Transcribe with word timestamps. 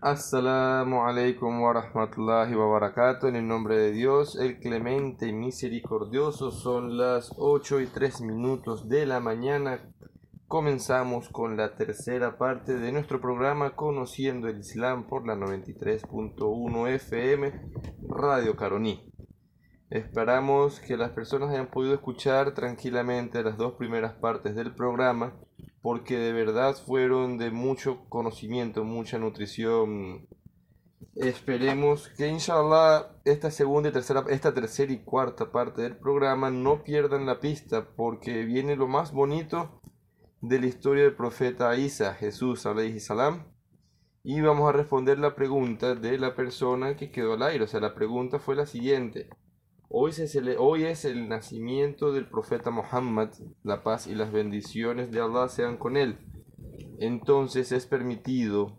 Assalamu 0.00 1.02
alaikum 1.02 1.60
wa 1.60 1.72
rahmatullahi 1.72 2.54
wa 2.54 2.68
barakatuh. 2.68 3.26
En 3.26 3.34
el 3.34 3.48
nombre 3.48 3.76
de 3.76 3.90
Dios, 3.90 4.36
el 4.36 4.60
clemente 4.60 5.26
y 5.26 5.32
misericordioso, 5.32 6.52
son 6.52 6.96
las 6.96 7.32
8 7.36 7.80
y 7.80 7.86
3 7.86 8.20
minutos 8.20 8.88
de 8.88 9.06
la 9.06 9.18
mañana. 9.18 9.80
Comenzamos 10.46 11.28
con 11.30 11.56
la 11.56 11.74
tercera 11.74 12.38
parte 12.38 12.78
de 12.78 12.92
nuestro 12.92 13.20
programa 13.20 13.74
Conociendo 13.74 14.46
el 14.46 14.60
Islam 14.60 15.08
por 15.08 15.26
la 15.26 15.34
93.1 15.34 16.88
FM 16.90 17.52
Radio 18.08 18.54
Caroní. 18.54 19.12
Esperamos 19.90 20.78
que 20.78 20.96
las 20.96 21.10
personas 21.10 21.50
hayan 21.50 21.72
podido 21.72 21.94
escuchar 21.94 22.54
tranquilamente 22.54 23.42
las 23.42 23.56
dos 23.56 23.72
primeras 23.72 24.12
partes 24.12 24.54
del 24.54 24.72
programa 24.76 25.34
porque 25.82 26.18
de 26.18 26.32
verdad 26.32 26.76
fueron 26.76 27.38
de 27.38 27.50
mucho 27.50 28.04
conocimiento, 28.08 28.84
mucha 28.84 29.18
nutrición. 29.18 30.26
Esperemos 31.14 32.08
que 32.10 32.28
inshallah 32.28 33.16
esta 33.24 33.50
segunda 33.50 33.92
tercera, 33.92 34.24
esta 34.28 34.52
tercera 34.54 34.92
y 34.92 34.98
cuarta 34.98 35.50
parte 35.50 35.82
del 35.82 35.96
programa 35.96 36.50
no 36.50 36.82
pierdan 36.82 37.26
la 37.26 37.40
pista 37.40 37.88
porque 37.96 38.44
viene 38.44 38.76
lo 38.76 38.88
más 38.88 39.12
bonito 39.12 39.80
de 40.40 40.60
la 40.60 40.66
historia 40.66 41.04
del 41.04 41.14
profeta 41.14 41.74
Isa, 41.76 42.14
Jesús 42.14 42.66
alayhi 42.66 43.00
salam. 43.00 43.44
Y 44.24 44.40
vamos 44.40 44.68
a 44.68 44.72
responder 44.72 45.18
la 45.18 45.34
pregunta 45.34 45.94
de 45.94 46.18
la 46.18 46.34
persona 46.34 46.96
que 46.96 47.10
quedó 47.10 47.34
al 47.34 47.42
aire. 47.42 47.64
O 47.64 47.68
sea, 47.68 47.80
la 47.80 47.94
pregunta 47.94 48.38
fue 48.38 48.56
la 48.56 48.66
siguiente. 48.66 49.30
Hoy, 49.90 50.10
es 50.84 51.04
el 51.06 51.28
nacimiento 51.30 52.12
del 52.12 52.28
profeta 52.28 52.70
Muhammad, 52.70 53.30
la 53.62 53.82
paz 53.82 54.06
y 54.06 54.14
las 54.14 54.30
bendiciones 54.30 55.10
de 55.10 55.20
Allah 55.20 55.48
sean 55.48 55.78
con 55.78 55.96
él. 55.96 56.18
Entonces 56.98 57.72
es 57.72 57.86
permitido 57.86 58.76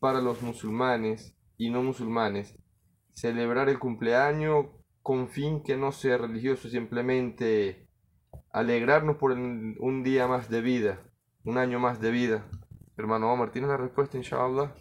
para 0.00 0.22
los 0.22 0.40
musulmanes 0.40 1.36
y 1.58 1.68
no 1.68 1.82
musulmanes 1.82 2.58
celebrar 3.12 3.68
el 3.68 3.78
cumpleaños 3.78 4.66
con 5.02 5.28
fin 5.28 5.62
que 5.62 5.76
no 5.76 5.92
sea 5.92 6.16
religioso, 6.16 6.70
simplemente 6.70 7.86
alegrarnos 8.50 9.16
por 9.16 9.32
un 9.32 10.02
día 10.02 10.28
más 10.28 10.48
de 10.48 10.62
vida, 10.62 11.02
un 11.44 11.58
año 11.58 11.78
más 11.78 12.00
de 12.00 12.10
vida. 12.10 12.48
Hermano 12.96 13.32
Omar, 13.32 13.50
¿tienes 13.50 13.70
la 13.70 13.76
respuesta, 13.76 14.16
inshallah? 14.16 14.74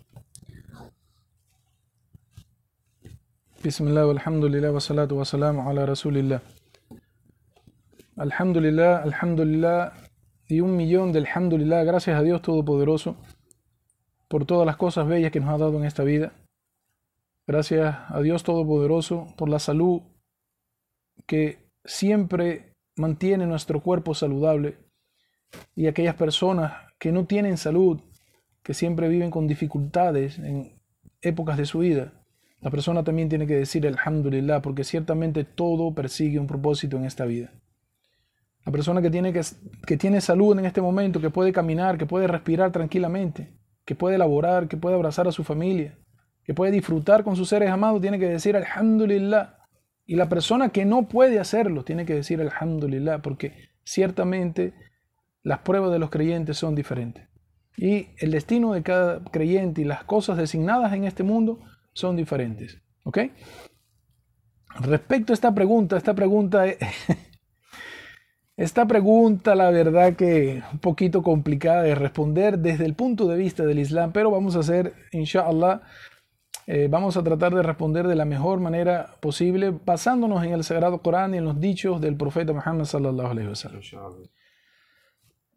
Bismillah, 3.64 4.08
alhamdulillah, 4.08 4.72
wa 4.72 4.80
salatu 4.80 5.18
wa 5.18 5.26
salamu 5.26 5.68
ala 5.68 5.88
rasulillah. 5.88 6.40
Alhamdulillah, 8.16 9.02
alhamdulillah, 9.02 9.94
y 10.48 10.62
un 10.62 10.78
millón 10.78 11.12
de 11.12 11.20
alhamdulillah, 11.20 11.84
gracias 11.84 12.20
a 12.20 12.22
Dios 12.22 12.44
Todopoderoso 12.44 13.18
por 14.28 14.46
todas 14.46 14.68
las 14.68 14.78
cosas 14.78 15.08
bellas 15.08 15.32
que 15.32 15.40
nos 15.40 15.50
ha 15.50 15.58
dado 15.58 15.76
en 15.80 15.86
esta 15.86 16.04
vida. 16.04 16.34
Gracias 17.48 17.96
a 18.08 18.22
Dios 18.22 18.44
Todopoderoso 18.44 19.34
por 19.36 19.50
la 19.50 19.58
salud 19.58 20.02
que 21.26 21.58
siempre 21.84 22.76
mantiene 22.96 23.48
nuestro 23.48 23.82
cuerpo 23.82 24.14
saludable 24.14 24.78
y 25.76 25.88
aquellas 25.88 26.16
personas 26.16 26.74
que 27.00 27.12
no 27.12 27.26
tienen 27.26 27.58
salud, 27.58 28.02
que 28.62 28.76
siempre 28.76 29.10
viven 29.10 29.32
con 29.32 29.48
dificultades 29.48 30.38
en 30.38 30.80
épocas 31.22 31.58
de 31.58 31.66
su 31.66 31.80
vida. 31.80 32.14
La 32.60 32.72
persona 32.72 33.04
también 33.04 33.30
tiene 33.30 33.46
que 33.46 33.56
decir 33.56 33.86
alhamdulillah 33.88 34.62
porque 34.62 34.84
ciertamente 34.84 35.44
todo 35.44 35.94
persigue 35.94 36.40
un 36.40 36.48
propósito 36.48 36.98
en 36.98 37.06
esta 37.06 37.26
vida. 37.26 37.52
La 38.66 38.72
persona 38.72 39.02
que 39.02 39.10
tiene, 39.10 39.32
que, 39.32 39.42
que 39.86 39.98
tiene 39.98 40.20
salud 40.20 40.58
en 40.58 40.66
este 40.66 40.82
momento, 40.82 41.22
que 41.22 41.30
puede 41.30 41.54
caminar, 41.54 41.98
que 41.98 42.06
puede 42.06 42.28
respirar 42.28 42.72
tranquilamente, 42.72 43.54
que 43.86 43.96
puede 43.96 44.16
elaborar, 44.16 44.68
que 44.68 44.76
puede 44.76 44.96
abrazar 44.96 45.28
a 45.28 45.32
su 45.32 45.44
familia, 45.44 45.98
que 46.44 46.54
puede 46.54 46.72
disfrutar 46.72 47.24
con 47.24 47.36
sus 47.36 47.50
seres 47.50 47.70
amados, 47.70 48.02
tiene 48.02 48.20
que 48.20 48.28
decir 48.28 48.58
alhamdulillah. 48.58 49.56
Y 50.06 50.16
la 50.16 50.28
persona 50.28 50.70
que 50.70 50.84
no 50.84 51.08
puede 51.08 51.40
hacerlo 51.40 51.84
tiene 51.84 52.06
que 52.06 52.16
decir 52.16 52.42
alhamdulillah 52.42 53.22
porque 53.22 53.54
ciertamente 53.84 54.74
las 55.44 55.60
pruebas 55.60 55.92
de 55.92 56.00
los 56.00 56.10
creyentes 56.10 56.58
son 56.58 56.76
diferentes. 56.76 57.28
Y 57.78 58.08
el 58.18 58.32
destino 58.32 58.74
de 58.74 58.82
cada 58.82 59.24
creyente 59.24 59.82
y 59.82 59.86
las 59.86 60.04
cosas 60.04 60.38
designadas 60.38 60.92
en 60.94 61.06
este 61.06 61.24
mundo 61.24 61.60
son 61.98 62.16
diferentes. 62.16 62.80
¿Ok? 63.04 63.20
Respecto 64.80 65.34
a 65.34 65.36
esta 65.36 65.54
pregunta, 65.54 65.98
esta 65.98 66.14
pregunta, 66.14 66.66
esta 68.58 68.86
pregunta, 68.86 69.56
la 69.56 69.72
verdad 69.72 70.16
que 70.16 70.62
un 70.72 70.80
poquito 70.80 71.24
complicada 71.24 71.82
de 71.82 71.96
responder 71.96 72.60
desde 72.60 72.86
el 72.86 72.94
punto 72.94 73.28
de 73.28 73.38
vista 73.38 73.66
del 73.66 73.80
Islam, 73.80 74.12
pero 74.12 74.30
vamos 74.30 74.56
a 74.56 74.60
hacer, 74.60 74.94
inshallah, 75.12 75.82
eh, 76.68 76.88
vamos 76.90 77.18
a 77.18 77.24
tratar 77.24 77.56
de 77.56 77.64
responder 77.64 78.08
de 78.08 78.16
la 78.16 78.26
mejor 78.26 78.60
manera 78.60 79.16
posible, 79.20 79.72
basándonos 79.72 80.44
en 80.44 80.52
el 80.52 80.64
Sagrado 80.64 81.02
Corán 81.02 81.34
y 81.34 81.38
en 81.38 81.46
los 81.46 81.60
dichos 81.60 82.00
del 82.00 82.16
profeta 82.16 82.54
Muhammad 82.54 82.86
sallallahu 82.86 83.32
alaihi 83.32 83.48
wasallam. 83.48 83.82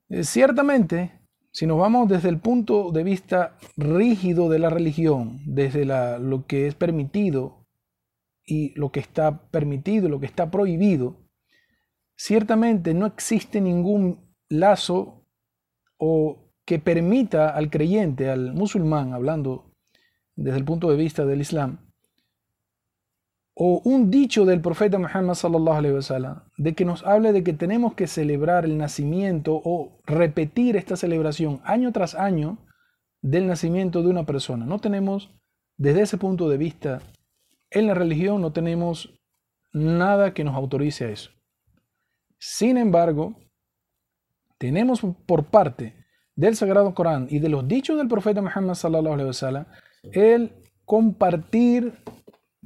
Eh, 0.09 0.25
ciertamente, 0.25 1.20
si 1.53 1.67
nos 1.67 1.79
vamos 1.79 2.09
desde 2.09 2.29
el 2.29 2.39
punto 2.39 2.93
de 2.93 3.03
vista 3.03 3.57
rígido 3.77 4.49
de 4.49 4.59
la 4.59 4.71
religión, 4.71 5.41
desde 5.47 5.85
lo 5.85 6.47
que 6.47 6.67
es 6.67 6.75
permitido 6.75 7.67
y 8.45 8.73
lo 8.79 8.93
que 8.93 9.01
está 9.01 9.49
permitido, 9.51 10.09
lo 10.09 10.21
que 10.21 10.27
está 10.27 10.51
prohibido, 10.51 11.17
ciertamente 12.17 12.95
no 12.95 13.07
existe 13.07 13.61
ningún 13.61 14.35
lazo 14.49 15.27
o 15.99 16.51
que 16.65 16.79
permita 16.79 17.51
al 17.51 17.69
creyente, 17.69 18.31
al 18.31 18.55
musulmán, 18.55 19.13
hablando 19.13 19.73
desde 20.37 20.59
el 20.59 20.65
punto 20.65 20.91
de 20.91 20.97
vista 20.97 21.27
del 21.27 21.41
Islam, 21.41 21.90
o 23.63 23.83
un 23.85 24.11
dicho 24.11 24.47
del 24.47 24.63
profeta 24.63 24.99
Muhammad 24.99 25.35
sallallahu 25.35 25.77
alaihi 25.77 25.95
wasallam 25.95 26.41
de 26.57 26.75
que 26.75 26.87
nos 26.87 27.05
hable 27.05 27.31
de 27.33 27.45
que 27.45 27.53
tenemos 27.53 27.93
que 27.93 28.07
celebrar 28.07 28.65
el 28.65 28.79
nacimiento 28.79 29.61
o 29.63 29.99
repetir 30.07 30.79
esta 30.79 30.97
celebración 30.97 31.61
año 31.65 31.93
tras 31.93 32.15
año 32.15 32.57
del 33.21 33.47
nacimiento 33.47 34.03
de 34.03 34.09
una 34.09 34.25
persona. 34.25 34.65
No 34.65 34.79
tenemos 34.79 35.31
desde 35.77 36.01
ese 36.01 36.17
punto 36.17 36.49
de 36.49 36.57
vista 36.57 37.03
en 37.71 37.87
la 37.87 37.93
religión 37.93 38.41
no 38.41 38.51
tenemos 38.51 39.13
nada 39.75 40.33
que 40.33 40.43
nos 40.43 40.55
autorice 40.55 41.05
a 41.05 41.11
eso. 41.11 41.31
Sin 42.39 42.79
embargo, 42.79 43.35
tenemos 44.57 45.03
por 45.27 45.45
parte 45.45 46.07
del 46.35 46.57
Sagrado 46.57 46.95
Corán 46.95 47.27
y 47.29 47.41
de 47.41 47.51
los 47.51 47.69
dichos 47.69 47.99
del 47.99 48.09
profeta 48.09 48.41
Muhammad 48.41 48.73
sallallahu 48.73 49.13
alaihi 49.13 49.29
wasallam 49.29 49.67
el 50.13 50.55
compartir 50.87 51.93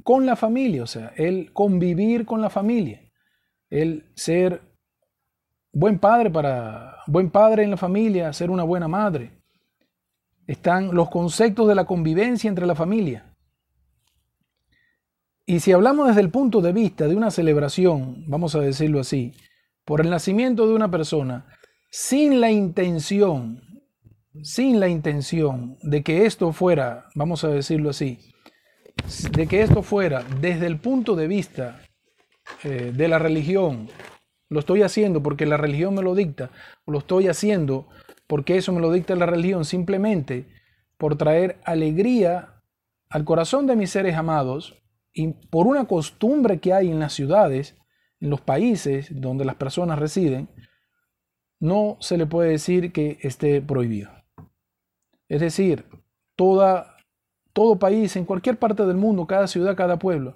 con 0.05 0.27
la 0.27 0.35
familia, 0.35 0.83
o 0.83 0.87
sea, 0.87 1.13
el 1.17 1.51
convivir 1.51 2.27
con 2.27 2.39
la 2.39 2.51
familia, 2.51 3.01
el 3.71 4.05
ser 4.15 4.61
buen 5.73 5.97
padre 5.97 6.29
para 6.29 6.97
buen 7.07 7.31
padre 7.31 7.63
en 7.63 7.71
la 7.71 7.77
familia, 7.77 8.31
ser 8.31 8.51
una 8.51 8.61
buena 8.61 8.87
madre. 8.87 9.31
Están 10.45 10.93
los 10.93 11.09
conceptos 11.09 11.67
de 11.67 11.73
la 11.73 11.85
convivencia 11.85 12.47
entre 12.47 12.67
la 12.67 12.75
familia. 12.75 13.33
Y 15.43 15.61
si 15.61 15.71
hablamos 15.71 16.07
desde 16.07 16.21
el 16.21 16.29
punto 16.29 16.61
de 16.61 16.71
vista 16.71 17.07
de 17.07 17.15
una 17.15 17.31
celebración, 17.31 18.25
vamos 18.27 18.53
a 18.53 18.59
decirlo 18.59 18.99
así, 18.99 19.33
por 19.85 20.01
el 20.01 20.11
nacimiento 20.11 20.67
de 20.67 20.75
una 20.75 20.91
persona, 20.91 21.47
sin 21.89 22.39
la 22.39 22.51
intención, 22.51 23.59
sin 24.43 24.79
la 24.79 24.87
intención 24.87 25.79
de 25.81 26.03
que 26.03 26.27
esto 26.27 26.53
fuera, 26.53 27.07
vamos 27.15 27.43
a 27.43 27.47
decirlo 27.47 27.89
así, 27.89 28.19
de 29.31 29.47
que 29.47 29.61
esto 29.61 29.83
fuera 29.83 30.23
desde 30.41 30.67
el 30.67 30.79
punto 30.79 31.15
de 31.15 31.27
vista 31.27 31.81
eh, 32.63 32.91
de 32.95 33.07
la 33.07 33.19
religión, 33.19 33.89
lo 34.49 34.59
estoy 34.59 34.83
haciendo 34.83 35.21
porque 35.21 35.45
la 35.45 35.57
religión 35.57 35.95
me 35.95 36.01
lo 36.01 36.15
dicta, 36.15 36.51
o 36.85 36.91
lo 36.91 36.99
estoy 36.99 37.27
haciendo 37.27 37.87
porque 38.27 38.57
eso 38.57 38.71
me 38.71 38.81
lo 38.81 38.91
dicta 38.91 39.15
la 39.15 39.25
religión, 39.25 39.65
simplemente 39.65 40.47
por 40.97 41.17
traer 41.17 41.59
alegría 41.63 42.61
al 43.09 43.25
corazón 43.25 43.67
de 43.67 43.75
mis 43.75 43.91
seres 43.91 44.15
amados 44.15 44.81
y 45.13 45.27
por 45.27 45.67
una 45.67 45.85
costumbre 45.85 46.59
que 46.59 46.73
hay 46.73 46.89
en 46.89 46.99
las 46.99 47.13
ciudades, 47.13 47.75
en 48.19 48.29
los 48.29 48.41
países 48.41 49.07
donde 49.11 49.45
las 49.45 49.55
personas 49.55 49.99
residen, 49.99 50.49
no 51.59 51.97
se 51.99 52.17
le 52.17 52.25
puede 52.25 52.51
decir 52.51 52.91
que 52.91 53.17
esté 53.21 53.61
prohibido. 53.61 54.11
Es 55.29 55.41
decir, 55.41 55.85
toda 56.35 56.94
todo 57.55 57.79
país, 57.79 58.17
en 58.17 58.25
cualquier 58.25 58.57
parte 58.57 58.85
del 58.85 58.97
mundo, 58.97 59.25
cada 59.25 59.47
ciudad, 59.47 59.77
cada 59.77 59.97
pueblo, 59.97 60.35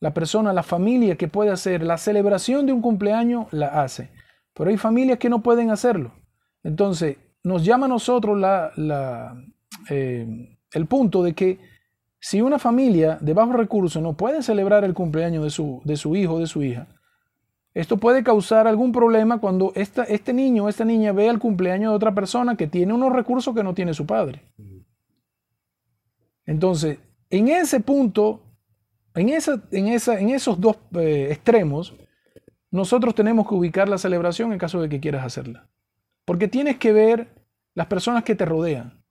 la 0.00 0.12
persona, 0.12 0.52
la 0.52 0.64
familia 0.64 1.14
que 1.14 1.28
puede 1.28 1.50
hacer 1.50 1.80
la 1.84 1.96
celebración 1.96 2.66
de 2.66 2.72
un 2.72 2.82
cumpleaños, 2.82 3.46
la 3.52 3.68
hace. 3.84 4.10
Pero 4.52 4.70
hay 4.70 4.76
familias 4.76 5.20
que 5.20 5.30
no 5.30 5.44
pueden 5.44 5.70
hacerlo. 5.70 6.12
Entonces, 6.64 7.18
nos 7.44 7.64
llama 7.64 7.86
a 7.86 7.88
nosotros 7.88 8.36
la, 8.36 8.72
eh, 9.88 10.58
el 10.72 10.86
punto 10.86 11.22
de 11.22 11.34
que 11.34 11.60
si 12.18 12.40
una 12.40 12.58
familia 12.58 13.16
de 13.20 13.32
bajos 13.32 13.54
recursos 13.54 14.02
no 14.02 14.16
puede 14.16 14.42
celebrar 14.42 14.82
el 14.82 14.92
cumpleaños 14.92 15.44
de 15.44 15.50
su, 15.50 15.80
de 15.84 15.96
su 15.96 16.16
hijo 16.16 16.34
o 16.34 16.40
de 16.40 16.48
su 16.48 16.64
hija, 16.64 16.88
esto 17.74 17.98
puede 17.98 18.24
causar 18.24 18.66
algún 18.66 18.90
problema 18.90 19.38
cuando 19.38 19.70
esta, 19.76 20.02
este 20.02 20.32
niño 20.32 20.64
o 20.64 20.68
esta 20.68 20.84
niña 20.84 21.12
vea 21.12 21.30
el 21.30 21.38
cumpleaños 21.38 21.92
de 21.92 21.96
otra 21.96 22.12
persona 22.12 22.56
que 22.56 22.66
tiene 22.66 22.92
unos 22.92 23.12
recursos 23.12 23.54
que 23.54 23.62
no 23.62 23.72
tiene 23.72 23.94
su 23.94 24.04
padre. 24.04 24.42
Entonces, 26.46 26.98
en 27.28 27.48
ese 27.48 27.80
punto, 27.80 28.42
en, 29.14 29.28
esa, 29.30 29.62
en, 29.72 29.88
esa, 29.88 30.18
en 30.18 30.30
esos 30.30 30.60
dos 30.60 30.78
eh, 30.94 31.28
extremos, 31.30 31.94
nosotros 32.70 33.14
tenemos 33.14 33.48
que 33.48 33.54
ubicar 33.54 33.88
la 33.88 33.98
celebración 33.98 34.52
en 34.52 34.58
caso 34.58 34.80
de 34.80 34.88
que 34.88 35.00
quieras 35.00 35.24
hacerla. 35.24 35.68
Porque 36.24 36.48
tienes 36.48 36.78
que 36.78 36.92
ver 36.92 37.28
las 37.74 37.86
personas 37.86 38.24
que 38.24 38.34
te 38.34 38.44
rodean. 38.44 39.02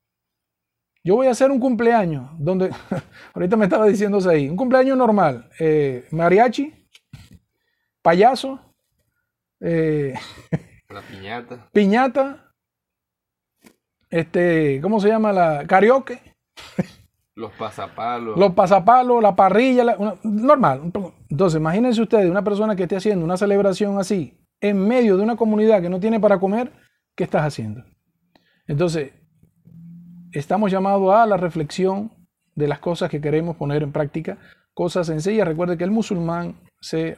Yo 1.03 1.15
voy 1.15 1.27
a 1.27 1.31
hacer 1.31 1.51
un 1.51 1.59
cumpleaños 1.59 2.31
donde, 2.39 2.71
ahorita 3.33 3.55
me 3.57 3.65
estaba 3.65 3.85
diciendo 3.85 4.17
ahí, 4.27 4.49
un 4.49 4.57
cumpleaños 4.57 4.97
normal, 4.97 5.49
eh, 5.59 6.07
mariachi, 6.11 6.73
payaso, 8.01 8.59
eh, 9.59 10.15
la 10.89 11.01
piñata, 11.01 11.69
piñata, 11.71 12.55
este, 14.09 14.79
¿cómo 14.81 14.99
se 14.99 15.09
llama 15.09 15.31
la 15.31 15.65
karaoke? 15.67 16.19
Los 17.35 17.51
pasapalos. 17.51 18.37
Los 18.37 18.53
pasapalos, 18.53 19.21
la 19.21 19.35
parrilla, 19.35 19.97
normal. 20.23 20.91
Entonces, 21.29 21.59
imagínense 21.59 22.01
ustedes 22.01 22.29
una 22.29 22.43
persona 22.43 22.75
que 22.75 22.83
esté 22.83 22.95
haciendo 22.95 23.25
una 23.25 23.35
celebración 23.35 23.99
así 23.99 24.39
en 24.61 24.79
medio 24.79 25.17
de 25.17 25.23
una 25.23 25.35
comunidad 25.35 25.81
que 25.81 25.89
no 25.89 25.99
tiene 25.99 26.19
para 26.19 26.39
comer, 26.39 26.71
¿qué 27.13 27.25
estás 27.25 27.43
haciendo? 27.43 27.83
Entonces, 28.67 29.11
estamos 30.31 30.71
llamados 30.71 31.13
a 31.13 31.25
la 31.25 31.37
reflexión 31.37 32.11
de 32.55 32.67
las 32.69 32.79
cosas 32.79 33.09
que 33.09 33.19
queremos 33.19 33.57
poner 33.57 33.83
en 33.83 33.91
práctica, 33.91 34.37
cosas 34.73 35.07
sencillas. 35.07 35.47
Recuerde 35.47 35.77
que 35.77 35.83
el 35.83 35.91
musulmán, 35.91 36.61
se, 36.79 37.17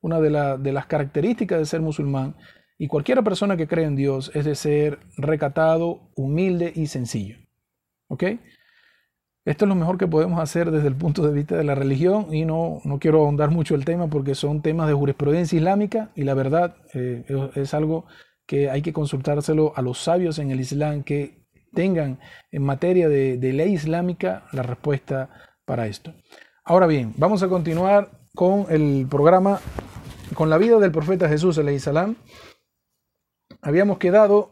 una 0.00 0.18
de, 0.18 0.58
de 0.58 0.72
las 0.72 0.86
características 0.86 1.58
de 1.58 1.66
ser 1.66 1.82
musulmán, 1.82 2.36
y 2.78 2.88
cualquier 2.88 3.22
persona 3.22 3.56
que 3.56 3.68
cree 3.68 3.84
en 3.84 3.96
Dios, 3.96 4.30
es 4.34 4.44
de 4.46 4.54
ser 4.54 4.98
recatado, 5.18 6.10
humilde 6.16 6.72
y 6.74 6.86
sencillo. 6.86 7.36
¿Ok? 8.08 8.24
Esto 9.48 9.64
es 9.64 9.70
lo 9.70 9.76
mejor 9.76 9.96
que 9.96 10.06
podemos 10.06 10.40
hacer 10.40 10.70
desde 10.70 10.88
el 10.88 10.94
punto 10.94 11.26
de 11.26 11.32
vista 11.32 11.56
de 11.56 11.64
la 11.64 11.74
religión 11.74 12.34
y 12.34 12.44
no, 12.44 12.82
no 12.84 12.98
quiero 12.98 13.22
ahondar 13.22 13.50
mucho 13.50 13.74
el 13.74 13.86
tema 13.86 14.06
porque 14.08 14.34
son 14.34 14.60
temas 14.60 14.88
de 14.88 14.92
jurisprudencia 14.92 15.56
islámica 15.56 16.10
y 16.14 16.24
la 16.24 16.34
verdad 16.34 16.76
eh, 16.92 17.24
es 17.54 17.72
algo 17.72 18.04
que 18.46 18.68
hay 18.68 18.82
que 18.82 18.92
consultárselo 18.92 19.72
a 19.74 19.80
los 19.80 20.00
sabios 20.00 20.38
en 20.38 20.50
el 20.50 20.60
Islam 20.60 21.02
que 21.02 21.46
tengan 21.72 22.20
en 22.50 22.62
materia 22.62 23.08
de, 23.08 23.38
ley 23.38 23.72
islámica 23.72 24.44
la 24.52 24.62
respuesta 24.62 25.30
para 25.64 25.86
esto. 25.86 26.12
Ahora 26.62 26.86
bien, 26.86 27.14
vamos 27.16 27.42
a 27.42 27.48
continuar 27.48 28.10
con 28.34 28.66
el 28.68 29.06
programa, 29.08 29.60
con 30.34 30.50
la 30.50 30.58
vida 30.58 30.78
del 30.78 30.92
profeta 30.92 31.26
Jesús, 31.26 31.58
salam. 31.78 32.16
Habíamos 33.62 33.96
quedado 33.96 34.50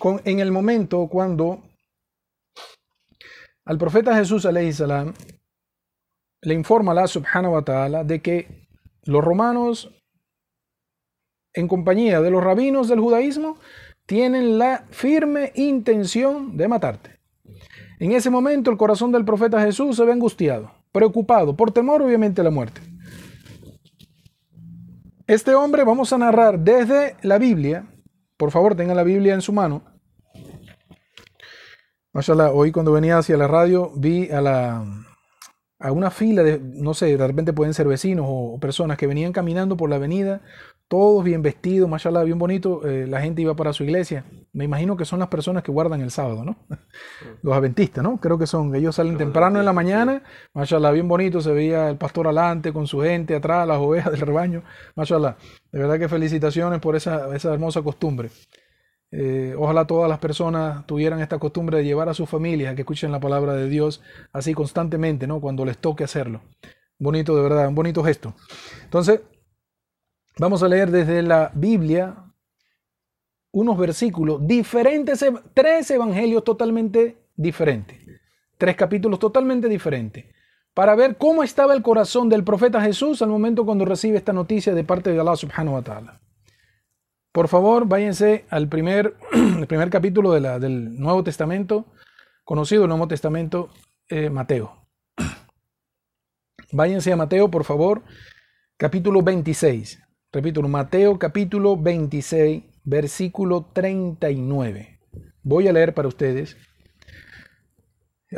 con, 0.00 0.20
en 0.24 0.40
el 0.40 0.50
momento 0.50 1.06
cuando 1.06 1.62
al 3.64 3.78
profeta 3.78 4.16
Jesús 4.16 4.42
salam 4.42 5.14
le 6.42 6.54
informa 6.54 6.92
a 6.92 6.94
la 6.96 7.06
subhanahu 7.06 7.54
wa 7.54 7.62
ta'ala 7.62 8.04
de 8.04 8.20
que 8.20 8.68
los 9.04 9.24
romanos, 9.24 9.90
en 11.54 11.68
compañía 11.68 12.20
de 12.20 12.30
los 12.30 12.42
rabinos 12.42 12.88
del 12.88 13.00
judaísmo, 13.00 13.56
tienen 14.06 14.58
la 14.58 14.84
firme 14.90 15.52
intención 15.54 16.56
de 16.56 16.68
matarte. 16.68 17.20
En 18.00 18.12
ese 18.12 18.30
momento 18.30 18.70
el 18.70 18.76
corazón 18.76 19.12
del 19.12 19.24
profeta 19.24 19.60
Jesús 19.60 19.96
se 19.96 20.04
ve 20.04 20.12
angustiado, 20.12 20.72
preocupado, 20.90 21.56
por 21.56 21.70
temor 21.70 22.02
obviamente 22.02 22.40
a 22.40 22.44
la 22.44 22.50
muerte. 22.50 22.80
Este 25.28 25.54
hombre 25.54 25.84
vamos 25.84 26.12
a 26.12 26.18
narrar 26.18 26.58
desde 26.58 27.16
la 27.22 27.38
Biblia, 27.38 27.86
por 28.36 28.50
favor 28.50 28.74
tenga 28.74 28.94
la 28.94 29.04
Biblia 29.04 29.34
en 29.34 29.40
su 29.40 29.52
mano, 29.52 29.82
Mashallah, 32.14 32.50
hoy 32.50 32.72
cuando 32.72 32.92
venía 32.92 33.16
hacia 33.16 33.38
la 33.38 33.48
radio 33.48 33.90
vi 33.96 34.30
a 34.30 34.42
la 34.42 34.84
a 35.78 35.90
una 35.90 36.10
fila 36.10 36.42
de, 36.44 36.60
no 36.60 36.94
sé, 36.94 37.16
de 37.16 37.26
repente 37.26 37.52
pueden 37.52 37.74
ser 37.74 37.88
vecinos 37.88 38.26
o 38.28 38.58
personas 38.60 38.96
que 38.96 39.08
venían 39.08 39.32
caminando 39.32 39.76
por 39.76 39.90
la 39.90 39.96
avenida, 39.96 40.42
todos 40.86 41.24
bien 41.24 41.42
vestidos, 41.42 41.88
mashallah, 41.88 42.22
bien 42.22 42.38
bonito, 42.38 42.86
eh, 42.86 43.06
la 43.08 43.20
gente 43.20 43.42
iba 43.42 43.56
para 43.56 43.72
su 43.72 43.82
iglesia. 43.82 44.24
Me 44.52 44.64
imagino 44.64 44.96
que 44.96 45.04
son 45.04 45.18
las 45.18 45.28
personas 45.28 45.64
que 45.64 45.72
guardan 45.72 46.00
el 46.00 46.10
sábado, 46.10 46.44
¿no? 46.44 46.56
Los 47.42 47.56
adventistas, 47.56 48.04
¿no? 48.04 48.20
Creo 48.20 48.38
que 48.38 48.46
son, 48.46 48.74
ellos 48.76 48.94
salen 48.94 49.16
temprano 49.16 49.58
en 49.58 49.64
la 49.64 49.72
mañana, 49.72 50.22
mashallah, 50.54 50.92
bien 50.92 51.08
bonito, 51.08 51.40
se 51.40 51.50
veía 51.50 51.88
el 51.88 51.96
pastor 51.96 52.26
adelante 52.28 52.72
con 52.72 52.86
su 52.86 53.00
gente 53.00 53.34
atrás, 53.34 53.66
las 53.66 53.78
ovejas 53.78 54.12
del 54.12 54.20
rebaño, 54.20 54.62
mashallah. 54.94 55.36
De 55.72 55.78
verdad 55.80 55.98
que 55.98 56.08
felicitaciones 56.08 56.78
por 56.78 56.94
esa, 56.94 57.34
esa 57.34 57.52
hermosa 57.52 57.82
costumbre. 57.82 58.30
Eh, 59.14 59.54
ojalá 59.58 59.86
todas 59.86 60.08
las 60.08 60.18
personas 60.18 60.86
tuvieran 60.86 61.20
esta 61.20 61.38
costumbre 61.38 61.76
de 61.76 61.84
llevar 61.84 62.08
a 62.08 62.14
sus 62.14 62.30
familias 62.30 62.72
a 62.72 62.74
que 62.74 62.80
escuchen 62.80 63.12
la 63.12 63.20
palabra 63.20 63.52
de 63.52 63.68
Dios 63.68 64.00
así 64.32 64.54
constantemente, 64.54 65.26
¿no? 65.26 65.38
Cuando 65.38 65.66
les 65.66 65.76
toque 65.76 66.02
hacerlo. 66.02 66.40
Bonito, 66.98 67.36
de 67.36 67.42
verdad, 67.42 67.68
un 67.68 67.74
bonito 67.74 68.02
gesto. 68.02 68.34
Entonces, 68.84 69.20
vamos 70.38 70.62
a 70.62 70.68
leer 70.68 70.90
desde 70.90 71.20
la 71.20 71.50
Biblia 71.54 72.24
unos 73.52 73.76
versículos 73.76 74.46
diferentes, 74.46 75.22
tres 75.52 75.90
evangelios 75.90 76.42
totalmente 76.42 77.18
diferentes, 77.36 77.98
tres 78.56 78.76
capítulos 78.76 79.18
totalmente 79.18 79.68
diferentes, 79.68 80.24
para 80.72 80.94
ver 80.94 81.18
cómo 81.18 81.42
estaba 81.42 81.74
el 81.74 81.82
corazón 81.82 82.30
del 82.30 82.44
profeta 82.44 82.80
Jesús 82.80 83.20
al 83.20 83.28
momento 83.28 83.66
cuando 83.66 83.84
recibe 83.84 84.16
esta 84.16 84.32
noticia 84.32 84.72
de 84.72 84.84
parte 84.84 85.12
de 85.12 85.20
Allah 85.20 85.36
subhanahu 85.36 85.74
wa 85.74 85.82
ta'ala. 85.82 86.21
Por 87.32 87.48
favor, 87.48 87.88
váyanse 87.88 88.44
al 88.50 88.68
primer, 88.68 89.16
primer 89.68 89.88
capítulo 89.88 90.32
del 90.32 91.00
Nuevo 91.00 91.24
Testamento, 91.24 91.86
conocido 92.44 92.82
el 92.82 92.90
Nuevo 92.90 93.08
Testamento, 93.08 93.70
eh, 94.08 94.28
Mateo. 94.28 94.76
Váyanse 96.72 97.10
a 97.10 97.16
Mateo, 97.16 97.50
por 97.50 97.64
favor, 97.64 98.02
capítulo 98.76 99.22
26. 99.22 100.02
Repito, 100.30 100.60
Mateo 100.62 101.18
capítulo 101.18 101.76
26, 101.76 102.64
versículo 102.84 103.70
39. 103.72 105.00
Voy 105.42 105.68
a 105.68 105.72
leer 105.72 105.94
para 105.94 106.08
ustedes. 106.08 106.56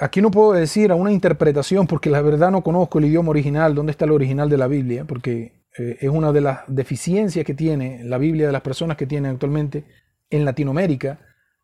Aquí 0.00 0.22
no 0.22 0.30
puedo 0.30 0.52
decir 0.52 0.92
a 0.92 0.96
una 0.96 1.12
interpretación 1.12 1.88
porque 1.88 2.10
la 2.10 2.22
verdad 2.22 2.52
no 2.52 2.62
conozco 2.62 2.98
el 2.98 3.06
idioma 3.06 3.30
original, 3.30 3.74
dónde 3.74 3.92
está 3.92 4.04
el 4.04 4.12
original 4.12 4.48
de 4.48 4.58
la 4.58 4.66
Biblia, 4.68 5.04
porque 5.04 5.63
eh, 5.76 5.98
es 6.00 6.08
una 6.08 6.32
de 6.32 6.40
las 6.40 6.60
deficiencias 6.68 7.44
que 7.44 7.54
tiene 7.54 8.04
la 8.04 8.18
Biblia 8.18 8.46
de 8.46 8.52
las 8.52 8.62
personas 8.62 8.96
que 8.96 9.06
tienen 9.06 9.32
actualmente 9.32 9.84
en 10.30 10.44
Latinoamérica, 10.44 11.20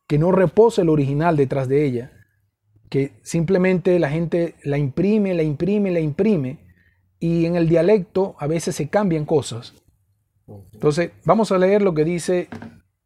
que 0.06 0.18
no 0.18 0.32
reposa 0.32 0.82
el 0.82 0.88
original 0.88 1.36
detrás 1.36 1.68
de 1.68 1.84
ella, 1.84 2.12
que 2.88 3.12
simplemente 3.22 3.98
la 3.98 4.10
gente 4.10 4.56
la 4.64 4.78
imprime, 4.78 5.34
la 5.34 5.42
imprime, 5.42 5.90
la 5.90 6.00
imprime, 6.00 6.58
y 7.20 7.46
en 7.46 7.54
el 7.54 7.68
dialecto 7.68 8.34
a 8.38 8.46
veces 8.46 8.74
se 8.74 8.88
cambian 8.88 9.24
cosas. 9.24 9.74
Entonces, 10.72 11.12
vamos 11.24 11.52
a 11.52 11.58
leer 11.58 11.82
lo 11.82 11.94
que 11.94 12.04
dice, 12.04 12.48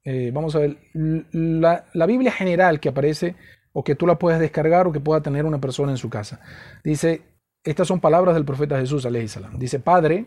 eh, 0.05 0.31
vamos 0.33 0.57
a 0.57 0.61
ver, 0.61 0.79
la, 0.95 1.85
la 1.93 2.07
Biblia 2.07 2.33
general 2.33 2.81
que 2.81 2.89
aparece 2.89 3.37
o 3.73 3.85
que 3.85 3.95
tú 3.95 4.07
la 4.07 4.19
puedes 4.19 4.41
descargar 4.41 4.87
o 4.87 4.93
que 4.93 5.01
pueda 5.01 5.21
tener 5.21 5.45
una 5.45 5.61
persona 5.61 5.93
en 5.93 5.99
su 5.99 6.09
casa. 6.09 6.41
Dice, 6.83 7.23
estas 7.65 7.89
son 7.89 8.01
palabras 8.01 8.35
del 8.35 8.45
profeta 8.45 8.79
Jesús, 8.79 9.03
salam. 9.03 9.59
Dice, 9.59 9.81
Padre, 9.81 10.27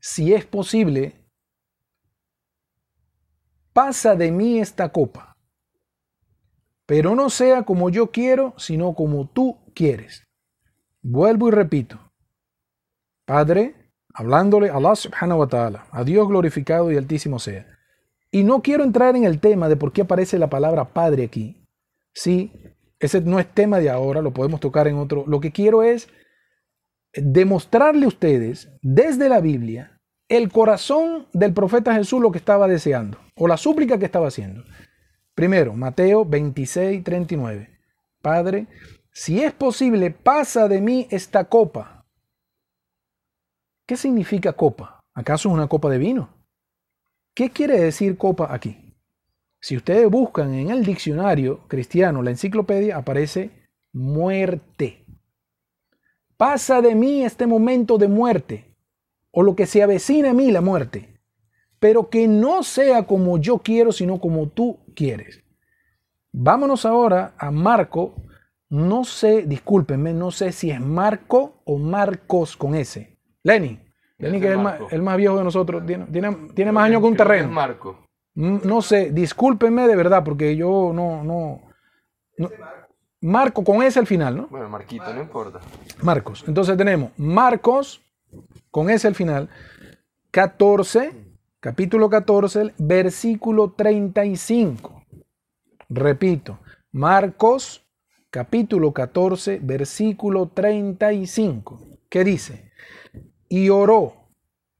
si 0.00 0.32
es 0.34 0.44
posible, 0.46 1.14
pasa 3.72 4.16
de 4.16 4.30
mí 4.32 4.58
esta 4.58 4.90
copa, 4.90 5.36
pero 6.86 7.14
no 7.14 7.30
sea 7.30 7.62
como 7.62 7.90
yo 7.90 8.10
quiero, 8.10 8.54
sino 8.56 8.94
como 8.94 9.28
tú 9.28 9.58
quieres. 9.74 10.26
Vuelvo 11.02 11.48
y 11.48 11.52
repito, 11.52 11.98
Padre, 13.24 13.92
hablándole 14.12 14.70
a 14.70 14.76
Allah 14.76 14.96
subhanahu 14.96 15.40
wa 15.40 15.48
ta'ala, 15.48 15.86
a 15.90 16.02
Dios 16.04 16.26
glorificado 16.28 16.90
y 16.90 16.96
altísimo 16.96 17.38
sea. 17.38 17.66
Y 18.30 18.44
no 18.44 18.62
quiero 18.62 18.84
entrar 18.84 19.16
en 19.16 19.24
el 19.24 19.40
tema 19.40 19.68
de 19.68 19.76
por 19.76 19.92
qué 19.92 20.02
aparece 20.02 20.38
la 20.38 20.50
palabra 20.50 20.92
Padre 20.92 21.24
aquí. 21.24 21.66
Sí, 22.12 22.52
ese 22.98 23.20
no 23.20 23.38
es 23.38 23.52
tema 23.52 23.78
de 23.78 23.90
ahora, 23.90 24.20
lo 24.20 24.32
podemos 24.32 24.60
tocar 24.60 24.88
en 24.88 24.96
otro. 24.96 25.24
Lo 25.26 25.40
que 25.40 25.52
quiero 25.52 25.82
es 25.82 26.08
demostrarle 27.14 28.04
a 28.04 28.08
ustedes 28.08 28.70
desde 28.82 29.28
la 29.28 29.40
Biblia 29.40 30.00
el 30.28 30.50
corazón 30.50 31.26
del 31.32 31.52
profeta 31.52 31.94
Jesús 31.94 32.20
lo 32.20 32.30
que 32.30 32.38
estaba 32.38 32.68
deseando 32.68 33.18
o 33.34 33.48
la 33.48 33.56
súplica 33.56 33.98
que 33.98 34.04
estaba 34.04 34.28
haciendo. 34.28 34.64
Primero, 35.34 35.74
Mateo 35.74 36.24
26, 36.24 37.02
39. 37.02 37.68
Padre, 38.22 38.66
si 39.12 39.42
es 39.42 39.52
posible, 39.52 40.10
pasa 40.10 40.68
de 40.68 40.80
mí 40.80 41.08
esta 41.10 41.44
copa. 41.44 42.06
¿Qué 43.86 43.96
significa 43.96 44.52
copa? 44.52 45.00
¿Acaso 45.14 45.48
es 45.48 45.54
una 45.54 45.66
copa 45.66 45.90
de 45.90 45.98
vino? 45.98 46.30
¿Qué 47.34 47.50
quiere 47.50 47.80
decir 47.80 48.16
copa 48.16 48.54
aquí? 48.54 48.94
Si 49.60 49.76
ustedes 49.76 50.08
buscan 50.08 50.54
en 50.54 50.70
el 50.70 50.84
diccionario 50.84 51.66
cristiano, 51.66 52.22
la 52.22 52.30
enciclopedia, 52.30 52.96
aparece 52.96 53.50
muerte. 53.92 54.99
Pasa 56.40 56.80
de 56.80 56.94
mí 56.94 57.22
este 57.22 57.46
momento 57.46 57.98
de 57.98 58.08
muerte 58.08 58.74
o 59.30 59.42
lo 59.42 59.54
que 59.54 59.66
se 59.66 59.82
avecina 59.82 60.30
a 60.30 60.32
mí 60.32 60.50
la 60.50 60.62
muerte, 60.62 61.20
pero 61.78 62.08
que 62.08 62.26
no 62.28 62.62
sea 62.62 63.06
como 63.06 63.36
yo 63.36 63.58
quiero, 63.58 63.92
sino 63.92 64.18
como 64.18 64.48
tú 64.48 64.78
quieres. 64.96 65.44
Vámonos 66.32 66.86
ahora 66.86 67.34
a 67.36 67.50
Marco. 67.50 68.14
No 68.70 69.04
sé, 69.04 69.42
discúlpenme, 69.42 70.14
no 70.14 70.30
sé 70.30 70.52
si 70.52 70.70
es 70.70 70.80
Marco 70.80 71.60
o 71.66 71.76
Marcos 71.76 72.56
con 72.56 72.74
S. 72.74 73.18
Lenny. 73.42 73.78
Lenny, 74.16 74.40
que 74.40 74.46
es 74.46 74.52
el 74.52 74.60
más, 74.60 74.80
el 74.92 75.02
más, 75.02 75.18
viejo 75.18 75.36
de 75.36 75.44
nosotros, 75.44 75.84
tiene, 75.84 76.06
tiene, 76.54 76.72
más 76.72 76.84
años 76.86 77.02
que 77.02 77.06
un 77.06 77.16
terreno. 77.18 77.50
Marco. 77.50 78.06
Mm, 78.36 78.60
no 78.64 78.80
sé, 78.80 79.10
discúlpenme 79.12 79.86
de 79.86 79.94
verdad, 79.94 80.24
porque 80.24 80.56
yo 80.56 80.90
no, 80.94 81.22
no, 81.22 81.60
no. 82.38 82.48
Marco 83.20 83.62
con 83.62 83.82
S 83.82 83.98
al 83.98 84.06
final, 84.06 84.36
¿no? 84.36 84.46
Bueno, 84.48 84.68
Marquito, 84.68 85.12
no 85.12 85.20
importa. 85.20 85.60
Marcos. 86.02 86.44
Entonces 86.46 86.76
tenemos 86.76 87.10
Marcos 87.18 88.00
con 88.70 88.88
S 88.88 89.06
al 89.06 89.14
final, 89.14 89.48
14, 90.30 91.12
capítulo 91.60 92.08
14, 92.08 92.74
versículo 92.78 93.72
35. 93.72 95.04
Repito, 95.88 96.60
Marcos, 96.92 97.84
capítulo 98.30 98.92
14, 98.92 99.60
versículo 99.62 100.48
35. 100.48 101.80
¿Qué 102.08 102.24
dice? 102.24 102.70
Y 103.48 103.68
oró. 103.68 104.14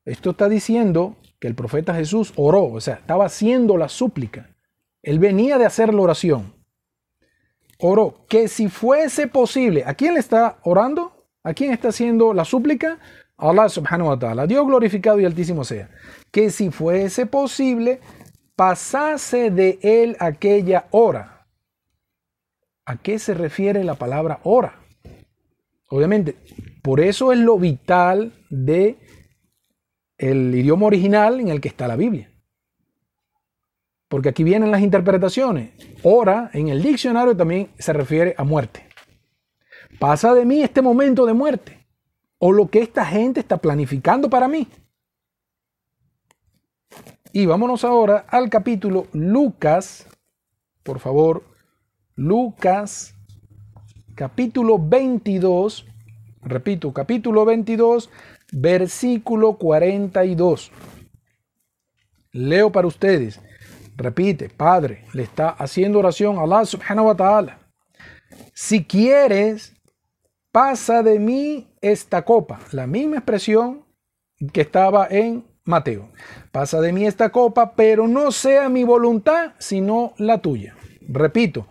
Esto 0.04 0.30
está 0.30 0.48
diciendo 0.48 1.16
que 1.38 1.48
el 1.48 1.54
profeta 1.54 1.94
Jesús 1.94 2.32
oró, 2.36 2.64
o 2.64 2.80
sea, 2.80 2.94
estaba 2.94 3.26
haciendo 3.26 3.76
la 3.76 3.88
súplica. 3.88 4.50
Él 5.02 5.18
venía 5.18 5.58
de 5.58 5.66
hacer 5.66 5.92
la 5.92 6.02
oración. 6.02 6.59
Oró 7.80 8.26
que 8.28 8.48
si 8.48 8.68
fuese 8.68 9.26
posible, 9.26 9.84
¿a 9.86 9.94
quién 9.94 10.14
le 10.14 10.20
está 10.20 10.58
orando? 10.62 11.12
¿A 11.42 11.54
quién 11.54 11.72
está 11.72 11.88
haciendo 11.88 12.34
la 12.34 12.44
súplica? 12.44 12.98
Allah 13.38 13.68
subhanahu 13.68 14.08
wa 14.08 14.18
ta'ala. 14.18 14.46
Dios 14.46 14.66
glorificado 14.66 15.18
y 15.18 15.24
altísimo 15.24 15.64
sea. 15.64 15.88
Que 16.30 16.50
si 16.50 16.70
fuese 16.70 17.24
posible, 17.24 18.00
pasase 18.54 19.50
de 19.50 19.78
él 19.82 20.16
aquella 20.20 20.86
hora. 20.90 21.46
¿A 22.84 22.96
qué 22.96 23.18
se 23.18 23.32
refiere 23.34 23.82
la 23.84 23.94
palabra 23.94 24.40
hora? 24.42 24.80
Obviamente, 25.88 26.36
por 26.82 27.00
eso 27.00 27.32
es 27.32 27.38
lo 27.38 27.58
vital 27.58 28.32
de 28.50 28.98
el 30.18 30.54
idioma 30.54 30.86
original 30.86 31.40
en 31.40 31.48
el 31.48 31.60
que 31.60 31.68
está 31.68 31.88
la 31.88 31.96
Biblia. 31.96 32.29
Porque 34.10 34.28
aquí 34.30 34.42
vienen 34.42 34.72
las 34.72 34.82
interpretaciones. 34.82 35.70
Hora 36.02 36.50
en 36.52 36.66
el 36.66 36.82
diccionario 36.82 37.36
también 37.36 37.70
se 37.78 37.92
refiere 37.92 38.34
a 38.36 38.42
muerte. 38.42 38.84
Pasa 40.00 40.34
de 40.34 40.44
mí 40.44 40.62
este 40.62 40.82
momento 40.82 41.26
de 41.26 41.32
muerte 41.32 41.86
o 42.38 42.50
lo 42.50 42.68
que 42.68 42.80
esta 42.80 43.06
gente 43.06 43.38
está 43.38 43.58
planificando 43.58 44.28
para 44.28 44.48
mí. 44.48 44.66
Y 47.32 47.46
vámonos 47.46 47.84
ahora 47.84 48.24
al 48.28 48.50
capítulo 48.50 49.06
Lucas, 49.12 50.08
por 50.82 50.98
favor, 50.98 51.44
Lucas, 52.16 53.14
capítulo 54.16 54.76
22, 54.76 55.86
repito, 56.42 56.92
capítulo 56.92 57.44
22, 57.44 58.10
versículo 58.50 59.56
42. 59.56 60.72
Leo 62.32 62.72
para 62.72 62.88
ustedes. 62.88 63.40
Repite, 64.00 64.48
Padre, 64.48 65.04
le 65.12 65.24
está 65.24 65.50
haciendo 65.50 65.98
oración 65.98 66.38
a 66.38 66.44
Allah 66.44 66.64
subhanahu 66.64 67.08
wa 67.08 67.14
ta'ala. 67.14 67.58
Si 68.54 68.82
quieres, 68.82 69.74
pasa 70.50 71.02
de 71.02 71.18
mí 71.18 71.68
esta 71.82 72.24
copa. 72.24 72.60
La 72.72 72.86
misma 72.86 73.16
expresión 73.16 73.84
que 74.54 74.62
estaba 74.62 75.06
en 75.10 75.44
Mateo. 75.66 76.08
Pasa 76.50 76.80
de 76.80 76.94
mí 76.94 77.06
esta 77.06 77.28
copa, 77.28 77.74
pero 77.74 78.08
no 78.08 78.32
sea 78.32 78.70
mi 78.70 78.84
voluntad, 78.84 79.52
sino 79.58 80.14
la 80.16 80.38
tuya. 80.38 80.74
Repito, 81.06 81.66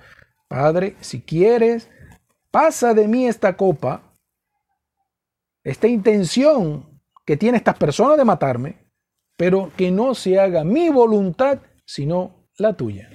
Padre, 0.48 0.98
si 1.00 1.22
quieres, 1.22 1.90
pasa 2.52 2.94
de 2.94 3.08
mí 3.08 3.28
esta 3.28 3.58
copa, 3.58 4.04
esta 5.64 5.88
intención 5.88 7.02
que 7.26 7.38
tiene 7.38 7.58
estas 7.58 7.80
personas 7.80 8.18
de 8.18 8.26
matarme, 8.26 8.78
pero 9.36 9.72
que 9.76 9.90
no 9.90 10.14
se 10.14 10.40
haga 10.40 10.64
mi 10.64 10.90
voluntad, 10.90 11.60
sino 11.90 12.46
la 12.60 12.78
tuya. 12.78 13.10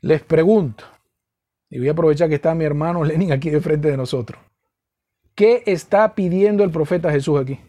Les 0.00 0.24
pregunto, 0.24 0.84
y 1.70 1.78
voy 1.78 1.86
a 1.86 1.92
aprovechar 1.92 2.28
que 2.28 2.34
está 2.34 2.52
mi 2.52 2.64
hermano 2.64 3.04
Lenin 3.04 3.30
aquí 3.30 3.48
de 3.48 3.60
frente 3.60 3.88
de 3.88 3.96
nosotros. 3.96 4.42
¿Qué 5.36 5.62
está 5.66 6.16
pidiendo 6.16 6.64
el 6.64 6.72
profeta 6.72 7.12
Jesús 7.12 7.38
aquí? 7.38 7.60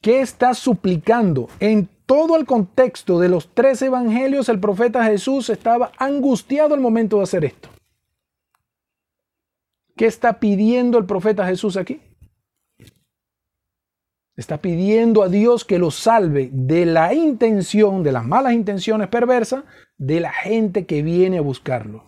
¿Qué 0.00 0.22
está 0.22 0.54
suplicando? 0.54 1.50
En 1.60 1.90
todo 2.06 2.38
el 2.38 2.46
contexto 2.46 3.18
de 3.18 3.28
los 3.28 3.52
tres 3.52 3.82
evangelios, 3.82 4.48
el 4.48 4.60
profeta 4.60 5.04
Jesús 5.04 5.50
estaba 5.50 5.92
angustiado 5.98 6.72
al 6.72 6.80
momento 6.80 7.18
de 7.18 7.24
hacer 7.24 7.44
esto. 7.44 7.68
¿Qué 9.94 10.06
está 10.06 10.40
pidiendo 10.40 10.96
el 10.96 11.04
profeta 11.04 11.46
Jesús 11.46 11.76
aquí? 11.76 12.00
Está 14.40 14.62
pidiendo 14.62 15.22
a 15.22 15.28
Dios 15.28 15.66
que 15.66 15.78
lo 15.78 15.90
salve 15.90 16.48
de 16.50 16.86
la 16.86 17.12
intención, 17.12 18.02
de 18.02 18.10
las 18.10 18.24
malas 18.24 18.54
intenciones 18.54 19.08
perversas 19.08 19.64
de 19.98 20.18
la 20.18 20.32
gente 20.32 20.86
que 20.86 21.02
viene 21.02 21.36
a 21.36 21.42
buscarlo. 21.42 22.06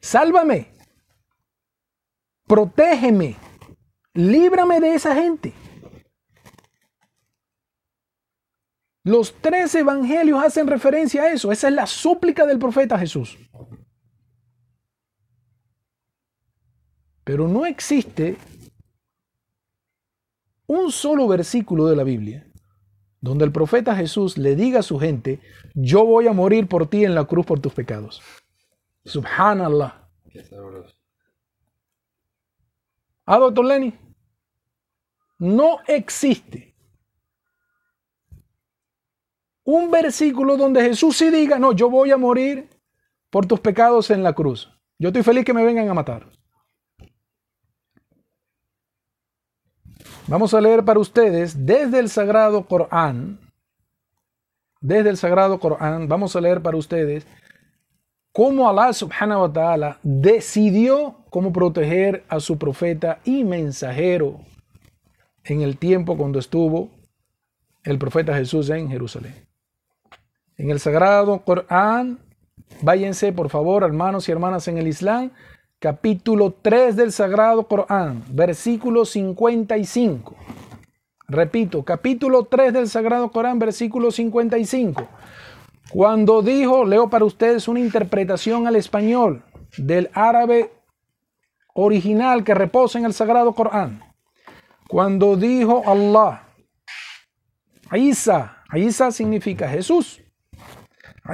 Sálvame, 0.00 0.68
protégeme, 2.46 3.34
líbrame 4.12 4.78
de 4.78 4.94
esa 4.94 5.16
gente. 5.16 5.52
Los 9.02 9.34
tres 9.40 9.74
evangelios 9.74 10.44
hacen 10.44 10.68
referencia 10.68 11.22
a 11.22 11.32
eso. 11.32 11.50
Esa 11.50 11.66
es 11.66 11.74
la 11.74 11.88
súplica 11.88 12.46
del 12.46 12.60
profeta 12.60 12.96
Jesús. 12.96 13.36
Pero 17.24 17.48
no 17.48 17.66
existe 17.66 18.36
un 20.66 20.90
solo 20.90 21.28
versículo 21.28 21.86
de 21.86 21.96
la 21.96 22.04
Biblia 22.04 22.46
donde 23.24 23.46
el 23.46 23.52
profeta 23.52 23.96
Jesús 23.96 24.36
le 24.36 24.54
diga 24.54 24.80
a 24.80 24.82
su 24.82 24.98
gente, 24.98 25.40
yo 25.72 26.04
voy 26.04 26.26
a 26.26 26.34
morir 26.34 26.68
por 26.68 26.86
ti 26.88 27.06
en 27.06 27.14
la 27.14 27.24
cruz 27.24 27.46
por 27.46 27.58
tus 27.58 27.72
pecados. 27.72 28.20
Subhanallah. 29.06 30.10
Ah, 33.24 33.38
doctor 33.38 33.64
Lenny, 33.64 33.94
no 35.38 35.78
existe 35.86 36.76
un 39.64 39.90
versículo 39.90 40.58
donde 40.58 40.82
Jesús 40.82 41.16
sí 41.16 41.30
diga, 41.30 41.58
no, 41.58 41.72
yo 41.72 41.88
voy 41.88 42.10
a 42.10 42.18
morir 42.18 42.68
por 43.30 43.46
tus 43.46 43.58
pecados 43.58 44.10
en 44.10 44.22
la 44.22 44.34
cruz. 44.34 44.70
Yo 44.98 45.08
estoy 45.08 45.22
feliz 45.22 45.46
que 45.46 45.54
me 45.54 45.64
vengan 45.64 45.88
a 45.88 45.94
matar. 45.94 46.28
Vamos 50.26 50.54
a 50.54 50.60
leer 50.60 50.82
para 50.82 51.00
ustedes 51.00 51.66
desde 51.66 51.98
el 51.98 52.08
Sagrado 52.08 52.64
Corán, 52.66 53.38
desde 54.80 55.10
el 55.10 55.18
Sagrado 55.18 55.60
Corán, 55.60 56.08
vamos 56.08 56.34
a 56.34 56.40
leer 56.40 56.62
para 56.62 56.78
ustedes 56.78 57.26
cómo 58.32 58.68
Allah 58.68 58.94
subhanahu 58.94 59.42
wa 59.42 59.52
ta'ala 59.52 59.98
decidió 60.02 61.16
cómo 61.28 61.52
proteger 61.52 62.24
a 62.28 62.40
su 62.40 62.56
profeta 62.58 63.20
y 63.24 63.44
mensajero 63.44 64.40
en 65.44 65.60
el 65.60 65.76
tiempo 65.76 66.16
cuando 66.16 66.38
estuvo 66.38 66.88
el 67.82 67.98
profeta 67.98 68.34
Jesús 68.34 68.70
en 68.70 68.88
Jerusalén. 68.88 69.34
En 70.56 70.70
el 70.70 70.80
Sagrado 70.80 71.44
Corán, 71.44 72.18
váyanse 72.80 73.30
por 73.34 73.50
favor, 73.50 73.82
hermanos 73.82 74.26
y 74.26 74.32
hermanas 74.32 74.68
en 74.68 74.78
el 74.78 74.88
Islam, 74.88 75.32
capítulo 75.84 76.50
3 76.62 76.96
del 76.96 77.12
Sagrado 77.12 77.68
Corán, 77.68 78.24
versículo 78.30 79.04
55. 79.04 80.34
Repito, 81.28 81.82
capítulo 81.82 82.44
3 82.44 82.72
del 82.72 82.88
Sagrado 82.88 83.30
Corán, 83.30 83.58
versículo 83.58 84.10
55. 84.10 85.06
Cuando 85.90 86.40
dijo, 86.40 86.86
leo 86.86 87.10
para 87.10 87.26
ustedes 87.26 87.68
una 87.68 87.80
interpretación 87.80 88.66
al 88.66 88.76
español 88.76 89.44
del 89.76 90.08
árabe 90.14 90.72
original 91.74 92.44
que 92.44 92.54
reposa 92.54 92.98
en 92.98 93.04
el 93.04 93.12
Sagrado 93.12 93.52
Corán. 93.52 94.00
Cuando 94.88 95.36
dijo 95.36 95.82
Allah, 95.86 96.48
Isa, 97.92 98.56
Isa 98.72 99.12
significa 99.12 99.68
Jesús. 99.68 100.22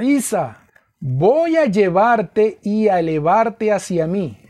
Isa, 0.01 0.67
voy 0.99 1.55
a 1.55 1.67
llevarte 1.67 2.59
y 2.61 2.89
a 2.89 2.99
elevarte 2.99 3.71
hacia 3.71 4.07
mí, 4.07 4.40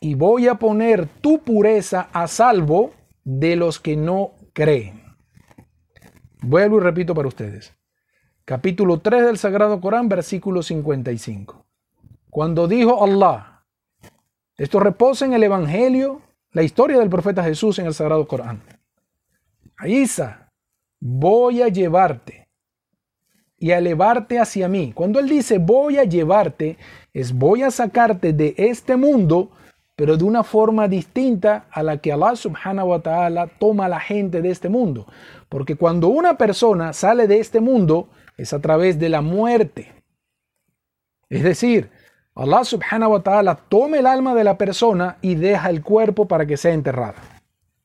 y 0.00 0.14
voy 0.14 0.48
a 0.48 0.56
poner 0.56 1.06
tu 1.20 1.40
pureza 1.40 2.08
a 2.12 2.28
salvo 2.28 2.92
de 3.24 3.56
los 3.56 3.80
que 3.80 3.96
no 3.96 4.32
creen. 4.52 5.02
Vuelvo 6.42 6.78
y 6.78 6.80
repito 6.80 7.14
para 7.14 7.28
ustedes. 7.28 7.74
Capítulo 8.44 9.00
3 9.00 9.26
del 9.26 9.38
Sagrado 9.38 9.80
Corán, 9.80 10.08
versículo 10.08 10.62
55. 10.62 11.66
Cuando 12.30 12.68
dijo 12.68 13.02
Allah, 13.02 13.64
esto 14.56 14.78
reposa 14.78 15.24
en 15.24 15.32
el 15.32 15.42
Evangelio, 15.42 16.22
la 16.52 16.62
historia 16.62 16.98
del 16.98 17.10
profeta 17.10 17.42
Jesús 17.42 17.78
en 17.78 17.86
el 17.86 17.94
Sagrado 17.94 18.28
Corán. 18.28 18.62
Isa, 19.84 20.52
voy 21.00 21.62
a 21.62 21.68
llevarte 21.68 22.48
y 23.58 23.70
a 23.72 23.78
elevarte 23.78 24.38
hacia 24.38 24.68
mí. 24.68 24.92
Cuando 24.94 25.18
Él 25.18 25.28
dice 25.28 25.58
voy 25.58 25.98
a 25.98 26.04
llevarte, 26.04 26.78
es 27.12 27.32
voy 27.32 27.62
a 27.62 27.70
sacarte 27.70 28.32
de 28.32 28.54
este 28.56 28.96
mundo, 28.96 29.50
pero 29.96 30.18
de 30.18 30.24
una 30.24 30.44
forma 30.44 30.88
distinta 30.88 31.66
a 31.70 31.82
la 31.82 31.96
que 31.96 32.12
Allah 32.12 32.36
subhanahu 32.36 32.90
wa 32.90 33.00
ta'ala 33.00 33.46
toma 33.46 33.86
a 33.86 33.88
la 33.88 33.98
gente 33.98 34.42
de 34.42 34.50
este 34.50 34.68
mundo. 34.68 35.06
Porque 35.48 35.74
cuando 35.74 36.08
una 36.08 36.36
persona 36.36 36.92
sale 36.92 37.26
de 37.26 37.40
este 37.40 37.60
mundo 37.60 38.10
es 38.36 38.52
a 38.52 38.60
través 38.60 38.98
de 38.98 39.08
la 39.08 39.22
muerte. 39.22 39.94
Es 41.30 41.42
decir, 41.42 41.90
Allah 42.34 42.62
subhanahu 42.62 43.12
wa 43.12 43.22
ta'ala 43.22 43.56
toma 43.56 43.96
el 43.96 44.06
alma 44.06 44.34
de 44.34 44.44
la 44.44 44.58
persona 44.58 45.16
y 45.22 45.34
deja 45.34 45.70
el 45.70 45.82
cuerpo 45.82 46.28
para 46.28 46.44
que 46.44 46.58
sea 46.58 46.74
enterrada. 46.74 47.16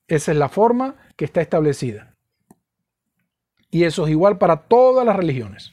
Esa 0.08 0.34
es 0.34 0.38
la 0.38 0.50
forma 0.50 0.96
que 1.16 1.24
está 1.24 1.40
establecida. 1.40 2.14
Y 3.70 3.86
eso 3.86 4.06
es 4.06 4.12
igual 4.12 4.38
para 4.38 4.58
todas 4.58 5.06
las 5.06 5.16
religiones. 5.16 5.72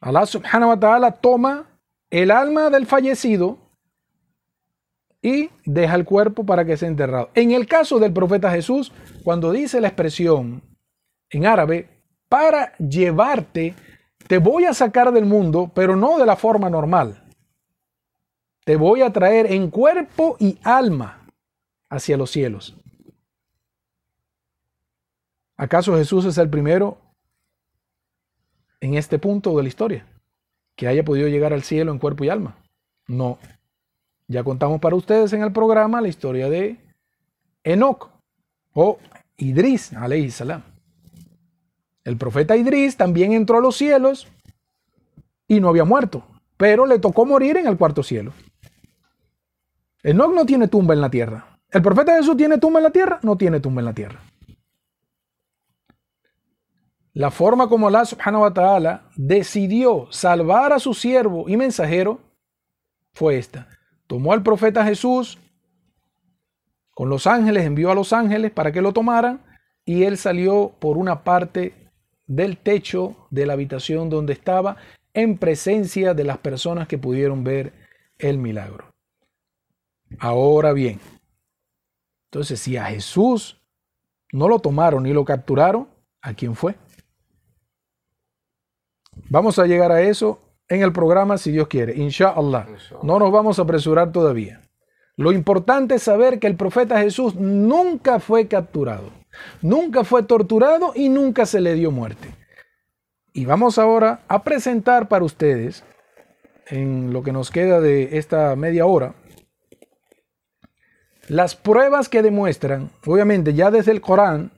Allah 0.00 0.24
subhanahu 0.24 0.70
wa 0.70 0.80
ta'ala 0.80 1.12
toma 1.12 1.66
el 2.08 2.30
alma 2.30 2.70
del 2.70 2.86
fallecido 2.86 3.58
y 5.22 5.50
deja 5.64 5.94
el 5.94 6.04
cuerpo 6.04 6.44
para 6.44 6.64
que 6.64 6.76
sea 6.76 6.88
enterrado. 6.88 7.30
En 7.34 7.52
el 7.52 7.66
caso 7.66 7.98
del 7.98 8.12
profeta 8.12 8.50
Jesús, 8.50 8.92
cuando 9.22 9.52
dice 9.52 9.80
la 9.80 9.88
expresión 9.88 10.62
en 11.30 11.46
árabe, 11.46 11.88
para 12.28 12.76
llevarte, 12.78 13.74
te 14.26 14.38
voy 14.38 14.64
a 14.64 14.74
sacar 14.74 15.12
del 15.12 15.26
mundo, 15.26 15.70
pero 15.74 15.96
no 15.96 16.18
de 16.18 16.26
la 16.26 16.36
forma 16.36 16.70
normal. 16.70 17.22
Te 18.64 18.76
voy 18.76 19.02
a 19.02 19.12
traer 19.12 19.50
en 19.52 19.70
cuerpo 19.70 20.36
y 20.38 20.58
alma 20.62 21.26
hacia 21.88 22.16
los 22.16 22.30
cielos. 22.30 22.76
¿Acaso 25.56 25.96
Jesús 25.96 26.24
es 26.24 26.38
el 26.38 26.48
primero 26.48 26.98
en 28.80 28.94
este 28.94 29.18
punto 29.18 29.54
de 29.56 29.62
la 29.62 29.68
historia 29.68 30.06
que 30.74 30.86
haya 30.86 31.04
podido 31.04 31.28
llegar 31.28 31.52
al 31.52 31.62
cielo 31.62 31.92
en 31.92 31.98
cuerpo 31.98 32.24
y 32.24 32.30
alma? 32.30 32.56
No. 33.06 33.38
Ya 34.30 34.44
contamos 34.44 34.80
para 34.80 34.94
ustedes 34.94 35.32
en 35.32 35.42
el 35.42 35.52
programa 35.52 36.00
la 36.00 36.06
historia 36.06 36.48
de 36.48 36.78
Enoch 37.64 38.10
o 38.72 39.00
Idris, 39.36 39.90
salam. 40.30 40.62
El 42.04 42.16
profeta 42.16 42.56
Idris 42.56 42.96
también 42.96 43.32
entró 43.32 43.58
a 43.58 43.60
los 43.60 43.74
cielos 43.74 44.28
y 45.48 45.58
no 45.58 45.68
había 45.68 45.82
muerto, 45.82 46.22
pero 46.56 46.86
le 46.86 47.00
tocó 47.00 47.26
morir 47.26 47.56
en 47.56 47.66
el 47.66 47.76
cuarto 47.76 48.04
cielo. 48.04 48.32
Enoch 50.04 50.32
no 50.32 50.46
tiene 50.46 50.68
tumba 50.68 50.94
en 50.94 51.00
la 51.00 51.10
tierra. 51.10 51.58
¿El 51.68 51.82
profeta 51.82 52.14
Jesús 52.14 52.36
tiene 52.36 52.58
tumba 52.58 52.78
en 52.78 52.84
la 52.84 52.90
tierra? 52.90 53.18
No 53.24 53.36
tiene 53.36 53.58
tumba 53.58 53.80
en 53.80 53.86
la 53.86 53.94
tierra. 53.94 54.20
La 57.14 57.32
forma 57.32 57.68
como 57.68 57.88
Allah 57.88 58.04
subhanahu 58.04 58.42
wa 58.42 59.02
decidió 59.16 60.06
salvar 60.12 60.72
a 60.72 60.78
su 60.78 60.94
siervo 60.94 61.48
y 61.48 61.56
mensajero 61.56 62.20
fue 63.12 63.36
esta. 63.36 63.66
Tomó 64.10 64.32
al 64.32 64.42
profeta 64.42 64.84
Jesús 64.84 65.38
con 66.96 67.08
los 67.08 67.28
ángeles, 67.28 67.64
envió 67.64 67.92
a 67.92 67.94
los 67.94 68.12
ángeles 68.12 68.50
para 68.50 68.72
que 68.72 68.82
lo 68.82 68.92
tomaran 68.92 69.40
y 69.84 70.02
él 70.02 70.18
salió 70.18 70.74
por 70.80 70.98
una 70.98 71.22
parte 71.22 71.92
del 72.26 72.58
techo 72.58 73.28
de 73.30 73.46
la 73.46 73.52
habitación 73.52 74.10
donde 74.10 74.32
estaba 74.32 74.78
en 75.14 75.38
presencia 75.38 76.12
de 76.12 76.24
las 76.24 76.38
personas 76.38 76.88
que 76.88 76.98
pudieron 76.98 77.44
ver 77.44 77.72
el 78.18 78.36
milagro. 78.36 78.90
Ahora 80.18 80.72
bien, 80.72 80.98
entonces 82.32 82.58
si 82.58 82.76
a 82.76 82.86
Jesús 82.86 83.62
no 84.32 84.48
lo 84.48 84.58
tomaron 84.58 85.04
ni 85.04 85.12
lo 85.12 85.24
capturaron, 85.24 85.88
¿a 86.20 86.34
quién 86.34 86.56
fue? 86.56 86.74
Vamos 89.28 89.60
a 89.60 89.66
llegar 89.66 89.92
a 89.92 90.02
eso 90.02 90.49
en 90.70 90.82
el 90.82 90.92
programa 90.92 91.36
si 91.36 91.50
Dios 91.50 91.68
quiere, 91.68 91.94
inshallah. 91.96 92.66
No 93.02 93.18
nos 93.18 93.32
vamos 93.32 93.58
a 93.58 93.62
apresurar 93.62 94.12
todavía. 94.12 94.62
Lo 95.16 95.32
importante 95.32 95.96
es 95.96 96.04
saber 96.04 96.38
que 96.38 96.46
el 96.46 96.56
profeta 96.56 97.00
Jesús 97.00 97.34
nunca 97.34 98.20
fue 98.20 98.46
capturado, 98.46 99.10
nunca 99.60 100.04
fue 100.04 100.22
torturado 100.22 100.92
y 100.94 101.08
nunca 101.08 101.44
se 101.44 101.60
le 101.60 101.74
dio 101.74 101.90
muerte. 101.90 102.34
Y 103.32 103.44
vamos 103.44 103.78
ahora 103.78 104.20
a 104.28 104.42
presentar 104.44 105.08
para 105.08 105.24
ustedes, 105.24 105.84
en 106.68 107.12
lo 107.12 107.24
que 107.24 107.32
nos 107.32 107.50
queda 107.50 107.80
de 107.80 108.16
esta 108.16 108.54
media 108.54 108.86
hora, 108.86 109.14
las 111.26 111.56
pruebas 111.56 112.08
que 112.08 112.22
demuestran, 112.22 112.90
obviamente 113.06 113.54
ya 113.54 113.70
desde 113.70 113.90
el 113.90 114.00
Corán 114.00 114.52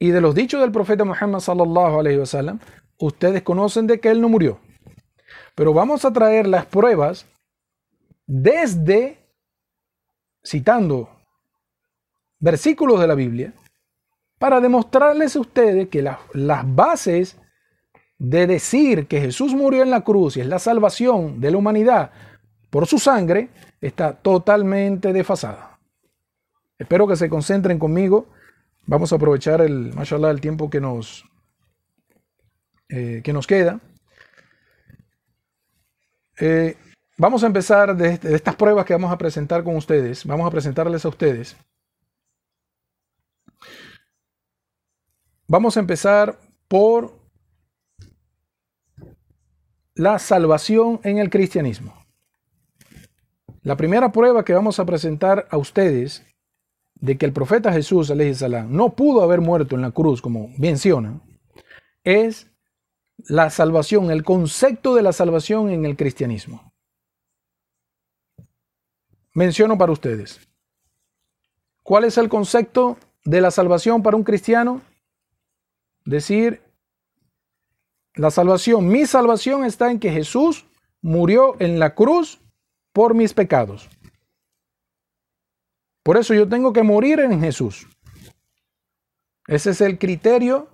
y 0.00 0.10
de 0.10 0.20
los 0.20 0.34
dichos 0.34 0.60
del 0.60 0.72
profeta 0.72 1.04
Muhammad 1.04 1.40
sallallahu 1.40 2.00
alaihi 2.00 2.18
wasallam, 2.18 2.60
ustedes 2.98 3.42
conocen 3.42 3.86
de 3.86 4.00
que 4.00 4.10
él 4.10 4.20
no 4.20 4.28
murió. 4.28 4.58
Pero 5.54 5.72
vamos 5.72 6.04
a 6.04 6.12
traer 6.12 6.46
las 6.46 6.66
pruebas 6.66 7.26
desde, 8.26 9.18
citando 10.44 11.08
versículos 12.38 13.00
de 13.00 13.06
la 13.06 13.14
Biblia, 13.14 13.54
para 14.38 14.60
demostrarles 14.60 15.34
a 15.34 15.40
ustedes 15.40 15.88
que 15.88 16.02
las 16.02 16.74
bases 16.74 17.36
de 18.18 18.46
decir 18.46 19.06
que 19.06 19.20
Jesús 19.20 19.54
murió 19.54 19.82
en 19.82 19.90
la 19.90 20.02
cruz 20.02 20.36
y 20.36 20.40
es 20.40 20.46
la 20.46 20.58
salvación 20.58 21.40
de 21.40 21.50
la 21.50 21.58
humanidad 21.58 22.10
por 22.70 22.86
su 22.86 22.98
sangre, 22.98 23.48
está 23.80 24.12
totalmente 24.12 25.12
desfasada. 25.12 25.78
Espero 26.78 27.06
que 27.06 27.16
se 27.16 27.28
concentren 27.28 27.78
conmigo. 27.78 28.26
Vamos 28.86 29.12
a 29.12 29.16
aprovechar 29.16 29.60
el, 29.60 29.92
mashallah, 29.94 30.30
el 30.30 30.40
tiempo 30.40 30.70
que 30.70 30.80
nos, 30.80 31.24
eh, 32.88 33.20
que 33.22 33.32
nos 33.32 33.46
queda. 33.46 33.80
Eh, 36.40 36.76
vamos 37.16 37.42
a 37.42 37.46
empezar 37.46 37.96
de, 37.96 38.18
de, 38.18 38.34
estas 38.34 38.56
pruebas 38.56 38.84
que 38.84 38.94
vamos 38.94 39.12
a 39.12 39.18
presentar 39.18 39.64
con 39.64 39.76
ustedes. 39.76 40.24
Vamos 40.24 40.46
a 40.46 40.50
presentarles 40.50 41.04
a 41.04 41.08
ustedes. 41.08 41.56
Vamos 45.46 45.76
a 45.76 45.80
empezar 45.80 46.38
por 46.68 47.18
la 49.94 50.18
salvación 50.18 51.00
en 51.02 51.18
el 51.18 51.30
cristianismo. 51.30 51.94
La 53.62 53.76
primera 53.76 54.12
prueba 54.12 54.44
que 54.44 54.54
vamos 54.54 54.78
a 54.78 54.86
presentar 54.86 55.48
a 55.50 55.56
ustedes 55.56 56.24
de 57.00 57.18
que 57.18 57.26
el 57.26 57.32
profeta 57.32 57.72
Jesús 57.72 58.12
salam, 58.34 58.74
no 58.74 58.94
pudo 58.94 59.22
haber 59.22 59.40
muerto 59.40 59.76
en 59.76 59.82
la 59.82 59.90
cruz, 59.90 60.22
como 60.22 60.48
mencionan, 60.56 61.22
es 62.04 62.50
la 63.26 63.50
salvación, 63.50 64.10
el 64.10 64.24
concepto 64.24 64.94
de 64.94 65.02
la 65.02 65.12
salvación 65.12 65.70
en 65.70 65.84
el 65.84 65.96
cristianismo. 65.96 66.72
Menciono 69.34 69.76
para 69.76 69.92
ustedes. 69.92 70.40
¿Cuál 71.82 72.04
es 72.04 72.18
el 72.18 72.28
concepto 72.28 72.98
de 73.24 73.40
la 73.40 73.50
salvación 73.50 74.02
para 74.02 74.16
un 74.16 74.24
cristiano? 74.24 74.80
Decir, 76.04 76.62
la 78.14 78.30
salvación, 78.30 78.88
mi 78.88 79.06
salvación 79.06 79.64
está 79.64 79.90
en 79.90 80.00
que 80.00 80.10
Jesús 80.10 80.66
murió 81.00 81.56
en 81.60 81.78
la 81.78 81.94
cruz 81.94 82.40
por 82.92 83.14
mis 83.14 83.32
pecados. 83.32 83.88
Por 86.02 86.16
eso 86.16 86.34
yo 86.34 86.48
tengo 86.48 86.72
que 86.72 86.82
morir 86.82 87.20
en 87.20 87.40
Jesús. 87.40 87.86
Ese 89.46 89.70
es 89.70 89.80
el 89.80 89.98
criterio 89.98 90.68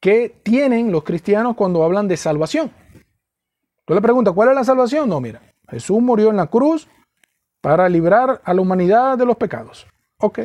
que 0.00 0.34
tienen 0.42 0.92
los 0.92 1.04
cristianos 1.04 1.56
cuando 1.56 1.82
hablan 1.82 2.08
de 2.08 2.16
salvación. 2.16 2.70
Tú 3.84 3.94
le 3.94 4.00
preguntas, 4.00 4.34
¿cuál 4.34 4.50
es 4.50 4.54
la 4.54 4.64
salvación? 4.64 5.08
No, 5.08 5.20
mira, 5.20 5.40
Jesús 5.68 6.00
murió 6.00 6.30
en 6.30 6.36
la 6.36 6.46
cruz 6.46 6.88
para 7.60 7.88
librar 7.88 8.40
a 8.44 8.54
la 8.54 8.60
humanidad 8.60 9.16
de 9.18 9.26
los 9.26 9.36
pecados. 9.36 9.86
Ok, 10.18 10.40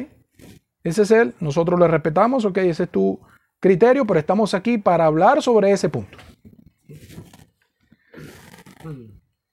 ese 0.83 1.03
es 1.03 1.11
él, 1.11 1.33
nosotros 1.39 1.79
le 1.79 1.87
respetamos, 1.87 2.45
ok, 2.45 2.57
ese 2.57 2.83
es 2.83 2.89
tu 2.89 3.19
criterio, 3.59 4.05
pero 4.05 4.19
estamos 4.19 4.53
aquí 4.53 4.77
para 4.77 5.05
hablar 5.05 5.41
sobre 5.41 5.71
ese 5.71 5.89
punto. 5.89 6.17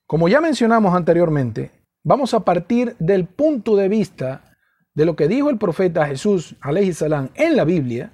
Como 0.07 0.29
ya 0.29 0.41
mencionamos 0.41 0.95
anteriormente, 0.95 1.71
vamos 2.03 2.33
a 2.33 2.41
partir 2.41 2.97
del 2.99 3.27
punto 3.27 3.77
de 3.77 3.89
vista 3.89 4.57
de 4.95 5.05
lo 5.05 5.15
que 5.15 5.29
dijo 5.29 5.51
el 5.51 5.59
profeta 5.59 6.07
Jesús, 6.07 6.57
salam, 6.93 7.29
en 7.35 7.57
la 7.57 7.65
Biblia, 7.65 8.11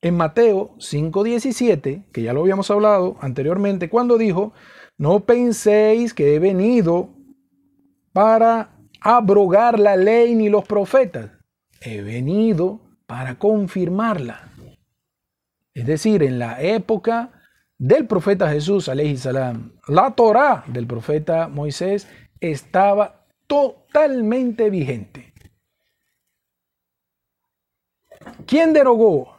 en 0.00 0.16
Mateo 0.16 0.74
5:17, 0.78 2.04
que 2.12 2.22
ya 2.22 2.32
lo 2.32 2.40
habíamos 2.40 2.70
hablado 2.70 3.16
anteriormente, 3.20 3.88
cuando 3.88 4.18
dijo, 4.18 4.52
no 4.96 5.20
penséis 5.20 6.14
que 6.14 6.34
he 6.34 6.38
venido 6.38 7.10
para 8.12 8.76
abrogar 9.00 9.78
la 9.78 9.96
ley 9.96 10.34
ni 10.34 10.48
los 10.48 10.64
profetas, 10.64 11.30
he 11.80 12.02
venido 12.02 12.80
para 13.06 13.38
confirmarla. 13.38 14.52
Es 15.74 15.86
decir, 15.86 16.22
en 16.22 16.38
la 16.38 16.60
época 16.60 17.32
del 17.78 18.06
profeta 18.06 18.50
Jesús, 18.50 18.86
salam, 18.86 19.72
la 19.86 20.10
Torah 20.16 20.64
del 20.66 20.86
profeta 20.86 21.46
Moisés 21.48 22.08
estaba 22.40 23.26
totalmente 23.46 24.68
vigente. 24.70 25.32
¿Quién 28.46 28.72
derogó 28.72 29.37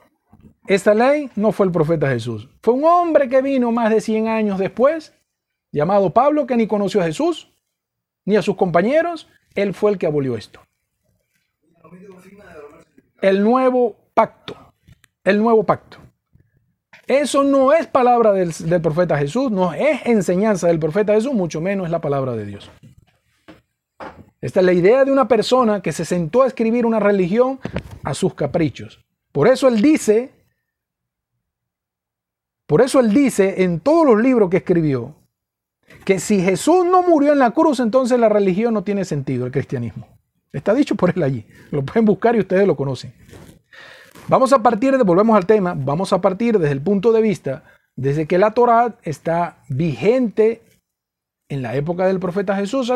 Esta 0.69 0.93
ley 0.93 1.31
no 1.35 1.51
fue 1.51 1.65
el 1.65 1.71
profeta 1.71 2.07
Jesús. 2.09 2.47
Fue 2.61 2.75
un 2.75 2.85
hombre 2.85 3.27
que 3.27 3.41
vino 3.41 3.71
más 3.71 3.89
de 3.89 4.01
100 4.01 4.27
años 4.27 4.59
después, 4.59 5.15
llamado 5.71 6.11
Pablo, 6.11 6.45
que 6.45 6.55
ni 6.55 6.67
conoció 6.67 7.01
a 7.01 7.05
Jesús, 7.05 7.51
ni 8.23 8.35
a 8.35 8.43
sus 8.43 8.55
compañeros. 8.55 9.27
Él 9.55 9.73
fue 9.73 9.89
el 9.89 9.97
que 9.97 10.05
abolió 10.05 10.37
esto. 10.37 10.61
El 13.19 13.43
nuevo 13.43 13.95
pacto. 14.13 14.55
El 15.23 15.39
nuevo 15.39 15.63
pacto. 15.63 15.97
Eso 17.07 17.43
no 17.43 17.73
es 17.73 17.87
palabra 17.87 18.31
del, 18.31 18.51
del, 18.51 18.79
profeta 18.79 19.17
Jesús, 19.17 19.49
no 19.49 19.73
es 19.73 20.05
enseñanza 20.05 20.67
del 20.67 20.77
profeta 20.77 21.15
Jesús, 21.15 21.33
mucho 21.33 21.61
menos 21.61 21.87
es 21.87 21.91
la 21.91 21.99
palabra 21.99 22.33
de 22.33 22.45
Dios. 22.45 22.69
Esta 24.39 24.59
es 24.59 24.65
la 24.67 24.73
idea 24.73 25.03
de 25.03 25.11
una 25.11 25.27
persona 25.27 25.81
que 25.81 25.93
se 25.93 26.05
sentó 26.05 26.43
a 26.43 26.47
escribir 26.47 26.85
una 26.85 26.99
religión 26.99 27.59
a 28.03 28.13
sus 28.13 28.35
caprichos. 28.35 29.03
Por 29.31 29.47
eso 29.47 29.67
él 29.67 29.81
dice, 29.81 30.38
por 32.69 32.83
eso 32.83 32.99
él 32.99 33.11
dice 33.11 33.63
en 33.63 33.79
todos 33.79 34.05
los 34.05 34.21
libros 34.21 34.47
que 34.51 34.57
escribió, 34.57 35.15
que 36.05 36.19
si 36.19 36.39
Jesús 36.39 36.85
no 36.85 37.01
murió 37.01 37.33
en 37.33 37.39
la 37.39 37.49
cruz, 37.49 37.79
entonces 37.79 38.19
la 38.19 38.29
religión 38.29 38.75
no 38.75 38.83
tiene 38.83 39.05
sentido, 39.05 39.47
el 39.47 39.51
cristianismo. 39.51 40.07
Está 40.53 40.75
dicho 40.75 40.93
por 40.93 41.09
él 41.09 41.23
allí. 41.23 41.47
Lo 41.71 41.83
pueden 41.83 42.05
buscar 42.05 42.35
y 42.35 42.41
ustedes 42.41 42.67
lo 42.67 42.75
conocen. 42.75 43.11
Vamos 44.27 44.53
a 44.53 44.61
partir 44.61 44.95
de, 44.95 45.03
volvemos 45.03 45.35
al 45.35 45.47
tema, 45.47 45.73
vamos 45.75 46.13
a 46.13 46.21
partir 46.21 46.59
desde 46.59 46.73
el 46.73 46.81
punto 46.81 47.11
de 47.11 47.23
vista, 47.23 47.63
desde 47.95 48.27
que 48.27 48.37
la 48.37 48.51
Torah 48.51 48.99
está 49.01 49.63
vigente 49.67 50.61
en 51.47 51.63
la 51.63 51.75
época 51.75 52.05
del 52.05 52.19
profeta 52.19 52.55
Jesús. 52.55 52.93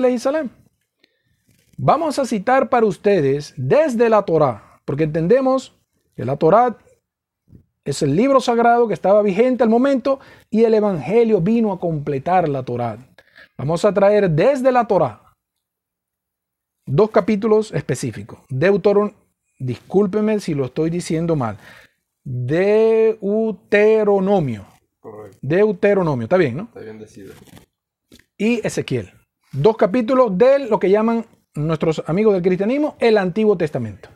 Vamos 1.77 2.19
a 2.19 2.25
citar 2.25 2.69
para 2.69 2.85
ustedes 2.85 3.55
desde 3.57 4.07
la 4.09 4.21
Torah, 4.21 4.79
porque 4.85 5.05
entendemos 5.05 5.75
que 6.15 6.25
la 6.25 6.37
Torah 6.37 6.77
es 7.85 8.01
el 8.01 8.15
libro 8.15 8.39
sagrado 8.39 8.87
que 8.87 8.93
estaba 8.93 9.21
vigente 9.21 9.61
al 9.63 9.69
momento 9.69 10.19
y 10.49 10.63
el 10.63 10.73
Evangelio 10.73 11.41
vino 11.41 11.73
a 11.73 11.79
completar 11.79 12.47
la 12.47 12.63
Torah. 12.63 12.97
Vamos 13.57 13.83
a 13.85 13.93
traer 13.93 14.29
desde 14.29 14.71
la 14.71 14.87
Torah 14.87 15.23
dos 16.85 17.11
capítulos 17.11 17.71
específicos. 17.71 18.39
Deuteronomio, 18.49 19.15
discúlpeme 19.59 20.39
si 20.39 20.53
lo 20.53 20.65
estoy 20.65 20.89
diciendo 20.89 21.35
mal. 21.35 21.57
Deuteronomio. 22.23 24.65
Correcto. 24.99 25.37
Deuteronomio, 25.41 26.23
está 26.23 26.37
bien, 26.37 26.57
¿no? 26.57 26.63
Está 26.63 26.79
bien 26.79 26.97
decidido. 26.99 27.33
Y 28.37 28.65
Ezequiel. 28.65 29.11
Dos 29.51 29.75
capítulos 29.77 30.35
de 30.37 30.59
lo 30.59 30.79
que 30.79 30.89
llaman 30.89 31.25
nuestros 31.53 32.01
amigos 32.07 32.33
del 32.33 32.41
cristianismo 32.41 32.95
el 32.99 33.17
Antiguo 33.17 33.57
Testamento. 33.57 34.07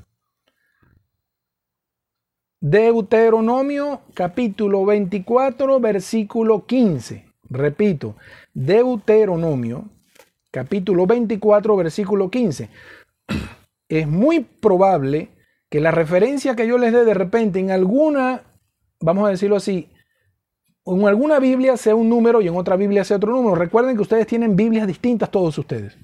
Deuteronomio 2.60 4.02
capítulo 4.16 4.84
24 4.84 5.80
versículo 5.80 6.66
15. 6.66 7.26
Repito, 7.50 8.16
Deuteronomio 8.52 9.86
capítulo 10.50 11.06
24 11.06 11.76
versículo 11.78 12.30
15. 12.30 12.70
Es 13.90 14.08
muy 14.08 14.42
probable 14.42 15.30
que 15.70 15.80
la 15.80 15.92
referencia 15.92 16.56
que 16.56 16.68
yo 16.68 16.78
les 16.78 16.92
dé 16.92 17.06
de 17.06 17.14
repente 17.14 17.60
en 17.60 17.72
alguna, 17.72 18.44
vamos 19.00 19.28
a 19.28 19.32
decirlo 19.32 19.56
así, 19.56 19.90
en 20.86 21.08
alguna 21.08 21.40
Biblia 21.40 21.78
sea 21.78 21.96
un 21.96 22.10
número 22.10 22.42
y 22.42 22.48
en 22.48 22.58
otra 22.58 22.76
Biblia 22.76 23.06
sea 23.06 23.18
otro 23.18 23.32
número. 23.32 23.56
Recuerden 23.56 23.96
que 23.96 24.02
ustedes 24.02 24.28
tienen 24.28 24.56
Biblias 24.56 24.88
distintas 24.88 25.32
todos 25.32 25.58
ustedes. 25.58 25.98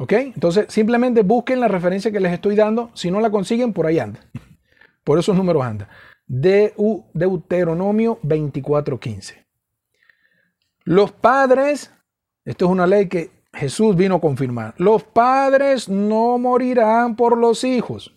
¿Ok? 0.00 0.12
Entonces, 0.12 0.66
simplemente 0.68 1.22
busquen 1.22 1.58
la 1.60 1.66
referencia 1.68 2.12
que 2.12 2.20
les 2.20 2.32
estoy 2.32 2.54
dando. 2.54 2.90
Si 2.94 3.10
no 3.10 3.20
la 3.20 3.30
consiguen, 3.30 3.72
por 3.72 3.86
ahí 3.86 3.98
anda. 3.98 4.20
Por 5.02 5.18
esos 5.18 5.36
números 5.36 5.64
anda. 5.64 5.88
Deuteronomio 6.28 8.20
24:15. 8.22 9.44
Los 10.84 11.10
padres, 11.12 11.90
esto 12.44 12.66
es 12.66 12.70
una 12.70 12.86
ley 12.86 13.08
que 13.08 13.30
Jesús 13.52 13.96
vino 13.96 14.16
a 14.16 14.20
confirmar. 14.20 14.74
Los 14.78 15.02
padres 15.02 15.88
no 15.88 16.38
morirán 16.38 17.16
por 17.16 17.36
los 17.36 17.64
hijos, 17.64 18.14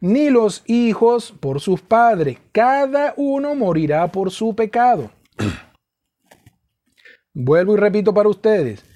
ni 0.00 0.30
los 0.30 0.62
hijos 0.66 1.34
por 1.40 1.60
sus 1.60 1.80
padres. 1.80 2.38
Cada 2.52 3.14
uno 3.16 3.56
morirá 3.56 4.06
por 4.12 4.30
su 4.30 4.54
pecado. 4.54 5.10
Vuelvo 7.34 7.74
y 7.74 7.76
repito 7.78 8.14
para 8.14 8.28
ustedes. 8.28 8.87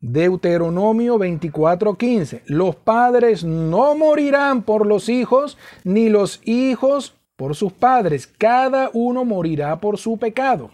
Deuteronomio 0.00 1.18
24:15. 1.18 2.42
Los 2.46 2.76
padres 2.76 3.44
no 3.44 3.96
morirán 3.96 4.62
por 4.62 4.86
los 4.86 5.08
hijos, 5.08 5.58
ni 5.84 6.08
los 6.08 6.40
hijos 6.44 7.16
por 7.36 7.56
sus 7.56 7.72
padres. 7.72 8.26
Cada 8.26 8.90
uno 8.92 9.24
morirá 9.24 9.80
por 9.80 9.98
su 9.98 10.16
pecado. 10.18 10.70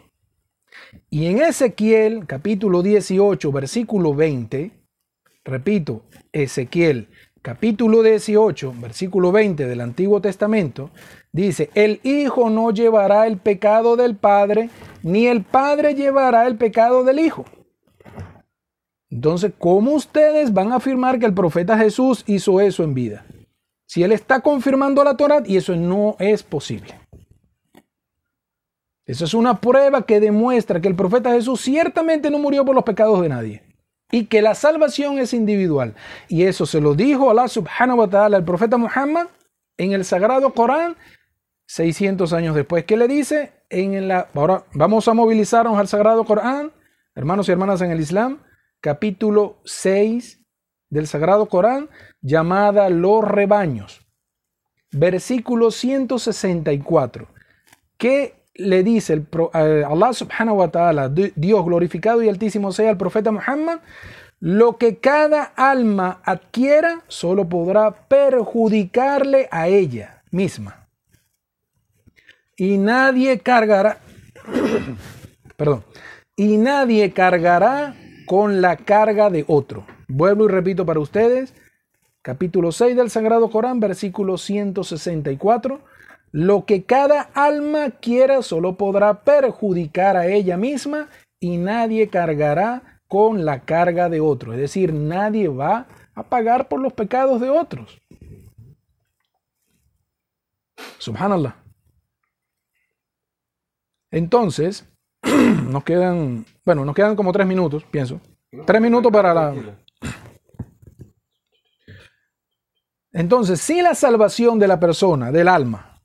Y 1.09 1.27
en 1.27 1.41
Ezequiel 1.41 2.27
capítulo 2.27 2.83
18, 2.83 3.53
versículo 3.53 4.15
20, 4.15 4.73
repito, 5.45 6.03
Ezequiel 6.33 7.09
capítulo 7.41 8.03
18, 8.03 8.75
versículo 8.79 9.31
20 9.31 9.67
del 9.67 9.81
Antiguo 9.81 10.21
Testamento, 10.21 10.91
dice, 11.33 11.71
el 11.75 12.01
Hijo 12.03 12.51
no 12.51 12.71
llevará 12.73 13.27
el 13.27 13.39
pecado 13.39 13.97
del 13.97 14.17
Padre, 14.17 14.71
ni 15.03 15.27
el 15.27 15.45
Padre 15.45 15.95
llevará 15.95 16.47
el 16.47 16.57
pecado 16.57 17.05
del 17.05 17.21
Hijo. 17.21 17.45
Entonces, 19.15 19.53
¿cómo 19.57 19.93
ustedes 19.93 20.53
van 20.53 20.73
a 20.73 20.77
afirmar 20.77 21.21
que 21.21 21.27
el 21.27 21.33
profeta 21.33 21.79
Jesús 21.79 22.25
hizo 22.27 22.61
eso 22.61 22.83
en 22.83 22.95
vida? 22.95 23.25
Si 23.87 24.03
él 24.03 24.11
está 24.11 24.41
confirmando 24.41 25.05
la 25.05 25.17
Torah 25.17 25.41
y 25.47 25.57
eso 25.57 25.77
no 25.77 26.17
es 26.19 26.43
posible. 26.43 26.99
Eso 29.07 29.25
es 29.25 29.33
una 29.33 29.61
prueba 29.61 30.05
que 30.05 30.19
demuestra 30.19 30.81
que 30.81 30.89
el 30.89 30.97
profeta 30.97 31.31
Jesús 31.31 31.61
ciertamente 31.61 32.29
no 32.29 32.41
murió 32.41 32.65
por 32.65 32.75
los 32.75 32.83
pecados 32.83 33.23
de 33.23 33.29
nadie 33.29 33.63
y 34.11 34.25
que 34.25 34.43
la 34.43 34.57
salvación 34.57 35.21
es 35.21 35.33
individual. 35.33 35.95
Y 36.27 36.43
eso 36.43 36.67
se 36.67 36.81
lo 36.81 36.95
dijo 36.95 37.31
Allah 37.31 37.47
subhanahu 37.47 38.01
wa 38.01 38.11
ta'ala 38.11 38.39
al 38.39 38.45
profeta 38.45 38.79
Muhammad 38.79 39.29
en 39.77 39.93
el 39.93 40.05
sagrado 40.05 40.53
Corán 40.55 40.97
600 41.67 42.33
años 42.33 42.57
después. 42.57 42.85
¿Qué 42.85 42.97
le 42.97 43.07
dice? 43.07 43.53
En 43.71 44.09
la, 44.09 44.27
ahora 44.35 44.65
vamos 44.73 45.07
a 45.07 45.15
movilizarnos 45.15 45.79
al 45.79 45.87
sagrado 45.87 46.25
Corán, 46.25 46.73
hermanos 47.15 47.49
y 47.49 47.53
hermanas 47.53 47.81
en 47.81 47.93
el 47.93 48.01
Islam 48.01 48.41
capítulo 48.85 49.57
6 49.65 50.45
del 50.91 51.07
Sagrado 51.07 51.47
Corán, 51.47 51.89
llamada 52.21 52.91
Los 52.91 53.25
rebaños. 53.25 54.07
Versículo 54.93 55.71
164. 55.71 57.27
¿Qué 57.97 58.35
le 58.53 58.83
dice 58.83 59.15
el, 59.15 59.27
eh, 59.55 59.85
Allah 59.89 60.13
subhanahu 60.13 60.59
wa 60.59 60.71
ta'ala, 60.71 61.09
Dios 61.09 61.65
glorificado 61.65 62.23
y 62.23 62.29
altísimo 62.29 62.73
sea 62.73 62.91
el 62.91 62.99
profeta 62.99 63.33
Muhammad? 63.33 63.79
Lo 64.39 64.77
que 64.77 64.99
cada 64.99 65.45
alma 65.45 66.21
adquiera 66.23 67.05
solo 67.09 67.49
podrá 67.49 68.07
perjudicarle 68.07 69.49
a 69.51 69.69
ella 69.69 70.23
misma. 70.31 70.87
Y 72.55 72.77
nadie 72.77 73.39
cargará, 73.39 73.97
perdón, 75.57 75.85
y 76.37 76.59
nadie 76.59 77.15
cargará 77.15 77.97
con 78.27 78.61
la 78.61 78.77
carga 78.77 79.31
de 79.31 79.45
otro. 79.49 79.85
Vuelvo 80.09 80.45
y 80.45 80.49
repito 80.49 80.85
para 80.87 81.01
ustedes, 81.01 81.55
capítulo 82.23 82.73
6 82.73 82.97
del 82.97 83.11
Sagrado 83.11 83.51
Corán, 83.51 83.81
versículo 83.81 84.39
164. 84.39 85.81
Lo 86.33 86.65
que 86.65 86.85
cada 86.85 87.31
alma 87.35 87.91
quiera 87.91 88.43
solo 88.43 88.77
podrá 88.77 89.23
perjudicar 89.23 90.17
a 90.17 90.27
ella 90.27 90.57
misma 90.57 91.09
y 91.39 91.59
nadie 91.59 92.09
cargará 92.09 93.01
con 93.07 93.45
la 93.45 93.61
carga 93.61 94.09
de 94.09 94.21
otro. 94.21 94.53
Es 94.53 94.59
decir, 94.59 94.93
nadie 94.93 95.49
va 95.49 95.87
a 96.15 96.25
pagar 96.25 96.69
por 96.69 96.81
los 96.81 96.93
pecados 96.93 97.41
de 97.41 97.51
otros. 97.51 98.01
Subhanallah. 100.99 101.57
Entonces, 104.11 104.87
nos 105.23 105.85
quedan, 105.85 106.47
bueno, 106.65 106.85
nos 106.85 106.95
quedan 106.95 107.17
como 107.17 107.33
tres 107.33 107.47
minutos, 107.47 107.85
pienso. 107.85 108.21
Tres 108.67 108.81
minutos 108.81 109.13
para 109.13 109.35
la... 109.35 109.55
Entonces, 113.13 113.61
si 113.61 113.81
la 113.81 113.95
salvación 113.95 114.59
de 114.59 114.69
la 114.69 114.81
persona, 114.81 115.31
del 115.31 115.49
alma, 115.49 116.03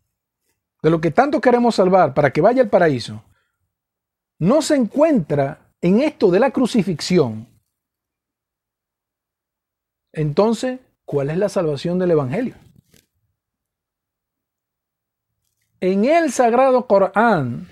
de 0.82 0.90
lo 0.90 1.02
que 1.02 1.12
tanto 1.12 1.42
queremos 1.42 1.76
salvar 1.76 2.14
para 2.14 2.32
que 2.32 2.42
vaya 2.42 2.62
al 2.62 2.70
paraíso, 2.70 3.24
no 4.38 4.62
se 4.62 4.76
encuentra 4.76 5.72
en 5.82 6.02
esto 6.02 6.30
de 6.30 6.40
la 6.40 6.52
crucifixión, 6.52 7.48
entonces, 10.12 10.80
¿cuál 11.06 11.30
es 11.30 11.38
la 11.38 11.50
salvación 11.50 12.00
del 12.00 12.12
Evangelio? 12.12 12.56
En 15.82 16.06
el 16.06 16.32
Sagrado 16.32 16.88
Corán, 16.88 17.68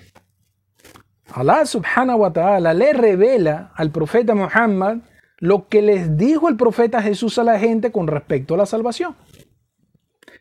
Allah 1.34 1.66
subhanahu 1.66 2.20
wa 2.20 2.32
ta'ala 2.32 2.72
le 2.74 2.92
revela 2.92 3.70
al 3.74 3.90
profeta 3.90 4.34
Muhammad 4.34 4.98
lo 5.38 5.68
que 5.68 5.82
les 5.82 6.16
dijo 6.16 6.48
el 6.48 6.56
profeta 6.56 7.02
Jesús 7.02 7.38
a 7.38 7.44
la 7.44 7.58
gente 7.58 7.92
con 7.92 8.06
respecto 8.06 8.54
a 8.54 8.58
la 8.58 8.66
salvación. 8.66 9.14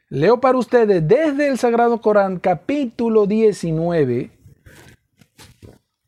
Leo 0.10 0.40
para 0.40 0.58
ustedes 0.58 1.06
desde 1.06 1.48
el 1.48 1.58
Sagrado 1.58 2.00
Corán, 2.00 2.40
capítulo 2.40 3.28
19, 3.28 4.32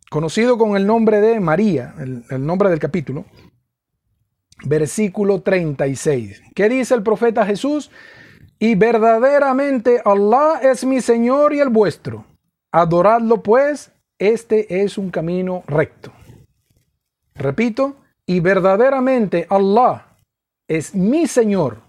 conocido 0.09 0.57
con 0.57 0.77
el 0.77 0.87
nombre 0.87 1.19
de 1.19 1.39
María, 1.41 1.93
el, 1.99 2.45
nombre 2.45 2.69
del 2.69 2.79
capítulo, 2.79 3.25
versículo 4.63 5.41
36. 5.41 6.41
¿Qué 6.55 6.69
dice 6.69 6.95
el 6.95 7.03
profeta 7.03 7.45
Jesús? 7.45 7.91
Y 8.57 8.75
verdaderamente 8.75 10.01
Allah 10.03 10.61
es 10.63 10.85
mi 10.85 11.01
Señor 11.01 11.53
y 11.53 11.59
el 11.59 11.69
vuestro. 11.69 12.25
Adoradlo 12.71 13.43
pues, 13.43 13.91
este 14.19 14.83
es 14.83 14.97
un 14.97 15.09
camino 15.09 15.63
recto. 15.65 16.11
Repito, 17.33 17.95
y 18.25 18.41
verdaderamente 18.41 19.47
Allah 19.49 20.17
es 20.67 20.93
mi 20.93 21.25
Señor 21.25 21.81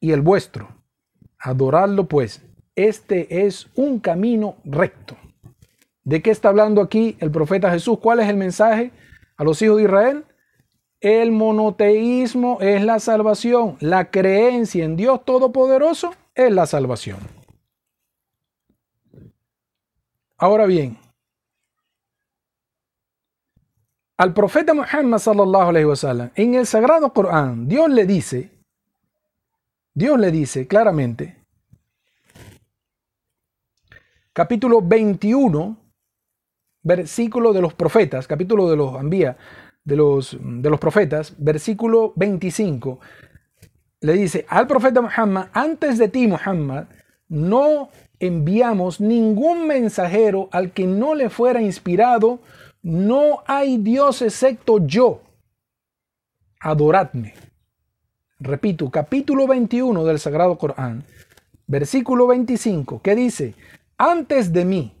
y 0.00 0.12
el 0.12 0.22
vuestro. 0.22 0.68
Adoradlo 1.38 2.06
pues, 2.06 2.42
este 2.74 3.44
es 3.44 3.68
un 3.74 4.00
camino 4.00 4.56
recto. 4.64 5.16
¿De 6.04 6.22
qué 6.22 6.30
está 6.30 6.48
hablando 6.48 6.80
aquí 6.80 7.16
el 7.20 7.30
profeta 7.30 7.70
Jesús? 7.70 7.98
¿Cuál 7.98 8.20
es 8.20 8.28
el 8.28 8.36
mensaje 8.36 8.92
a 9.36 9.44
los 9.44 9.60
hijos 9.62 9.78
de 9.78 9.84
Israel? 9.84 10.24
El 11.00 11.32
monoteísmo 11.32 12.58
es 12.60 12.82
la 12.84 12.98
salvación. 12.98 13.76
La 13.80 14.10
creencia 14.10 14.84
en 14.84 14.96
Dios 14.96 15.24
Todopoderoso 15.24 16.14
es 16.34 16.50
la 16.50 16.66
salvación. 16.66 17.18
Ahora 20.38 20.66
bien, 20.66 20.98
al 24.16 24.32
profeta 24.32 24.74
Muhammad 24.74 25.18
sallallahu 25.18 25.68
alaihi 25.68 25.86
wasallam 25.86 26.30
en 26.34 26.54
el 26.54 26.66
sagrado 26.66 27.12
Corán, 27.12 27.68
Dios 27.68 27.90
le 27.90 28.06
dice, 28.06 28.50
Dios 29.94 30.18
le 30.18 30.30
dice 30.30 30.66
claramente, 30.66 31.36
capítulo 34.32 34.82
21, 34.82 35.76
versículo 36.82 37.52
de 37.52 37.62
los 37.62 37.74
profetas, 37.74 38.26
capítulo 38.26 38.68
de 38.70 38.76
los 38.76 38.94
Anbía, 38.96 39.36
de 39.84 39.96
los, 39.96 40.36
de 40.40 40.70
los 40.70 40.80
profetas, 40.80 41.34
versículo 41.38 42.12
25, 42.16 43.00
le 44.00 44.12
dice 44.12 44.44
al 44.48 44.66
profeta 44.66 45.00
Muhammad, 45.00 45.48
antes 45.52 45.98
de 45.98 46.08
ti 46.08 46.26
Muhammad, 46.26 46.86
no 47.28 47.88
enviamos 48.18 49.00
ningún 49.00 49.66
mensajero 49.66 50.48
al 50.52 50.72
que 50.72 50.86
no 50.86 51.14
le 51.14 51.30
fuera 51.30 51.60
inspirado, 51.62 52.40
no 52.84 53.42
hay 53.46 53.78
Dios 53.78 54.20
excepto 54.20 54.86
yo. 54.86 55.22
Adoradme. 56.60 57.34
Repito, 58.38 58.90
capítulo 58.90 59.46
21 59.46 60.04
del 60.04 60.18
Sagrado 60.18 60.58
Corán, 60.58 61.02
versículo 61.66 62.26
25, 62.26 63.00
que 63.00 63.14
dice, 63.14 63.54
antes 63.96 64.52
de 64.52 64.66
mí, 64.66 64.92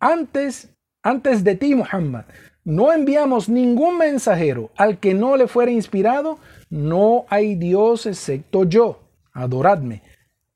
antes, 0.00 0.70
antes 1.02 1.44
de 1.44 1.54
ti 1.54 1.76
Muhammad, 1.76 2.24
no 2.64 2.92
enviamos 2.92 3.48
ningún 3.48 3.96
mensajero 3.96 4.70
al 4.76 4.98
que 4.98 5.14
no 5.14 5.36
le 5.36 5.46
fuera 5.46 5.70
inspirado, 5.70 6.40
no 6.68 7.26
hay 7.28 7.54
Dios 7.54 8.06
excepto 8.06 8.64
yo. 8.64 9.00
Adoradme. 9.32 10.02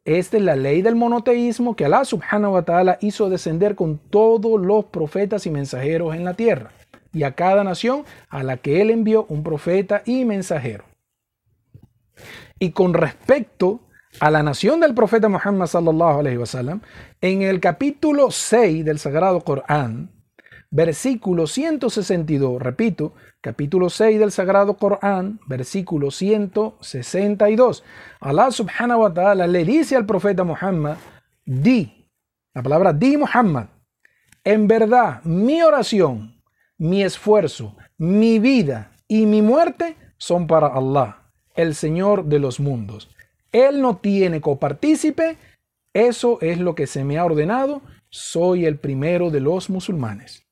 Esta 0.05 0.37
es 0.37 0.43
la 0.43 0.57
ley 0.57 0.83
del 0.83 0.97
monoteísmo 0.97 1.77
que 1.77 1.85
Allah 1.85 2.05
subhanahu 2.05 2.55
wa 2.55 2.63
ta'ala 2.63 2.99
hizo 3.01 3.31
descender 3.31 3.77
con 3.77 3.99
todos 3.99 4.61
los 4.61 4.87
profetas 4.87 5.47
y 5.47 5.51
mensajeros 5.51 6.15
en 6.17 6.25
la 6.25 6.35
tierra. 6.35 6.73
Y 7.13 7.23
a 7.23 7.35
cada 7.35 7.63
nación 7.63 8.05
a 8.29 8.43
la 8.43 8.57
que 8.57 8.81
él 8.81 8.91
envió 8.91 9.27
un 9.29 9.45
profeta 9.45 10.03
y 10.05 10.25
mensajero. 10.25 10.85
Y 12.59 12.71
con 12.71 12.95
respecto 12.95 13.81
a 14.21 14.31
la 14.31 14.43
nación 14.43 14.81
del 14.81 14.95
profeta 14.95 15.29
Muhammad 15.29 15.69
en 17.21 17.43
el 17.43 17.61
capítulo 17.61 18.31
6 18.31 18.85
del 18.85 18.99
Sagrado 18.99 19.41
Corán, 19.41 20.11
versículo 20.73 21.47
162, 21.47 22.61
repito, 22.61 23.13
capítulo 23.43 23.91
6 23.91 24.19
del 24.19 24.33
Sagrado 24.33 24.75
Corán, 24.75 25.39
versículo 25.47 26.11
162. 26.11 27.85
Allah 28.21 28.51
subhanahu 28.51 29.03
wa 29.03 29.13
ta'ala 29.13 29.47
le 29.47 29.65
dice 29.65 29.97
al 29.97 30.07
profeta 30.07 30.45
Muhammad, 30.45 30.97
di, 31.45 32.09
la 32.55 32.63
palabra 32.63 32.95
di 32.95 33.19
Muhammad, 33.19 33.67
en 34.45 34.67
verdad 34.67 35.23
mi 35.25 35.63
oración, 35.63 36.41
mi 36.79 37.03
esfuerzo, 37.03 37.77
mi 37.99 38.39
vida 38.39 38.93
y 39.07 39.27
mi 39.27 39.43
muerte 39.43 39.97
son 40.17 40.47
para 40.47 40.69
Allah, 40.69 41.19
el 41.55 41.75
Señor 41.75 42.25
de 42.25 42.39
los 42.39 42.61
mundos. 42.61 43.11
Él 43.53 43.83
no 43.83 43.99
tiene 43.99 44.41
copartícipe, 44.41 45.37
eso 45.93 46.39
es 46.41 46.57
lo 46.59 46.75
que 46.75 46.87
se 46.87 47.05
me 47.05 47.19
ha 47.19 47.27
ordenado, 47.27 47.83
soy 48.09 48.65
el 48.65 48.79
primero 48.79 49.29
de 49.29 49.41
los 49.41 49.69
musulmanes. 49.69 50.47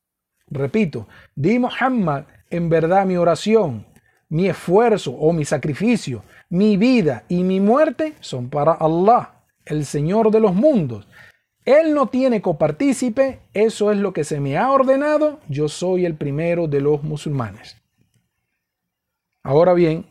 Repito, 0.51 1.07
di 1.33 1.57
Muhammad, 1.57 2.25
en 2.49 2.69
verdad 2.69 3.05
mi 3.05 3.15
oración, 3.15 3.85
mi 4.27 4.49
esfuerzo 4.49 5.11
o 5.11 5.31
mi 5.31 5.45
sacrificio, 5.45 6.23
mi 6.49 6.75
vida 6.75 7.23
y 7.29 7.43
mi 7.43 7.61
muerte 7.61 8.13
son 8.19 8.49
para 8.49 8.73
Allah, 8.73 9.31
el 9.65 9.85
Señor 9.85 10.29
de 10.29 10.41
los 10.41 10.53
mundos. 10.53 11.07
Él 11.63 11.93
no 11.93 12.07
tiene 12.07 12.41
copartícipe, 12.41 13.39
eso 13.53 13.91
es 13.91 13.97
lo 13.97 14.11
que 14.11 14.25
se 14.25 14.41
me 14.41 14.57
ha 14.57 14.71
ordenado, 14.71 15.39
yo 15.47 15.69
soy 15.69 16.05
el 16.05 16.15
primero 16.15 16.67
de 16.67 16.81
los 16.81 17.01
musulmanes. 17.01 17.77
Ahora 19.43 19.73
bien, 19.73 20.05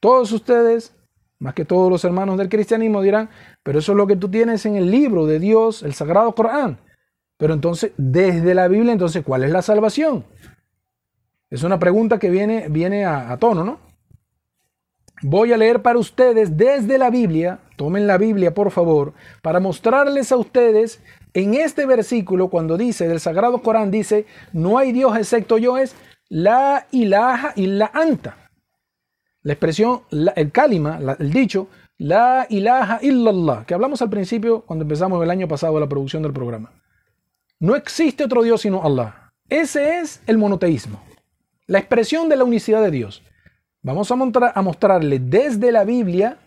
todos 0.00 0.32
ustedes, 0.32 0.94
más 1.38 1.54
que 1.54 1.64
todos 1.64 1.90
los 1.90 2.04
hermanos 2.04 2.36
del 2.36 2.50
cristianismo, 2.50 3.00
dirán, 3.00 3.30
pero 3.62 3.78
eso 3.78 3.92
es 3.92 3.96
lo 3.96 4.06
que 4.06 4.16
tú 4.16 4.28
tienes 4.30 4.66
en 4.66 4.76
el 4.76 4.90
libro 4.90 5.26
de 5.26 5.38
Dios, 5.38 5.82
el 5.82 5.94
Sagrado 5.94 6.34
Corán. 6.34 6.78
Pero 7.42 7.54
entonces, 7.54 7.90
desde 7.96 8.54
la 8.54 8.68
Biblia, 8.68 8.92
entonces, 8.92 9.24
¿cuál 9.24 9.42
es 9.42 9.50
la 9.50 9.62
salvación? 9.62 10.24
Es 11.50 11.64
una 11.64 11.80
pregunta 11.80 12.20
que 12.20 12.30
viene, 12.30 12.68
viene 12.68 13.04
a, 13.04 13.36
tono, 13.36 13.64
¿no? 13.64 13.80
Voy 15.22 15.52
a 15.52 15.56
leer 15.56 15.82
para 15.82 15.98
ustedes 15.98 16.56
desde 16.56 16.98
la 16.98 17.10
Biblia, 17.10 17.58
tomen 17.76 18.06
la 18.06 18.16
Biblia 18.16 18.54
por 18.54 18.70
favor, 18.70 19.14
para 19.42 19.58
mostrarles 19.58 20.30
a 20.30 20.36
ustedes 20.36 21.00
en 21.34 21.54
este 21.54 21.84
versículo 21.84 22.46
cuando 22.46 22.76
dice 22.76 23.08
del 23.08 23.18
Sagrado 23.18 23.60
Corán, 23.60 23.90
dice, 23.90 24.24
no 24.52 24.78
hay 24.78 24.92
Dios 24.92 25.16
excepto 25.16 25.58
yo, 25.58 25.78
es 25.78 25.96
la 26.28 26.86
ilaha 26.92 27.54
y 27.56 27.66
la 27.66 27.90
anta. 27.92 28.36
La 29.42 29.54
expresión, 29.54 30.02
el 30.12 30.52
kalima, 30.52 31.00
el 31.18 31.32
dicho, 31.32 31.66
la 31.98 32.46
ilaha 32.50 33.00
illallah, 33.02 33.64
que 33.66 33.74
hablamos 33.74 34.00
al 34.00 34.10
principio 34.10 34.60
cuando 34.60 34.84
empezamos 34.84 35.20
el 35.20 35.30
año 35.32 35.48
pasado 35.48 35.80
la 35.80 35.88
producción 35.88 36.22
del 36.22 36.32
programa. 36.32 36.70
No 37.62 37.76
existe 37.76 38.24
otro 38.24 38.42
Dios 38.42 38.62
sino 38.62 38.82
Allah. 38.82 39.32
Ese 39.48 40.00
es 40.00 40.20
el 40.26 40.36
monoteísmo, 40.36 41.00
la 41.68 41.78
expresión 41.78 42.28
de 42.28 42.34
la 42.34 42.42
unicidad 42.42 42.82
de 42.82 42.90
Dios. 42.90 43.22
Vamos 43.82 44.10
a, 44.10 44.16
mostrar, 44.16 44.50
a 44.52 44.62
mostrarle 44.62 45.20
desde 45.20 45.70
la 45.70 45.84
Biblia 45.84 46.38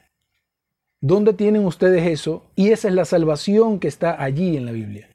dónde 0.99 1.31
tienen 1.31 1.63
ustedes 1.63 2.05
eso 2.05 2.43
y 2.57 2.71
esa 2.71 2.89
es 2.89 2.95
la 2.95 3.05
salvación 3.05 3.79
que 3.79 3.87
está 3.87 4.21
allí 4.21 4.57
en 4.57 4.65
la 4.65 4.73
Biblia. 4.73 5.07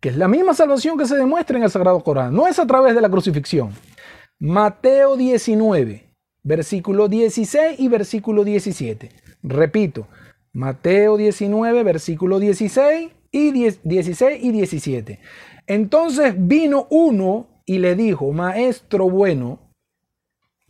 Que 0.00 0.08
es 0.08 0.16
la 0.16 0.26
misma 0.26 0.52
salvación 0.52 0.98
que 0.98 1.06
se 1.06 1.14
demuestra 1.14 1.56
en 1.56 1.62
el 1.62 1.70
Sagrado 1.70 2.02
Corán, 2.02 2.34
no 2.34 2.48
es 2.48 2.58
a 2.58 2.66
través 2.66 2.96
de 2.96 3.02
la 3.02 3.08
crucifixión. 3.08 3.70
Mateo 4.40 5.16
19, 5.16 6.12
versículo 6.42 7.06
16 7.06 7.78
y 7.78 7.86
versículo 7.86 8.42
17. 8.42 9.10
Repito, 9.44 10.08
Mateo 10.52 11.16
19, 11.16 11.84
versículo 11.84 12.40
16 12.40 13.12
y 13.32 13.52
16 13.52 14.42
y 14.42 14.52
17. 14.52 15.20
Entonces 15.66 16.34
vino 16.36 16.86
uno 16.90 17.46
y 17.64 17.78
le 17.78 17.94
dijo, 17.94 18.32
maestro 18.32 19.08
bueno, 19.08 19.60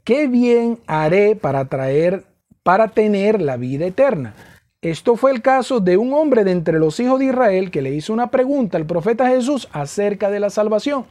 ¿qué 0.05 0.27
bien 0.27 0.79
haré 0.87 1.37
para 1.37 1.65
traer, 1.67 2.25
para 2.63 2.89
tener 2.89 3.41
la 3.41 3.57
vida 3.57 3.87
eterna? 3.87 4.35
Esto 4.83 5.17
fue 5.17 5.31
el 5.31 5.43
caso 5.43 5.81
de 5.81 5.97
un 5.97 6.15
hombre 6.15 6.43
de 6.45 6.53
entre 6.53 6.79
los 6.79 7.01
hijos 7.01 7.19
de 7.19 7.27
Israel 7.27 7.71
que 7.71 7.83
le 7.83 7.95
hizo 7.95 8.13
una 8.13 8.31
pregunta 8.31 8.79
al 8.79 8.87
profeta 8.87 9.29
Jesús 9.29 9.69
acerca 9.73 10.31
de 10.31 10.41
la 10.41 10.51
salvación. 10.51 11.05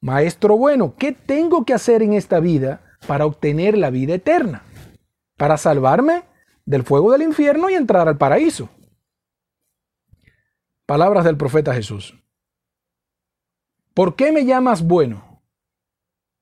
Maestro 0.00 0.56
bueno, 0.56 0.94
¿qué 0.98 1.12
tengo 1.12 1.64
que 1.64 1.74
hacer 1.74 2.02
en 2.02 2.14
esta 2.14 2.40
vida 2.40 2.80
para 3.06 3.26
obtener 3.26 3.76
la 3.76 3.90
vida 3.90 4.14
eterna? 4.14 4.62
Para 5.36 5.56
salvarme 5.56 6.22
del 6.64 6.82
fuego 6.82 7.12
del 7.12 7.22
infierno 7.22 7.70
y 7.70 7.74
entrar 7.74 8.08
al 8.08 8.16
paraíso. 8.16 8.68
Palabras 10.90 11.24
del 11.24 11.36
profeta 11.36 11.72
Jesús. 11.72 12.18
¿Por 13.94 14.16
qué 14.16 14.32
me 14.32 14.44
llamas 14.44 14.82
bueno? 14.82 15.40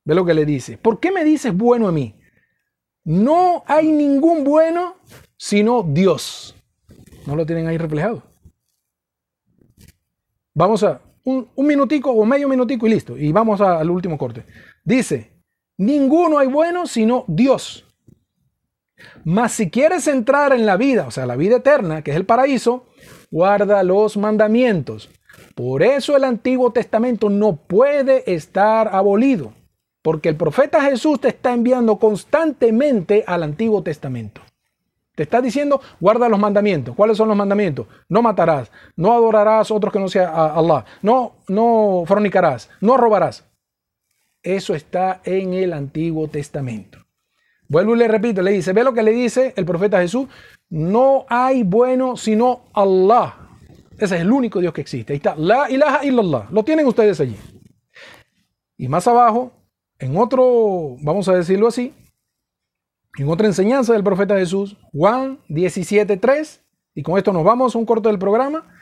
Ve 0.07 0.15
lo 0.15 0.25
que 0.25 0.33
le 0.33 0.47
dice. 0.47 0.79
¿Por 0.79 1.01
qué 1.01 1.13
me 1.13 1.23
dices 1.23 1.55
bueno 1.55 1.87
a 1.87 1.93
mí? 1.93 2.19
No 3.05 3.63
hay 3.67 3.93
ningún 3.93 4.45
bueno 4.45 4.97
sino 5.37 5.83
Dios. 5.83 6.57
¿No 7.27 7.37
lo 7.37 7.45
tienen 7.45 7.67
ahí 7.67 7.77
reflejado? 7.77 8.23
Vamos 10.55 10.83
a 10.83 11.03
un, 11.25 11.51
un 11.55 11.67
minutico 11.67 12.11
o 12.11 12.25
medio 12.25 12.49
minutico 12.49 12.87
y 12.87 12.91
listo. 12.91 13.19
Y 13.19 13.31
vamos 13.33 13.61
al 13.61 13.91
último 13.91 14.17
corte. 14.17 14.47
Dice, 14.83 15.31
ninguno 15.77 16.39
hay 16.39 16.49
bueno 16.49 16.87
sino 16.87 17.27
Dios. 17.29 17.85
Mas 19.25 19.53
si 19.53 19.69
quieres 19.69 20.09
entrar 20.09 20.55
en 20.55 20.65
la 20.65 20.79
vida, 20.79 21.07
o 21.07 21.11
sea, 21.11 21.27
la 21.27 21.37
vida 21.37 21.57
eterna, 21.57 22.01
que 22.01 22.13
es 22.13 22.17
el 22.17 22.25
paraíso, 22.25 22.88
guarda 23.31 23.83
los 23.83 24.17
mandamientos. 24.17 25.11
Por 25.55 25.83
eso 25.83 26.17
el 26.17 26.25
Antiguo 26.25 26.73
Testamento 26.73 27.31
no 27.31 27.57
puede 27.57 28.33
estar 28.33 28.95
abolido, 28.95 29.53
porque 30.03 30.29
el 30.29 30.37
profeta 30.37 30.83
Jesús 30.83 31.21
te 31.21 31.29
está 31.29 31.53
enviando 31.53 31.99
constantemente 31.99 33.25
al 33.27 33.43
Antiguo 33.43 33.83
Testamento. 33.83 34.41
Te 35.15 35.25
está 35.25 35.41
diciendo, 35.41 35.81
guarda 35.99 36.29
los 36.29 36.39
mandamientos. 36.39 36.95
¿Cuáles 36.95 37.17
son 37.17 37.27
los 37.27 37.37
mandamientos? 37.37 37.89
No 38.09 38.23
matarás, 38.23 38.71
no 38.95 39.13
adorarás 39.13 39.69
a 39.69 39.75
otros 39.75 39.93
que 39.93 39.99
no 39.99 40.09
sea 40.09 40.29
Allah, 40.55 40.85
no, 41.03 41.33
no 41.49 42.05
fornicarás, 42.07 42.71
no 42.81 42.97
robarás. 42.97 43.45
Eso 44.45 44.77
está 44.77 45.21
en 45.25 45.55
el 45.55 45.73
Antiguo 45.73 46.29
Testamento. 46.29 47.01
Vuelvo 47.67 47.97
y 47.97 47.99
le 47.99 48.09
repito, 48.09 48.41
le 48.43 48.53
dice, 48.53 48.73
ve 48.73 48.85
lo 48.85 48.95
que 48.95 49.03
le 49.03 49.11
dice 49.11 49.53
el 49.57 49.65
profeta 49.65 50.01
Jesús, 50.01 50.29
no 50.71 51.27
hay 51.29 51.63
bueno 51.63 52.17
sino 52.17 52.63
Allah. 52.73 53.35
Ese 53.99 54.17
es 54.17 54.21
el 54.21 54.31
único 54.31 54.61
Dios 54.61 54.73
que 54.73 54.81
existe. 54.81 55.13
Ahí 55.13 55.17
está, 55.17 55.35
la 55.37 55.71
ilaha 55.71 56.05
illallah. 56.05 56.49
Lo 56.51 56.63
tienen 56.65 56.87
ustedes 56.87 57.21
allí. 57.21 57.37
Y 58.77 58.87
más 58.89 59.09
abajo, 59.09 59.53
en 59.99 60.17
otro, 60.17 60.97
vamos 61.01 61.29
a 61.29 61.35
decirlo 61.35 61.67
así, 61.67 61.93
en 63.19 63.29
otra 63.29 63.49
enseñanza 63.49 63.93
del 63.93 64.05
profeta 64.05 64.39
Jesús, 64.39 64.77
Juan 64.93 65.41
17.3, 65.49 66.61
y 66.95 67.03
con 67.03 67.19
esto 67.19 67.33
nos 67.33 67.43
vamos 67.43 67.75
a 67.75 67.79
un 67.79 67.85
corto 67.85 68.09
del 68.09 68.21
programa, 68.21 68.73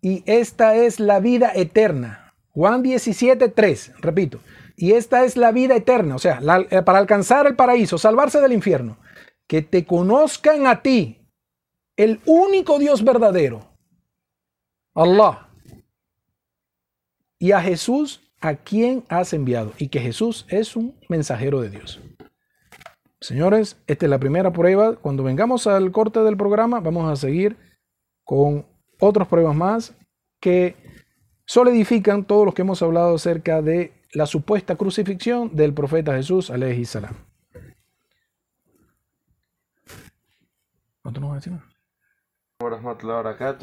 y 0.00 0.24
esta 0.26 0.74
es 0.74 0.98
la 0.98 1.20
vida 1.20 1.52
eterna. 1.54 2.34
Juan 2.50 2.82
17.3, 2.82 3.94
repito, 4.00 4.40
y 4.76 4.92
esta 4.92 5.24
es 5.24 5.36
la 5.36 5.52
vida 5.52 5.76
eterna, 5.76 6.16
o 6.16 6.18
sea, 6.18 6.40
eh, 6.70 6.82
para 6.82 6.98
alcanzar 6.98 7.46
el 7.46 7.54
paraíso, 7.54 7.98
salvarse 7.98 8.40
del 8.40 8.52
infierno, 8.52 8.98
que 9.46 9.62
te 9.62 9.84
conozcan 9.84 10.66
a 10.66 10.82
ti, 10.82 11.17
el 11.98 12.20
único 12.24 12.78
Dios 12.78 13.04
verdadero, 13.04 13.68
Allah, 14.94 15.48
y 17.40 17.52
a 17.52 17.60
Jesús 17.60 18.20
a 18.40 18.54
quien 18.54 19.04
has 19.08 19.32
enviado, 19.32 19.72
y 19.78 19.88
que 19.88 20.00
Jesús 20.00 20.46
es 20.48 20.76
un 20.76 20.96
mensajero 21.08 21.60
de 21.60 21.70
Dios. 21.70 22.00
Señores, 23.20 23.76
esta 23.88 24.06
es 24.06 24.10
la 24.10 24.20
primera 24.20 24.52
prueba. 24.52 24.94
Cuando 24.94 25.24
vengamos 25.24 25.66
al 25.66 25.90
corte 25.90 26.20
del 26.20 26.36
programa, 26.36 26.78
vamos 26.78 27.10
a 27.10 27.16
seguir 27.16 27.56
con 28.22 28.64
otras 29.00 29.26
pruebas 29.26 29.56
más 29.56 29.92
que 30.40 30.76
solidifican 31.46 32.24
todo 32.24 32.44
lo 32.44 32.54
que 32.54 32.62
hemos 32.62 32.80
hablado 32.80 33.16
acerca 33.16 33.60
de 33.60 33.92
la 34.12 34.26
supuesta 34.26 34.76
crucifixión 34.76 35.56
del 35.56 35.74
profeta 35.74 36.14
Jesús, 36.14 36.48
alayhi 36.50 36.84
salam. 36.84 37.16
¿Cuánto 41.02 41.20
nos 41.20 41.30
va 41.30 41.34
a 41.34 41.38
decir? 41.38 41.77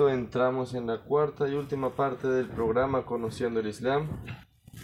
Entramos 0.10 0.74
en 0.74 0.88
la 0.88 1.04
cuarta 1.04 1.50
y 1.50 1.54
última 1.54 1.98
parte 1.98 2.30
del 2.30 2.48
programa 2.48 3.06
Conociendo 3.06 3.60
el 3.60 3.68
Islam. 3.68 4.08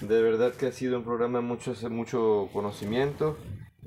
De 0.01 0.21
verdad 0.21 0.53
que 0.53 0.65
ha 0.65 0.71
sido 0.73 0.97
un 0.97 1.05
programa 1.05 1.39
de 1.39 1.45
mucho, 1.45 1.73
mucho 1.89 2.49
conocimiento. 2.51 3.37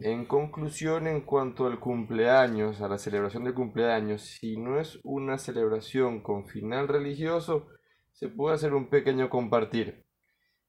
En 0.00 0.24
conclusión, 0.24 1.06
en 1.08 1.20
cuanto 1.20 1.66
al 1.66 1.78
cumpleaños, 1.78 2.80
a 2.80 2.88
la 2.88 2.96
celebración 2.96 3.44
de 3.44 3.52
cumpleaños, 3.52 4.22
si 4.22 4.56
no 4.56 4.80
es 4.80 4.98
una 5.04 5.36
celebración 5.36 6.22
con 6.22 6.46
final 6.46 6.88
religioso, 6.88 7.66
se 8.12 8.28
puede 8.28 8.54
hacer 8.54 8.72
un 8.72 8.88
pequeño 8.88 9.28
compartir. 9.28 10.06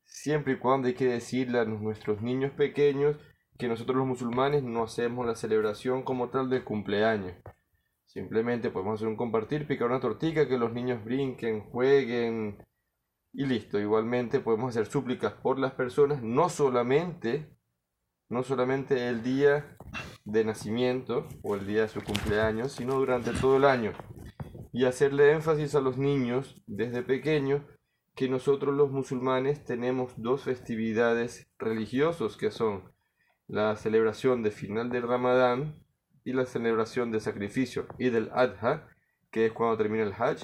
Siempre 0.03 0.55
y 0.55 0.59
cuando 0.59 0.89
hay 0.89 0.95
que 0.95 1.07
decirle 1.07 1.59
a 1.59 1.65
nuestros 1.65 2.21
niños 2.21 2.51
pequeños 2.51 3.15
que 3.57 3.69
nosotros 3.69 3.95
los 3.95 4.05
musulmanes 4.05 4.63
no 4.63 4.83
hacemos 4.83 5.25
la 5.25 5.35
celebración 5.35 6.03
como 6.03 6.27
tal 6.27 6.49
de 6.49 6.65
cumpleaños. 6.65 7.37
Simplemente 8.15 8.69
podemos 8.69 8.95
hacer 8.95 9.09
un 9.09 9.17
compartir, 9.17 9.67
picar 9.67 9.89
una 9.89 9.99
tortilla, 9.99 10.47
que 10.47 10.57
los 10.57 10.71
niños 10.71 11.03
brinquen, 11.03 11.65
jueguen 11.65 12.65
y 13.33 13.45
listo. 13.45 13.77
Igualmente 13.77 14.39
podemos 14.39 14.69
hacer 14.69 14.85
súplicas 14.85 15.33
por 15.33 15.59
las 15.59 15.73
personas, 15.73 16.23
no 16.23 16.47
solamente 16.47 17.53
no 18.29 18.41
solamente 18.41 19.09
el 19.09 19.21
día 19.21 19.77
de 20.23 20.45
nacimiento 20.45 21.27
o 21.43 21.55
el 21.55 21.67
día 21.67 21.81
de 21.81 21.89
su 21.89 22.01
cumpleaños, 22.01 22.71
sino 22.71 22.95
durante 22.95 23.33
todo 23.33 23.57
el 23.57 23.65
año. 23.65 23.91
Y 24.71 24.85
hacerle 24.85 25.33
énfasis 25.33 25.75
a 25.75 25.81
los 25.81 25.97
niños 25.97 26.63
desde 26.67 27.03
pequeños 27.03 27.63
que 28.15 28.29
nosotros 28.29 28.73
los 28.73 28.91
musulmanes 28.91 29.65
tenemos 29.65 30.13
dos 30.15 30.43
festividades 30.43 31.51
religiosos 31.59 32.37
que 32.37 32.49
son 32.49 32.93
la 33.47 33.75
celebración 33.75 34.41
de 34.41 34.51
final 34.51 34.89
del 34.89 35.03
Ramadán 35.03 35.84
y 36.25 36.33
la 36.33 36.45
celebración 36.45 37.11
de 37.11 37.21
sacrificio 37.21 37.85
Eid 37.99 38.15
al-Adha, 38.15 38.89
que 39.31 39.45
es 39.45 39.53
cuando 39.53 39.77
termina 39.77 40.03
el 40.03 40.13
Hajj, 40.13 40.43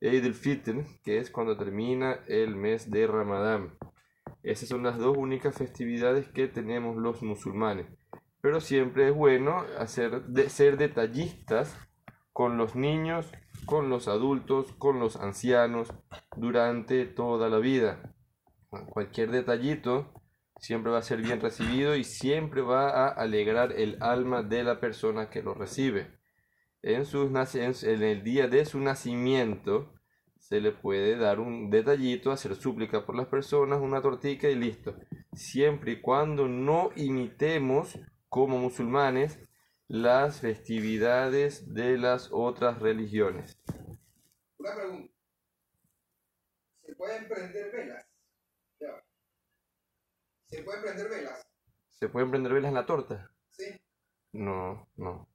e 0.00 0.10
Eid 0.10 0.26
al-Fitr, 0.26 0.84
que 1.02 1.18
es 1.18 1.30
cuando 1.30 1.56
termina 1.56 2.20
el 2.28 2.54
mes 2.54 2.90
de 2.90 3.06
Ramadán. 3.06 3.72
Esas 4.42 4.68
son 4.68 4.82
las 4.82 4.98
dos 4.98 5.16
únicas 5.16 5.56
festividades 5.56 6.28
que 6.28 6.48
tenemos 6.48 6.96
los 6.96 7.22
musulmanes. 7.22 7.86
Pero 8.40 8.60
siempre 8.60 9.08
es 9.08 9.14
bueno 9.14 9.64
hacer 9.78 10.22
ser 10.48 10.76
detallistas 10.76 11.76
con 12.32 12.58
los 12.58 12.74
niños, 12.74 13.30
con 13.66 13.88
los 13.88 14.08
adultos, 14.08 14.72
con 14.78 14.98
los 14.98 15.16
ancianos 15.16 15.92
durante 16.36 17.06
toda 17.06 17.48
la 17.48 17.58
vida. 17.58 18.14
Cualquier 18.68 19.30
detallito 19.30 20.12
siempre 20.62 20.92
va 20.92 20.98
a 20.98 21.02
ser 21.02 21.20
bien 21.20 21.40
recibido 21.40 21.96
y 21.96 22.04
siempre 22.04 22.62
va 22.62 22.88
a 22.88 23.08
alegrar 23.08 23.72
el 23.72 23.98
alma 24.00 24.44
de 24.44 24.62
la 24.62 24.78
persona 24.78 25.28
que 25.28 25.42
lo 25.42 25.54
recibe. 25.54 26.06
En, 26.82 27.04
sus, 27.04 27.30
en 27.56 28.02
el 28.02 28.22
día 28.22 28.46
de 28.46 28.64
su 28.64 28.78
nacimiento, 28.78 29.92
se 30.38 30.60
le 30.60 30.70
puede 30.70 31.16
dar 31.16 31.40
un 31.40 31.68
detallito, 31.68 32.30
hacer 32.30 32.54
súplica 32.54 33.04
por 33.04 33.16
las 33.16 33.26
personas, 33.26 33.80
una 33.80 34.00
tortica 34.00 34.48
y 34.48 34.54
listo. 34.54 34.94
Siempre 35.32 35.92
y 35.92 36.00
cuando 36.00 36.46
no 36.46 36.90
imitemos 36.94 37.98
como 38.28 38.58
musulmanes 38.58 39.40
las 39.88 40.40
festividades 40.40 41.74
de 41.74 41.98
las 41.98 42.28
otras 42.30 42.78
religiones. 42.78 43.60
Una 44.58 44.76
pregunta. 44.76 45.12
¿Se 46.86 46.94
pueden 46.94 47.28
prender 47.28 47.72
velas? 47.72 48.11
¿Se 50.52 50.62
pueden 50.62 50.82
prender 50.82 51.08
velas? 51.08 51.46
¿Se 51.98 52.08
pueden 52.10 52.30
prender 52.30 52.52
velas 52.52 52.68
en 52.68 52.74
la 52.74 52.84
torta? 52.84 53.30
Sí. 53.48 53.64
No, 54.32 54.86
no. 54.96 55.26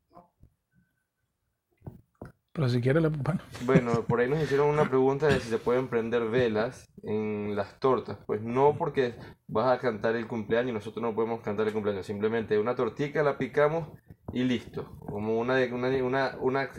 Pero 2.53 2.69
si 2.69 2.81
quiere, 2.81 2.99
bueno. 2.99 3.41
bueno, 3.65 4.03
por 4.07 4.19
ahí 4.19 4.29
nos 4.29 4.43
hicieron 4.43 4.69
una 4.69 4.87
pregunta 4.87 5.25
de 5.25 5.39
si 5.39 5.49
se 5.49 5.57
pueden 5.57 5.87
prender 5.87 6.25
velas 6.25 6.87
en 7.01 7.55
las 7.55 7.79
tortas. 7.79 8.19
Pues 8.27 8.43
no 8.43 8.75
porque 8.77 9.15
vas 9.47 9.75
a 9.75 9.81
cantar 9.81 10.15
el 10.15 10.27
cumpleaños 10.27 10.69
y 10.69 10.73
nosotros 10.73 11.01
no 11.01 11.15
podemos 11.15 11.41
cantar 11.41 11.65
el 11.65 11.73
cumpleaños. 11.73 12.05
Simplemente 12.05 12.59
una 12.59 12.75
tortita 12.75 13.23
la 13.23 13.39
picamos 13.39 13.87
y 14.33 14.43
listo. 14.43 14.99
Como 14.99 15.39
una, 15.39 15.55
una, 15.71 16.37
una, 16.39 16.71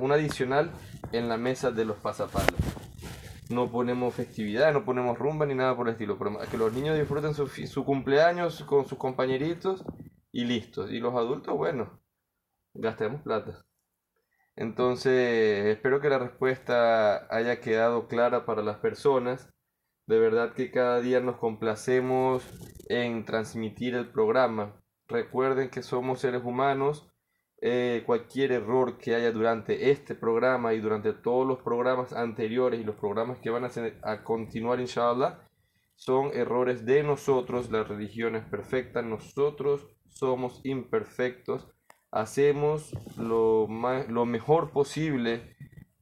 una, 0.00 0.14
adicional 0.14 0.72
en 1.12 1.28
la 1.28 1.36
mesa 1.36 1.70
de 1.70 1.84
los 1.84 1.98
pasapalos. 1.98 2.54
No 3.50 3.70
ponemos 3.70 4.14
festividad, 4.14 4.72
no 4.72 4.84
ponemos 4.84 5.18
rumba 5.18 5.44
ni 5.46 5.54
nada 5.54 5.76
por 5.76 5.88
el 5.88 5.92
estilo. 5.92 6.18
Que 6.50 6.56
los 6.56 6.72
niños 6.72 6.98
disfruten 6.98 7.34
su, 7.34 7.46
su 7.46 7.84
cumpleaños 7.84 8.62
con 8.64 8.86
sus 8.86 8.98
compañeritos 8.98 9.84
y 10.32 10.44
listo. 10.44 10.88
Y 10.90 10.98
los 10.98 11.14
adultos, 11.14 11.56
bueno, 11.56 12.00
gastemos 12.72 13.22
plata. 13.22 13.64
Entonces, 14.56 15.66
espero 15.66 16.00
que 16.00 16.08
la 16.08 16.18
respuesta 16.18 17.26
haya 17.34 17.60
quedado 17.60 18.06
clara 18.08 18.46
para 18.46 18.62
las 18.62 18.78
personas. 18.78 19.50
De 20.06 20.18
verdad 20.18 20.52
que 20.54 20.70
cada 20.70 21.00
día 21.00 21.20
nos 21.20 21.36
complacemos 21.36 22.44
en 22.88 23.24
transmitir 23.24 23.94
el 23.94 24.10
programa. 24.10 24.80
Recuerden 25.08 25.70
que 25.70 25.82
somos 25.82 26.20
seres 26.20 26.44
humanos. 26.44 27.10
Eh, 27.66 28.02
cualquier 28.04 28.52
error 28.52 28.98
que 28.98 29.14
haya 29.14 29.32
durante 29.32 29.90
este 29.90 30.14
programa 30.14 30.74
y 30.74 30.80
durante 30.80 31.14
todos 31.14 31.46
los 31.46 31.62
programas 31.62 32.12
anteriores 32.12 32.78
y 32.78 32.84
los 32.84 32.96
programas 32.96 33.38
que 33.38 33.48
van 33.48 33.64
a, 33.64 33.70
a 34.02 34.22
continuar, 34.22 34.80
inshallah, 34.80 35.38
son 35.94 36.30
errores 36.34 36.84
de 36.84 37.02
nosotros. 37.02 37.70
La 37.70 37.82
religión 37.82 38.36
es 38.36 38.44
perfecta. 38.44 39.00
Nosotros 39.00 39.88
somos 40.10 40.60
imperfectos 40.64 41.74
hacemos 42.14 42.96
lo, 43.18 43.66
lo 44.08 44.24
mejor 44.24 44.70
posible 44.70 45.56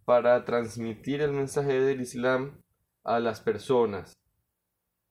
para 0.05 0.45
transmitir 0.45 1.23
el 1.23 1.33
mensaje 1.33 1.81
del 1.81 2.03
Islam 2.03 2.61
a 3.03 3.19
las 3.19 3.41
personas. 3.41 4.13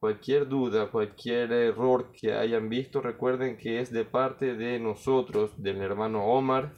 Cualquier 0.01 0.47
duda, 0.47 0.89
cualquier 0.89 1.51
error 1.51 2.11
que 2.11 2.33
hayan 2.33 2.69
visto, 2.69 3.01
recuerden 3.01 3.55
que 3.55 3.79
es 3.79 3.91
de 3.91 4.03
parte 4.03 4.55
de 4.55 4.79
nosotros, 4.79 5.61
del 5.61 5.79
hermano 5.79 6.25
Omar 6.25 6.75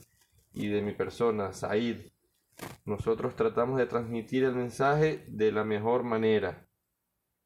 y 0.51 0.67
de 0.67 0.81
mi 0.81 0.91
persona, 0.91 1.53
Said. 1.53 2.11
Nosotros 2.83 3.37
tratamos 3.37 3.77
de 3.77 3.85
transmitir 3.85 4.43
el 4.43 4.55
mensaje 4.55 5.23
de 5.29 5.53
la 5.53 5.63
mejor 5.63 6.03
manera. 6.03 6.67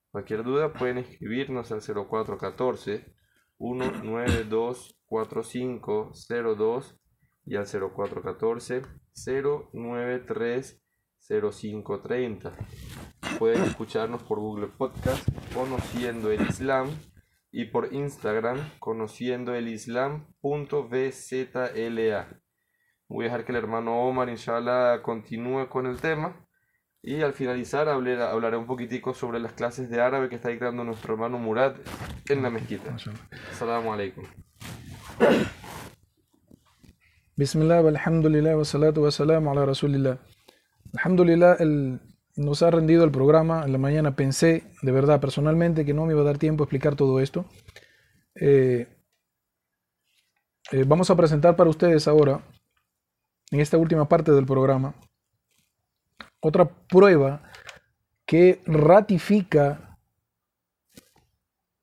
Cualquier 0.10 0.44
duda 0.44 0.74
pueden 0.74 0.98
escribirnos 0.98 1.72
al 1.72 1.84
0414 1.84 3.14
192 3.60 5.00
4502 5.06 7.00
y 7.46 7.56
al 7.56 7.68
0414 7.68 8.82
093 9.74 10.82
0530. 11.28 12.54
Pueden 13.38 13.64
escucharnos 13.64 14.24
por 14.24 14.40
Google 14.40 14.68
Podcast 14.68 15.28
Conociendo 15.54 16.32
el 16.32 16.42
Islam 16.48 16.90
y 17.52 17.66
por 17.66 17.94
Instagram 17.94 18.58
conociendo 18.80 19.54
el 19.56 19.68
islam.bzla. 19.68 20.22
Voy 23.10 23.26
a 23.26 23.30
dejar 23.30 23.46
que 23.46 23.52
el 23.52 23.58
hermano 23.58 24.08
Omar, 24.08 24.30
inshallah, 24.30 25.02
continúe 25.02 25.68
con 25.70 25.86
el 25.86 26.00
tema. 26.00 26.46
Y 27.02 27.22
al 27.22 27.34
finalizar 27.34 27.88
hablaré, 27.88 28.22
hablaré 28.22 28.58
un 28.58 28.68
poquitico 28.68 29.14
sobre 29.14 29.40
las 29.40 29.54
clases 29.54 29.90
de 29.90 30.02
árabe 30.02 30.30
que 30.30 30.36
está 30.36 30.50
dictando 30.50 30.84
nuestro 30.84 31.14
hermano 31.14 31.38
Murad 31.40 31.76
en 32.28 32.42
la 32.44 32.50
mezquita. 32.50 32.96
Assalamu 33.52 33.94
alaikum. 33.94 34.26
Bismillah, 37.38 37.80
alhamdulillah, 37.80 38.58
wa 38.58 38.66
salatu 38.66 39.04
wa 39.04 39.12
salam 39.12 39.48
ala 39.48 39.66
rasulillah. 39.66 40.18
Alhamdulillah, 40.94 41.58
nos 42.36 42.64
ha 42.64 42.72
rendido 42.72 43.04
el 43.04 43.12
programa. 43.12 43.64
En 43.66 43.72
la 43.72 43.78
mañana 43.78 44.16
pensé, 44.16 44.64
de 44.82 44.92
verdad, 44.92 45.20
personalmente, 45.20 45.86
que 45.86 45.94
no 45.94 46.06
me 46.06 46.14
iba 46.14 46.22
a 46.22 46.26
dar 46.26 46.38
tiempo 46.38 46.64
a 46.64 46.66
explicar 46.66 46.96
todo 46.96 47.20
esto. 47.20 47.46
Eh, 48.36 48.88
eh, 50.72 50.84
vamos 50.86 51.10
a 51.10 51.16
presentar 51.16 51.56
para 51.56 51.70
ustedes 51.70 52.08
ahora, 52.08 52.42
en 53.52 53.60
esta 53.60 53.78
última 53.78 54.08
parte 54.08 54.32
del 54.32 54.46
programa, 54.46 54.96
otra 56.40 56.70
prueba 56.88 57.42
que 58.26 58.62
ratifica 58.66 59.98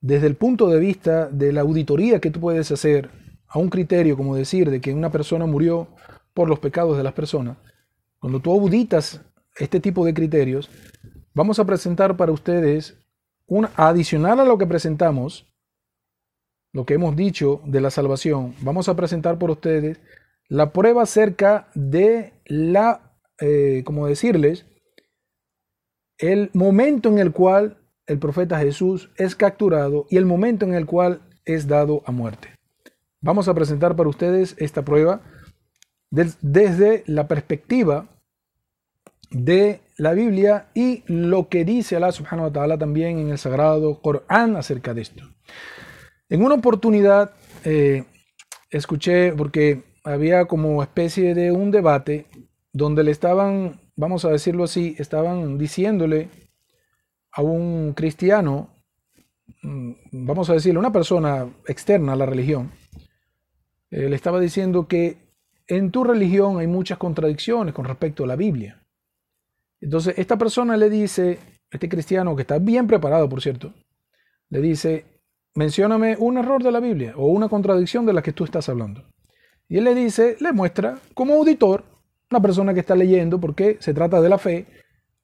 desde 0.00 0.26
el 0.26 0.36
punto 0.36 0.68
de 0.68 0.78
vista 0.78 1.28
de 1.28 1.52
la 1.52 1.62
auditoría 1.62 2.20
que 2.20 2.30
tú 2.30 2.38
puedes 2.38 2.70
hacer 2.70 3.10
a 3.48 3.58
un 3.58 3.70
criterio, 3.70 4.16
como 4.16 4.36
decir, 4.36 4.70
de 4.70 4.80
que 4.80 4.92
una 4.92 5.10
persona 5.10 5.46
murió 5.46 5.88
por 6.34 6.48
los 6.48 6.58
pecados 6.58 6.98
de 6.98 7.02
las 7.04 7.14
personas, 7.14 7.56
cuando 8.24 8.40
tú 8.40 8.52
auditas 8.52 9.20
este 9.54 9.80
tipo 9.80 10.06
de 10.06 10.14
criterios, 10.14 10.70
vamos 11.34 11.58
a 11.58 11.66
presentar 11.66 12.16
para 12.16 12.32
ustedes, 12.32 12.96
un, 13.46 13.68
adicional 13.76 14.40
a 14.40 14.46
lo 14.46 14.56
que 14.56 14.66
presentamos, 14.66 15.46
lo 16.72 16.86
que 16.86 16.94
hemos 16.94 17.16
dicho 17.16 17.60
de 17.66 17.82
la 17.82 17.90
salvación, 17.90 18.54
vamos 18.62 18.88
a 18.88 18.96
presentar 18.96 19.38
por 19.38 19.50
ustedes 19.50 20.00
la 20.48 20.72
prueba 20.72 21.02
acerca 21.02 21.68
de 21.74 22.32
la, 22.46 23.14
eh, 23.42 23.82
como 23.84 24.06
decirles, 24.06 24.64
el 26.16 26.48
momento 26.54 27.10
en 27.10 27.18
el 27.18 27.30
cual 27.30 27.76
el 28.06 28.18
profeta 28.18 28.58
Jesús 28.58 29.10
es 29.18 29.36
capturado 29.36 30.06
y 30.08 30.16
el 30.16 30.24
momento 30.24 30.64
en 30.64 30.72
el 30.72 30.86
cual 30.86 31.20
es 31.44 31.68
dado 31.68 32.02
a 32.06 32.10
muerte. 32.10 32.48
Vamos 33.20 33.48
a 33.48 33.54
presentar 33.54 33.94
para 33.94 34.08
ustedes 34.08 34.56
esta 34.56 34.82
prueba 34.82 35.20
desde 36.10 37.02
la 37.06 37.28
perspectiva 37.28 38.08
de 39.34 39.80
la 39.98 40.12
Biblia 40.12 40.68
y 40.74 41.02
lo 41.06 41.48
que 41.48 41.64
dice 41.64 41.96
Allah 41.96 42.12
subhanahu 42.12 42.46
wa 42.46 42.52
ta'ala 42.52 42.78
también 42.78 43.18
en 43.18 43.30
el 43.30 43.38
sagrado 43.38 44.00
Corán 44.00 44.56
acerca 44.56 44.94
de 44.94 45.02
esto. 45.02 45.24
En 46.28 46.42
una 46.42 46.54
oportunidad 46.54 47.32
eh, 47.64 48.04
escuché, 48.70 49.32
porque 49.32 49.82
había 50.04 50.46
como 50.46 50.82
especie 50.82 51.34
de 51.34 51.50
un 51.50 51.70
debate 51.70 52.26
donde 52.72 53.02
le 53.02 53.10
estaban, 53.10 53.80
vamos 53.96 54.24
a 54.24 54.30
decirlo 54.30 54.64
así, 54.64 54.94
estaban 54.98 55.58
diciéndole 55.58 56.28
a 57.32 57.42
un 57.42 57.92
cristiano, 57.94 58.70
mm, 59.62 59.92
vamos 60.12 60.48
a 60.48 60.54
decirle, 60.54 60.78
una 60.78 60.92
persona 60.92 61.48
externa 61.66 62.12
a 62.12 62.16
la 62.16 62.26
religión, 62.26 62.70
eh, 63.90 64.08
le 64.08 64.16
estaba 64.16 64.38
diciendo 64.38 64.86
que 64.86 65.18
en 65.66 65.90
tu 65.90 66.04
religión 66.04 66.58
hay 66.58 66.66
muchas 66.68 66.98
contradicciones 66.98 67.74
con 67.74 67.84
respecto 67.84 68.24
a 68.24 68.26
la 68.28 68.36
Biblia. 68.36 68.83
Entonces, 69.84 70.14
esta 70.16 70.38
persona 70.38 70.78
le 70.78 70.88
dice, 70.88 71.38
este 71.70 71.90
cristiano 71.90 72.34
que 72.34 72.40
está 72.40 72.58
bien 72.58 72.86
preparado, 72.86 73.28
por 73.28 73.42
cierto, 73.42 73.74
le 74.48 74.62
dice, 74.62 75.04
mencióname 75.54 76.16
un 76.18 76.38
error 76.38 76.62
de 76.62 76.72
la 76.72 76.80
Biblia 76.80 77.12
o 77.18 77.26
una 77.26 77.50
contradicción 77.50 78.06
de 78.06 78.14
la 78.14 78.22
que 78.22 78.32
tú 78.32 78.44
estás 78.44 78.70
hablando. 78.70 79.04
Y 79.68 79.76
él 79.76 79.84
le 79.84 79.94
dice, 79.94 80.38
le 80.40 80.54
muestra 80.54 80.98
como 81.12 81.34
auditor, 81.34 81.84
una 82.30 82.40
persona 82.40 82.72
que 82.72 82.80
está 82.80 82.96
leyendo, 82.96 83.38
porque 83.38 83.76
se 83.80 83.92
trata 83.92 84.22
de 84.22 84.30
la 84.30 84.38
fe, 84.38 84.64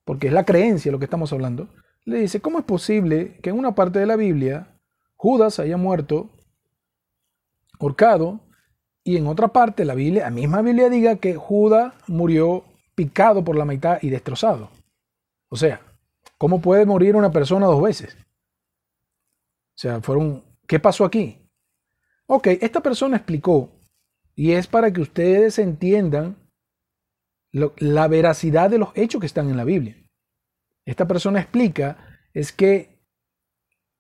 porque 0.05 0.27
es 0.27 0.33
la 0.35 0.45
creencia 0.45 0.93
lo 0.93 0.99
que 0.99 1.07
estamos 1.07 1.33
hablando, 1.33 1.69
le 2.05 2.19
dice, 2.19 2.41
¿cómo 2.43 2.59
es 2.59 2.67
posible 2.67 3.39
que 3.43 3.49
en 3.49 3.59
una 3.59 3.75
parte 3.75 3.99
de 3.99 4.07
la 4.07 4.17
Biblia 4.17 4.79
Judas 5.17 5.59
haya 5.59 5.79
muerto 5.79 6.29
horcado 7.79 8.41
y 9.05 9.17
en 9.17 9.27
otra 9.27 9.49
parte 9.49 9.87
la 9.87 9.95
Biblia, 9.95 10.25
la 10.25 10.31
misma 10.31 10.61
Biblia 10.61 10.91
diga 10.91 11.17
que 11.17 11.35
Judas 11.35 11.95
murió 12.07 12.65
picado 12.95 13.45
por 13.45 13.57
la 13.57 13.65
mitad 13.65 13.99
y 14.03 14.11
destrozado. 14.11 14.71
O 15.49 15.57
sea, 15.57 15.81
¿cómo 16.39 16.61
puede 16.61 16.87
morir 16.87 17.17
una 17.17 17.31
persona 17.31 17.67
dos 17.67 17.83
veces? 17.83 18.17
O 18.17 19.79
sea, 19.81 20.01
fueron, 20.01 20.45
¿qué 20.67 20.79
pasó 20.79 21.05
aquí? 21.05 21.39
Ok, 22.27 22.47
esta 22.61 22.81
persona 22.81 23.17
explicó, 23.17 23.71
y 24.35 24.53
es 24.53 24.67
para 24.67 24.93
que 24.93 25.01
ustedes 25.01 25.59
entiendan 25.59 26.37
la 27.53 28.09
veracidad 28.09 28.71
de 28.71 28.79
los 28.79 28.91
hechos 28.95 29.21
que 29.21 29.27
están 29.27 29.51
en 29.51 29.57
la 29.57 29.65
Biblia. 29.65 29.97
Esta 30.85 31.07
persona 31.07 31.41
explica 31.41 32.21
es 32.33 32.53
que 32.53 33.01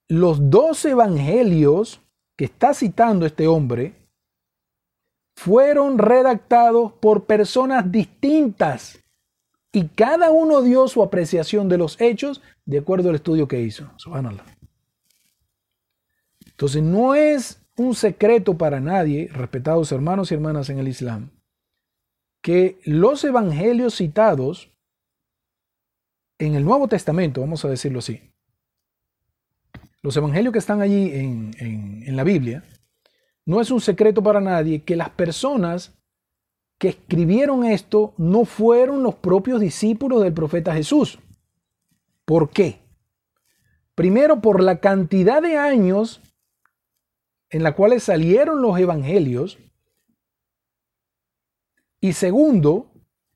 los 0.08 0.50
dos 0.50 0.84
evangelios 0.84 2.00
que 2.36 2.44
está 2.44 2.74
citando 2.74 3.26
este 3.26 3.46
hombre 3.46 3.99
fueron 5.40 5.96
redactados 5.96 6.92
por 6.92 7.24
personas 7.24 7.90
distintas 7.90 9.02
y 9.72 9.88
cada 9.88 10.30
uno 10.30 10.60
dio 10.60 10.86
su 10.86 11.02
apreciación 11.02 11.66
de 11.70 11.78
los 11.78 11.98
hechos 11.98 12.42
de 12.66 12.76
acuerdo 12.76 13.08
al 13.08 13.14
estudio 13.14 13.48
que 13.48 13.62
hizo. 13.62 13.90
Entonces 16.44 16.82
no 16.82 17.14
es 17.14 17.62
un 17.78 17.94
secreto 17.94 18.58
para 18.58 18.80
nadie, 18.80 19.28
respetados 19.32 19.90
hermanos 19.92 20.30
y 20.30 20.34
hermanas 20.34 20.68
en 20.68 20.78
el 20.78 20.88
Islam, 20.88 21.30
que 22.42 22.78
los 22.84 23.24
evangelios 23.24 23.94
citados 23.94 24.68
en 26.38 26.54
el 26.54 26.66
Nuevo 26.66 26.86
Testamento, 26.86 27.40
vamos 27.40 27.64
a 27.64 27.70
decirlo 27.70 28.00
así, 28.00 28.20
los 30.02 30.14
evangelios 30.18 30.52
que 30.52 30.58
están 30.58 30.82
allí 30.82 31.14
en, 31.14 31.54
en 31.58 32.14
la 32.14 32.24
Biblia, 32.24 32.62
no 33.46 33.60
es 33.60 33.70
un 33.70 33.80
secreto 33.80 34.22
para 34.22 34.40
nadie 34.40 34.82
que 34.82 34.96
las 34.96 35.10
personas 35.10 35.92
que 36.78 36.88
escribieron 36.88 37.64
esto 37.64 38.14
no 38.16 38.44
fueron 38.44 39.02
los 39.02 39.14
propios 39.14 39.60
discípulos 39.60 40.22
del 40.22 40.32
profeta 40.32 40.74
Jesús. 40.74 41.18
¿Por 42.24 42.50
qué? 42.50 42.80
Primero, 43.94 44.40
por 44.40 44.62
la 44.62 44.80
cantidad 44.80 45.42
de 45.42 45.58
años 45.58 46.22
en 47.50 47.62
la 47.62 47.74
cuales 47.74 48.04
salieron 48.04 48.62
los 48.62 48.78
evangelios. 48.78 49.58
Y 52.00 52.14
segundo, 52.14 52.86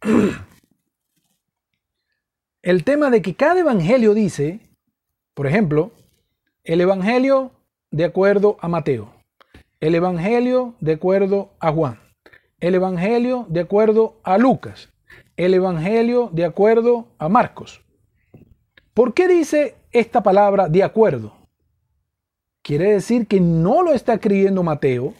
el 2.63 2.85
tema 2.85 3.11
de 3.11 3.21
que 3.21 3.35
cada 3.35 3.61
evangelio 3.61 4.15
dice, 4.15 4.61
por 5.35 5.47
ejemplo, 5.47 5.93
el 6.63 6.81
evangelio 6.81 7.51
de 7.91 8.05
acuerdo 8.05 8.57
a 8.61 8.69
Mateo, 8.69 9.14
el 9.85 9.95
Evangelio 9.95 10.77
de 10.81 10.95
acuerdo 10.95 11.51
a 11.61 11.71
Juan, 11.71 12.01
el 12.59 12.75
Evangelio 12.75 13.45
de 13.51 13.61
acuerdo 13.61 14.19
a 14.25 14.39
Lucas, 14.39 14.89
el 15.37 15.53
Evangelio 15.53 16.31
de 16.33 16.47
acuerdo 16.47 17.09
a 17.19 17.29
Marcos. 17.29 17.83
¿Por 18.95 19.13
qué 19.13 19.29
dice 19.29 19.75
esta 19.93 20.23
palabra 20.23 20.69
de 20.71 20.83
acuerdo? 20.83 21.35
Quiere 22.63 22.93
decir 22.93 23.27
que 23.27 23.41
no 23.41 23.83
lo 23.83 23.93
está 23.93 24.15
escribiendo 24.15 24.63
Mateo, 24.63 25.13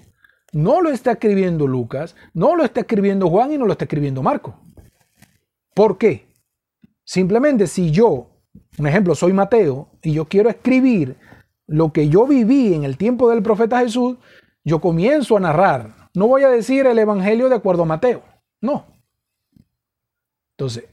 no 0.55 0.81
lo 0.81 0.89
está 0.89 1.13
escribiendo 1.13 1.67
Lucas, 1.67 2.17
no 2.33 2.57
lo 2.57 2.65
está 2.65 2.81
escribiendo 2.81 3.29
Juan 3.29 3.53
y 3.53 3.59
no 3.59 3.67
lo 3.67 3.73
está 3.73 3.85
escribiendo 3.85 4.23
Marco. 4.23 4.59
¿Por 5.75 5.99
qué? 5.99 6.25
Simplemente 7.05 7.67
si 7.67 7.91
yo, 7.91 8.31
un 8.79 8.87
ejemplo, 8.87 9.15
soy 9.15 9.35
Mateo 9.35 9.91
y 10.03 10.15
yo 10.15 10.25
quiero 10.25 10.49
escribir 10.49 11.19
lo 11.67 11.93
que 11.93 12.09
yo 12.09 12.27
viví 12.27 12.73
en 12.73 12.85
el 12.85 12.97
tiempo 12.97 13.29
del 13.29 13.43
profeta 13.43 13.81
Jesús, 13.81 14.17
yo 14.65 14.81
comienzo 14.81 15.37
a 15.37 15.41
narrar. 15.41 16.11
No 16.15 16.27
voy 16.27 16.43
a 16.43 16.49
decir 16.49 16.87
el 16.87 16.99
Evangelio 16.99 17.49
de 17.49 17.57
acuerdo 17.57 17.83
a 17.83 17.87
Mateo. 17.87 18.23
No. 18.61 18.87
Entonces, 20.57 20.85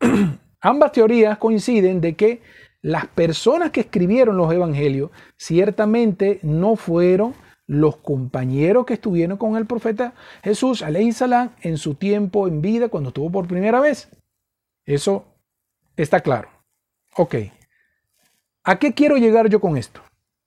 ambas 0.60 0.92
teorías 0.92 1.38
coinciden 1.38 2.00
de 2.00 2.16
que 2.16 2.42
las 2.80 3.06
personas 3.06 3.70
que 3.70 3.80
escribieron 3.80 4.36
los 4.36 4.52
Evangelios 4.52 5.10
ciertamente 5.36 6.38
no 6.42 6.76
fueron 6.76 7.34
los 7.66 7.96
compañeros 7.96 8.86
que 8.86 8.94
estuvieron 8.94 9.36
con 9.36 9.56
el 9.56 9.66
profeta 9.66 10.14
Jesús, 10.42 10.82
salam, 11.12 11.50
en 11.60 11.76
su 11.76 11.94
tiempo 11.96 12.48
en 12.48 12.62
vida 12.62 12.88
cuando 12.88 13.08
estuvo 13.08 13.30
por 13.30 13.46
primera 13.46 13.80
vez. 13.80 14.08
Eso 14.86 15.26
está 15.96 16.20
claro. 16.20 16.48
Ok. 17.16 17.34
¿A 18.64 18.78
qué 18.78 18.94
quiero 18.94 19.16
llegar 19.16 19.48
yo 19.48 19.60
con 19.60 19.76
esto? 19.76 20.00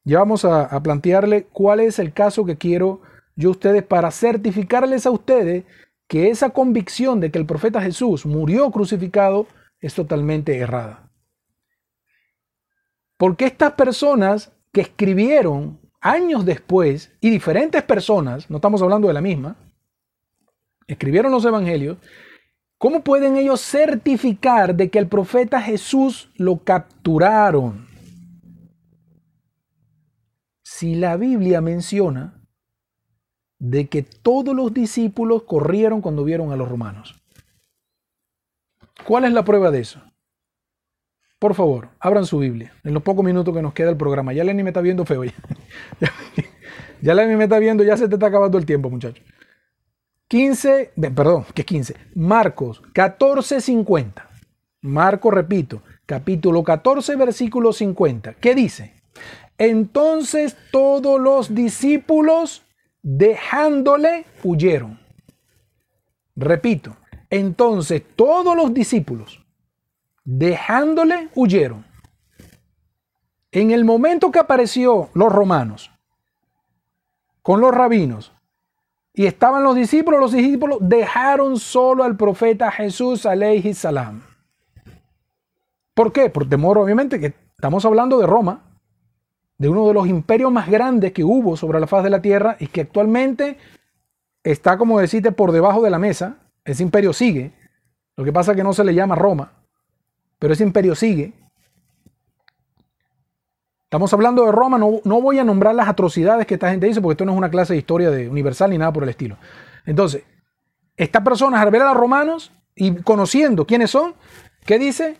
Ya 0.03 0.19
vamos 0.19 0.45
a, 0.45 0.81
plantearle 0.81 1.45
cuál 1.45 1.79
es 1.79 1.99
el 1.99 2.11
caso 2.11 2.43
que 2.45 2.57
quiero 2.57 3.01
yo 3.35 3.49
a 3.49 3.51
ustedes 3.51 3.83
para 3.83 4.11
certificarles 4.11 5.05
a 5.05 5.11
ustedes 5.11 5.63
que 6.07 6.29
esa 6.29 6.49
convicción 6.49 7.19
de 7.19 7.31
que 7.31 7.37
el 7.37 7.45
profeta 7.45 7.81
Jesús 7.81 8.25
murió 8.25 8.69
crucificado 8.71 9.47
es 9.79 9.93
totalmente 9.93 10.57
errada. 10.57 11.09
Porque 13.17 13.45
estas 13.45 13.73
personas 13.73 14.51
que 14.73 14.81
escribieron 14.81 15.79
años 16.01 16.45
después, 16.45 17.11
y 17.21 17.29
diferentes 17.29 17.83
personas, 17.83 18.49
no 18.49 18.57
estamos 18.57 18.81
hablando 18.81 19.07
de 19.07 19.13
la 19.13 19.21
misma, 19.21 19.55
escribieron 20.87 21.31
los 21.31 21.45
evangelios, 21.45 21.97
¿cómo 22.79 23.03
pueden 23.03 23.37
ellos 23.37 23.61
certificar 23.61 24.75
de 24.75 24.89
que 24.89 24.97
el 24.97 25.07
profeta 25.07 25.61
Jesús 25.61 26.31
lo 26.35 26.57
capturaron? 26.63 27.90
Si 30.81 30.95
la 30.95 31.15
Biblia 31.15 31.61
menciona 31.61 32.41
de 33.59 33.87
que 33.87 34.01
todos 34.01 34.55
los 34.55 34.73
discípulos 34.73 35.43
corrieron 35.43 36.01
cuando 36.01 36.23
vieron 36.23 36.51
a 36.51 36.55
los 36.55 36.67
romanos. 36.67 37.21
¿Cuál 39.05 39.25
es 39.25 39.31
la 39.31 39.45
prueba 39.45 39.69
de 39.69 39.81
eso? 39.81 40.01
Por 41.37 41.53
favor, 41.53 41.89
abran 41.99 42.25
su 42.25 42.39
Biblia 42.39 42.73
en 42.83 42.95
los 42.95 43.03
pocos 43.03 43.23
minutos 43.23 43.53
que 43.53 43.61
nos 43.61 43.75
queda 43.75 43.91
el 43.91 43.95
programa. 43.95 44.33
Ya 44.33 44.43
Lenny 44.43 44.63
me 44.63 44.71
está 44.71 44.81
viendo 44.81 45.05
feo. 45.05 45.21
Ya, 45.99 46.11
ya 46.99 47.13
Lenny 47.13 47.35
me 47.35 47.43
está 47.43 47.59
viendo, 47.59 47.83
ya 47.83 47.95
se 47.95 48.07
te 48.07 48.15
está 48.15 48.25
acabando 48.25 48.57
el 48.57 48.65
tiempo, 48.65 48.89
muchachos. 48.89 49.23
15, 50.29 50.93
perdón, 51.13 51.45
que 51.53 51.63
15. 51.63 51.95
Marcos 52.15 52.81
14, 52.93 53.61
50. 53.61 54.29
Marcos, 54.81 55.31
repito, 55.31 55.83
capítulo 56.07 56.63
14, 56.63 57.15
versículo 57.17 57.71
50. 57.71 58.33
¿Qué 58.33 58.55
dice? 58.55 58.99
Entonces 59.63 60.57
todos 60.71 61.21
los 61.21 61.53
discípulos 61.53 62.65
dejándole, 63.03 64.25
huyeron. 64.41 64.99
Repito, 66.35 66.97
entonces 67.29 68.01
todos 68.15 68.55
los 68.55 68.73
discípulos, 68.73 69.45
dejándole, 70.23 71.29
huyeron. 71.35 71.85
En 73.51 73.69
el 73.69 73.85
momento 73.85 74.31
que 74.31 74.39
apareció 74.39 75.11
los 75.13 75.31
romanos 75.31 75.91
con 77.43 77.61
los 77.61 77.71
rabinos 77.71 78.33
y 79.13 79.27
estaban 79.27 79.63
los 79.63 79.75
discípulos, 79.75 80.21
los 80.21 80.31
discípulos 80.31 80.79
dejaron 80.81 81.59
solo 81.59 82.03
al 82.03 82.17
profeta 82.17 82.71
Jesús 82.71 83.27
alayhi 83.27 83.75
salam. 83.75 84.23
¿Por 85.93 86.11
qué? 86.11 86.31
Por 86.31 86.49
temor, 86.49 86.79
obviamente, 86.79 87.19
que 87.19 87.35
estamos 87.55 87.85
hablando 87.85 88.17
de 88.17 88.25
Roma, 88.25 88.70
de 89.61 89.69
uno 89.69 89.87
de 89.87 89.93
los 89.93 90.07
imperios 90.07 90.51
más 90.51 90.67
grandes 90.67 91.11
que 91.11 91.23
hubo 91.23 91.55
sobre 91.55 91.79
la 91.79 91.85
faz 91.85 92.03
de 92.03 92.09
la 92.09 92.19
tierra 92.19 92.57
y 92.59 92.65
que 92.65 92.81
actualmente 92.81 93.59
está, 94.43 94.75
como 94.75 94.99
decirte, 94.99 95.31
por 95.31 95.51
debajo 95.51 95.83
de 95.83 95.91
la 95.91 95.99
mesa. 95.99 96.37
Ese 96.65 96.81
imperio 96.81 97.13
sigue. 97.13 97.51
Lo 98.17 98.23
que 98.23 98.33
pasa 98.33 98.53
es 98.53 98.57
que 98.57 98.63
no 98.63 98.73
se 98.73 98.83
le 98.83 98.95
llama 98.95 99.13
Roma, 99.13 99.51
pero 100.39 100.53
ese 100.53 100.63
imperio 100.63 100.95
sigue. 100.95 101.33
Estamos 103.83 104.11
hablando 104.13 104.47
de 104.47 104.51
Roma, 104.51 104.79
no, 104.79 104.99
no 105.03 105.21
voy 105.21 105.37
a 105.37 105.43
nombrar 105.43 105.75
las 105.75 105.87
atrocidades 105.87 106.47
que 106.47 106.55
esta 106.55 106.71
gente 106.71 106.87
dice, 106.87 106.99
porque 106.99 107.13
esto 107.13 107.25
no 107.25 107.33
es 107.33 107.37
una 107.37 107.51
clase 107.51 107.73
de 107.73 107.79
historia 107.79 108.09
de 108.09 108.29
universal 108.29 108.71
ni 108.71 108.79
nada 108.79 108.91
por 108.91 109.03
el 109.03 109.09
estilo. 109.09 109.37
Entonces, 109.85 110.23
esta 110.97 111.23
persona, 111.23 111.61
al 111.61 111.69
ver 111.69 111.83
a 111.83 111.89
los 111.89 111.97
romanos 111.97 112.51
y 112.73 112.95
conociendo 113.03 113.67
quiénes 113.67 113.91
son, 113.91 114.15
¿qué 114.65 114.79
dice? 114.79 115.19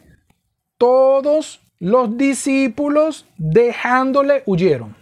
Todos 0.79 1.60
los 1.81 2.15
discípulos 2.15 3.25
dejándole 3.39 4.43
huyeron. 4.45 4.95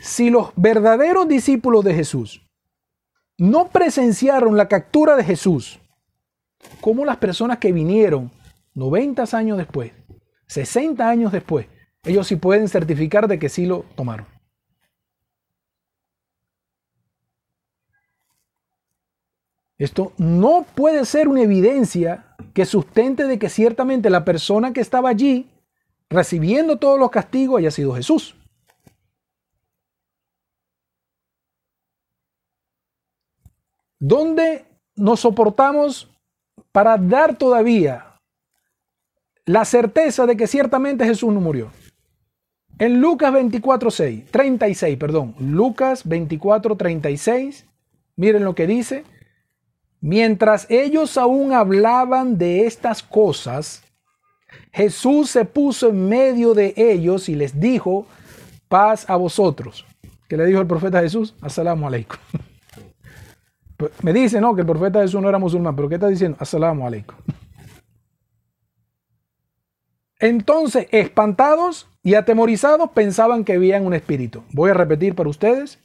Si 0.00 0.30
los 0.30 0.50
verdaderos 0.56 1.28
discípulos 1.28 1.84
de 1.84 1.94
Jesús 1.94 2.40
no 3.36 3.68
presenciaron 3.68 4.56
la 4.56 4.66
captura 4.66 5.14
de 5.14 5.24
Jesús, 5.24 5.78
como 6.80 7.04
las 7.04 7.18
personas 7.18 7.58
que 7.58 7.70
vinieron 7.70 8.30
90 8.74 9.24
años 9.36 9.58
después, 9.58 9.92
60 10.46 11.06
años 11.06 11.32
después, 11.32 11.66
ellos 12.02 12.26
sí 12.26 12.36
pueden 12.36 12.68
certificar 12.68 13.28
de 13.28 13.38
que 13.38 13.50
sí 13.50 13.66
lo 13.66 13.84
tomaron. 13.94 14.26
Esto 19.76 20.14
no 20.16 20.64
puede 20.74 21.04
ser 21.04 21.28
una 21.28 21.42
evidencia 21.42 22.34
que 22.54 22.64
sustente 22.64 23.26
de 23.26 23.38
que 23.38 23.50
ciertamente 23.50 24.08
la 24.08 24.24
persona 24.24 24.72
que 24.72 24.80
estaba 24.80 25.10
allí 25.10 25.49
recibiendo 26.10 26.76
todos 26.76 26.98
los 26.98 27.10
castigos 27.10 27.60
haya 27.60 27.70
sido 27.70 27.94
Jesús. 27.94 28.34
¿Dónde 34.00 34.64
nos 34.96 35.20
soportamos 35.20 36.10
para 36.72 36.96
dar 36.96 37.36
todavía 37.36 38.16
la 39.44 39.64
certeza 39.64 40.26
de 40.26 40.36
que 40.36 40.46
ciertamente 40.46 41.04
Jesús 41.04 41.32
no 41.32 41.40
murió? 41.40 41.70
En 42.78 42.98
Lucas 43.00 43.30
24, 43.32 43.90
6, 43.90 44.24
36, 44.30 44.96
perdón, 44.96 45.34
Lucas 45.38 46.08
24, 46.08 46.76
36, 46.76 47.66
miren 48.16 48.44
lo 48.44 48.54
que 48.54 48.66
dice. 48.66 49.04
Mientras 50.00 50.66
ellos 50.70 51.18
aún 51.18 51.52
hablaban 51.52 52.38
de 52.38 52.66
estas 52.66 53.02
cosas, 53.02 53.84
Jesús 54.72 55.30
se 55.30 55.44
puso 55.44 55.88
en 55.88 56.08
medio 56.08 56.54
de 56.54 56.74
ellos 56.76 57.28
y 57.28 57.34
les 57.34 57.58
dijo, 57.58 58.06
paz 58.68 59.08
a 59.08 59.16
vosotros. 59.16 59.84
¿Qué 60.28 60.36
le 60.36 60.46
dijo 60.46 60.60
el 60.60 60.66
profeta 60.66 61.00
Jesús? 61.00 61.34
Asalamu 61.40 61.86
alaikum. 61.88 62.18
Pues, 63.76 63.92
me 64.02 64.12
dice, 64.12 64.40
no, 64.40 64.54
que 64.54 64.60
el 64.60 64.66
profeta 64.66 65.00
Jesús 65.00 65.20
no 65.20 65.28
era 65.28 65.38
musulmán, 65.38 65.74
pero 65.74 65.88
¿qué 65.88 65.96
está 65.96 66.08
diciendo? 66.08 66.36
Asalamu 66.40 66.86
alaikum. 66.86 67.16
Entonces, 70.20 70.86
espantados 70.90 71.88
y 72.02 72.14
atemorizados, 72.14 72.90
pensaban 72.90 73.42
que 73.42 73.58
veían 73.58 73.86
un 73.86 73.94
espíritu. 73.94 74.44
Voy 74.52 74.70
a 74.70 74.74
repetir 74.74 75.14
para 75.14 75.30
ustedes. 75.30 75.78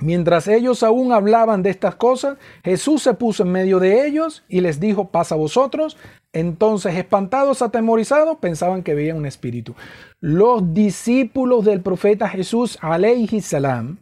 Mientras 0.00 0.48
ellos 0.48 0.82
aún 0.82 1.12
hablaban 1.12 1.62
de 1.62 1.70
estas 1.70 1.94
cosas, 1.94 2.38
Jesús 2.64 3.02
se 3.02 3.14
puso 3.14 3.44
en 3.44 3.52
medio 3.52 3.78
de 3.78 4.06
ellos 4.06 4.42
y 4.48 4.60
les 4.60 4.80
dijo, 4.80 5.08
pasa 5.08 5.34
a 5.34 5.38
vosotros. 5.38 5.96
Entonces, 6.32 6.96
espantados, 6.96 7.62
atemorizados, 7.62 8.38
pensaban 8.38 8.82
que 8.82 8.94
veían 8.94 9.18
un 9.18 9.26
espíritu. 9.26 9.74
Los 10.20 10.74
discípulos 10.74 11.64
del 11.64 11.82
profeta 11.82 12.28
Jesús, 12.28 12.78
alayhi 12.80 13.40
salam, 13.42 13.98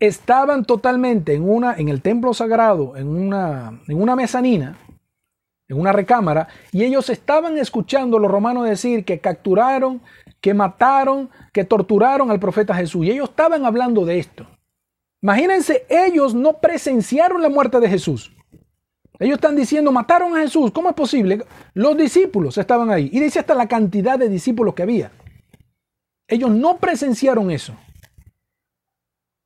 estaban 0.00 0.64
totalmente 0.64 1.34
en, 1.34 1.48
una, 1.48 1.74
en 1.74 1.88
el 1.88 2.02
templo 2.02 2.34
sagrado, 2.34 2.96
en 2.96 3.08
una, 3.08 3.80
en 3.88 4.00
una 4.00 4.16
mezanina, 4.16 4.78
en 5.68 5.80
una 5.80 5.92
recámara, 5.92 6.48
y 6.72 6.84
ellos 6.84 7.10
estaban 7.10 7.58
escuchando 7.58 8.18
a 8.18 8.20
los 8.20 8.30
romanos 8.30 8.68
decir 8.68 9.04
que 9.04 9.18
capturaron, 9.18 10.02
que 10.40 10.54
mataron, 10.54 11.30
que 11.52 11.64
torturaron 11.64 12.30
al 12.30 12.38
profeta 12.38 12.74
Jesús. 12.74 13.06
Y 13.06 13.10
ellos 13.10 13.30
estaban 13.30 13.64
hablando 13.64 14.04
de 14.04 14.18
esto. 14.18 14.46
Imagínense, 15.26 15.84
ellos 15.88 16.36
no 16.36 16.58
presenciaron 16.60 17.42
la 17.42 17.48
muerte 17.48 17.80
de 17.80 17.88
Jesús. 17.88 18.30
Ellos 19.18 19.34
están 19.34 19.56
diciendo, 19.56 19.90
mataron 19.90 20.36
a 20.36 20.40
Jesús. 20.42 20.70
¿Cómo 20.70 20.88
es 20.88 20.94
posible? 20.94 21.44
Los 21.74 21.96
discípulos 21.96 22.56
estaban 22.58 22.90
ahí. 22.90 23.10
Y 23.12 23.18
dice 23.18 23.40
hasta 23.40 23.56
la 23.56 23.66
cantidad 23.66 24.20
de 24.20 24.28
discípulos 24.28 24.74
que 24.74 24.84
había. 24.84 25.10
Ellos 26.28 26.48
no 26.52 26.78
presenciaron 26.78 27.50
eso. 27.50 27.74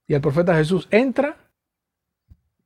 Y 0.06 0.12
el 0.12 0.20
profeta 0.20 0.54
Jesús 0.54 0.86
entra 0.90 1.34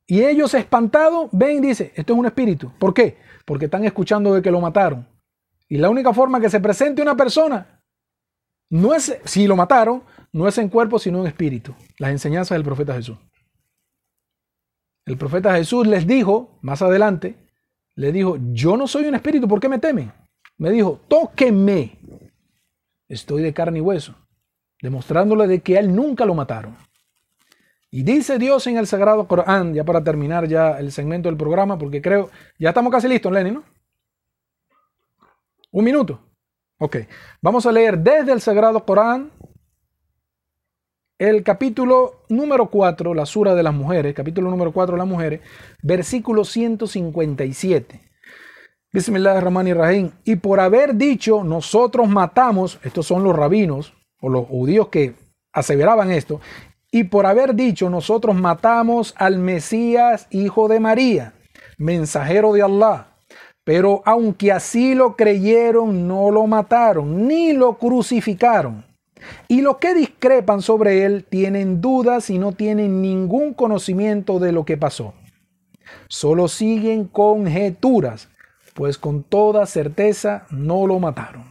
y 0.09 0.25
ellos 0.25 0.53
espantados 0.53 1.29
ven 1.31 1.59
y 1.63 1.69
dicen, 1.69 1.93
esto 1.95 2.15
es 2.15 2.19
un 2.19 2.27
espíritu. 2.27 2.73
¿Por 2.81 2.93
qué? 2.93 3.17
Porque 3.45 3.67
están 3.67 3.85
escuchando 3.85 4.35
de 4.35 4.43
que 4.43 4.51
lo 4.51 4.61
mataron. 4.61 5.07
Y 5.69 5.77
la 5.77 5.89
única 5.89 6.13
forma 6.13 6.41
que 6.41 6.51
se 6.51 6.59
presente 6.59 7.01
una 7.01 7.17
persona 7.17 7.81
no 8.71 8.93
es, 8.93 9.17
si 9.25 9.47
lo 9.47 9.55
mataron, 9.55 10.03
no 10.35 10.49
es 10.49 10.59
en 10.59 10.69
cuerpo, 10.69 10.99
sino 10.99 11.21
en 11.21 11.29
espíritu. 11.29 11.75
Las 11.97 12.11
enseñanzas 12.11 12.57
del 12.57 12.65
profeta 12.65 12.93
Jesús. 12.93 13.17
El 15.07 15.17
profeta 15.17 15.55
Jesús 15.55 15.87
les 15.87 16.09
dijo, 16.09 16.59
más 16.61 16.83
adelante, 16.83 17.37
le 17.95 18.11
dijo, 18.11 18.37
yo 18.53 18.77
no 18.77 18.89
soy 18.89 19.05
un 19.05 19.15
espíritu, 19.15 19.47
¿por 19.47 19.61
qué 19.61 19.69
me 19.69 19.79
temen? 19.79 20.13
Me 20.59 20.73
dijo, 20.73 21.01
tóqueme. 21.07 21.99
Estoy 23.07 23.43
de 23.43 23.55
carne 23.55 23.79
y 23.79 23.81
hueso, 23.81 24.17
demostrándole 24.83 25.47
de 25.47 25.61
que 25.61 25.77
a 25.77 25.81
él 25.81 25.95
nunca 25.95 26.25
lo 26.25 26.35
mataron. 26.35 26.77
Y 27.93 28.03
dice 28.03 28.37
Dios 28.37 28.67
en 28.67 28.77
el 28.77 28.89
Sagrado 28.89 29.29
Corán, 29.29 29.73
ya 29.73 29.85
para 29.85 30.03
terminar 30.03 30.49
ya 30.49 30.81
el 30.81 30.91
segmento 30.91 31.29
del 31.29 31.39
programa, 31.39 31.79
porque 31.79 32.03
creo, 32.03 32.29
ya 32.59 32.71
estamos 32.71 32.91
casi 32.91 33.07
listos, 33.07 33.31
Lenny, 33.31 33.53
¿no? 33.53 33.63
Un 35.71 35.85
minuto. 35.85 36.19
Ok, 36.79 36.97
vamos 37.41 37.67
a 37.67 37.73
leer 37.73 37.99
desde 37.99 38.33
el 38.33 38.41
Sagrado 38.41 38.85
Corán 38.85 39.31
el 41.19 41.45
capítulo 41.45 42.25
número 42.29 42.67
4, 42.67 43.15
la 43.15 43.25
sura 43.25 43.55
de 43.55 43.63
las 43.63 43.75
mujeres, 43.75 44.15
capítulo 44.15 44.51
número 44.51 44.73
4 44.73 44.95
de 44.95 44.99
las 44.99 45.07
mujeres, 45.07 45.41
versículo 45.83 46.45
157. 46.45 48.01
Bismillahirrahmanirrahim. 48.93 50.11
Y 50.25 50.37
por 50.37 50.61
haber 50.61 50.97
dicho, 50.97 51.45
nosotros 51.45 52.09
matamos, 52.09 52.81
estos 52.83 53.07
son 53.07 53.23
los 53.23 53.37
rabinos 53.37 53.95
o 54.21 54.29
los 54.29 54.47
judíos 54.47 54.89
que 54.89 55.15
aseveraban 55.53 56.11
esto, 56.11 56.41
y 56.91 57.05
por 57.05 57.27
haber 57.27 57.55
dicho 57.55 57.91
nosotros 57.91 58.37
matamos 58.37 59.15
al 59.17 59.39
Mesías, 59.39 60.27
hijo 60.31 60.69
de 60.69 60.81
María, 60.81 61.35
mensajero 61.79 62.53
de 62.53 62.63
Allah. 62.63 63.09
Pero 63.65 64.03
aunque 64.05 64.53
así 64.53 64.95
lo 64.95 65.17
creyeron, 65.17 66.07
no 66.07 66.31
lo 66.31 66.47
mataron, 66.47 67.27
ni 67.27 67.53
lo 67.53 67.79
crucificaron. 67.79 68.85
Y 69.49 69.63
los 69.63 69.79
que 69.79 69.95
discrepan 69.95 70.63
sobre 70.63 71.05
él 71.05 71.25
tienen 71.25 71.81
dudas 71.81 72.31
y 72.31 72.39
no 72.39 72.53
tienen 72.53 73.03
ningún 73.03 73.55
conocimiento 73.55 74.39
de 74.39 74.53
lo 74.53 74.65
que 74.65 74.77
pasó. 74.77 75.15
Solo 76.09 76.49
siguen 76.49 77.07
conjeturas, 77.07 78.29
pues 78.75 78.99
con 78.99 79.23
toda 79.23 79.67
certeza 79.67 80.47
no 80.51 80.87
lo 80.87 80.99
mataron. 80.99 81.45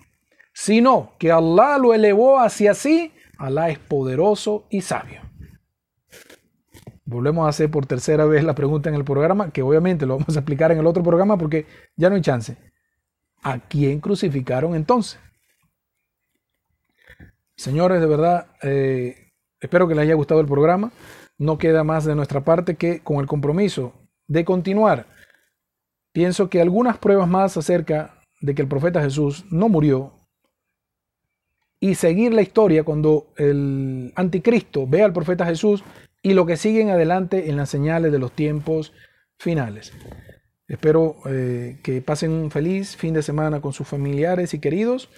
Sino 0.54 1.14
que 1.18 1.32
Allah 1.32 1.78
lo 1.78 1.94
elevó 1.94 2.40
hacia 2.40 2.74
sí, 2.74 3.12
Alá 3.38 3.70
es 3.70 3.80
poderoso 3.80 4.66
y 4.70 4.82
sabio. 4.82 5.22
Volvemos 7.04 7.46
a 7.46 7.50
hacer 7.50 7.70
por 7.70 7.86
tercera 7.86 8.26
vez 8.26 8.44
la 8.44 8.56
pregunta 8.56 8.90
en 8.90 8.96
el 8.96 9.04
programa, 9.04 9.52
que 9.52 9.62
obviamente 9.62 10.06
lo 10.06 10.18
vamos 10.18 10.36
a 10.36 10.40
explicar 10.40 10.72
en 10.72 10.80
el 10.80 10.88
otro 10.88 11.04
programa 11.04 11.38
porque 11.38 11.66
ya 11.96 12.10
no 12.10 12.16
hay 12.16 12.22
chance. 12.22 12.58
¿A 13.42 13.60
quién 13.60 14.00
crucificaron 14.00 14.76
entonces? 14.76 15.20
Señores, 17.56 18.02
de 18.02 18.08
verdad, 18.08 18.48
eh, 18.62 19.32
espero 19.60 19.88
que 19.88 19.96
les 19.96 20.04
haya 20.04 20.16
gustado 20.16 20.42
el 20.42 20.48
programa. 20.48 20.92
No 21.38 21.58
queda 21.58 21.84
más 21.84 22.06
de 22.06 22.16
nuestra 22.16 22.42
parte 22.42 22.76
que 22.76 23.02
con 23.02 23.18
el 23.18 23.28
compromiso 23.28 23.94
de 24.28 24.46
continuar. 24.46 25.08
Pienso 26.12 26.50
que 26.50 26.62
algunas 26.62 26.98
pruebas 26.98 27.28
más 27.28 27.58
acerca 27.58 28.22
de 28.42 28.56
que 28.56 28.62
el 28.62 28.68
profeta 28.68 29.02
Jesús 29.02 29.46
no 29.50 29.70
murió 29.70 30.14
y 31.80 31.96
seguir 31.96 32.34
la 32.34 32.42
historia 32.42 32.84
cuando 32.84 33.34
el 33.36 34.14
anticristo 34.16 34.88
ve 34.88 35.04
al 35.04 35.12
profeta 35.12 35.46
Jesús 35.46 35.84
y 36.22 36.34
lo 36.34 36.46
que 36.46 36.56
siguen 36.56 36.90
adelante 36.90 37.50
en 37.50 37.58
las 37.58 37.70
señales 37.70 38.12
de 38.12 38.20
los 38.20 38.32
tiempos 38.32 38.94
finales. 39.38 39.92
Espero 40.68 41.18
eh, 41.26 41.80
que 41.84 42.02
pasen 42.02 42.32
un 42.32 42.52
feliz 42.52 42.96
fin 42.96 43.14
de 43.14 43.22
semana 43.22 43.60
con 43.60 43.74
sus 43.74 43.88
familiares 43.88 44.54
y 44.54 44.60
queridos 44.60 45.10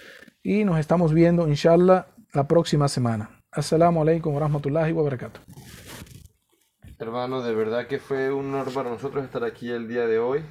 y 0.42 0.64
nos 0.64 0.78
estamos 0.78 1.14
viendo, 1.14 1.46
inshallah, 1.48 2.08
la 2.36 2.46
próxima 2.46 2.86
semana. 2.86 3.30
Assalamu 3.50 4.02
alaikum 4.02 4.34
wa 4.34 4.40
rahmatullahi 4.40 4.92
wa. 4.92 5.10
Hermano, 6.98 7.42
de 7.42 7.54
verdad 7.54 7.86
que 7.86 7.98
fue 7.98 8.30
un 8.30 8.54
honor 8.54 8.74
para 8.74 8.90
nosotros 8.90 9.24
estar 9.24 9.42
aquí 9.42 9.70
el 9.70 9.88
día 9.88 10.06
de 10.06 10.18
hoy. 10.18 10.44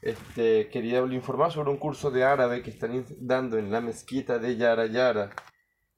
Este, 0.00 0.70
quería 0.70 1.00
informar 1.00 1.52
sobre 1.52 1.70
un 1.70 1.76
curso 1.76 2.10
de 2.10 2.24
árabe 2.24 2.62
que 2.62 2.70
están 2.70 3.04
dando 3.18 3.58
en 3.58 3.70
la 3.70 3.82
mezquita 3.82 4.38
de 4.38 4.56
Yara 4.56 4.86
Yara. 4.86 5.34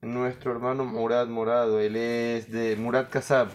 Nuestro 0.01 0.51
hermano 0.51 0.85
Murad 0.85 1.29
Morado, 1.29 1.79
él 1.79 1.95
es 1.95 2.51
de 2.51 2.75
Murad 2.75 3.09
Kasab. 3.09 3.51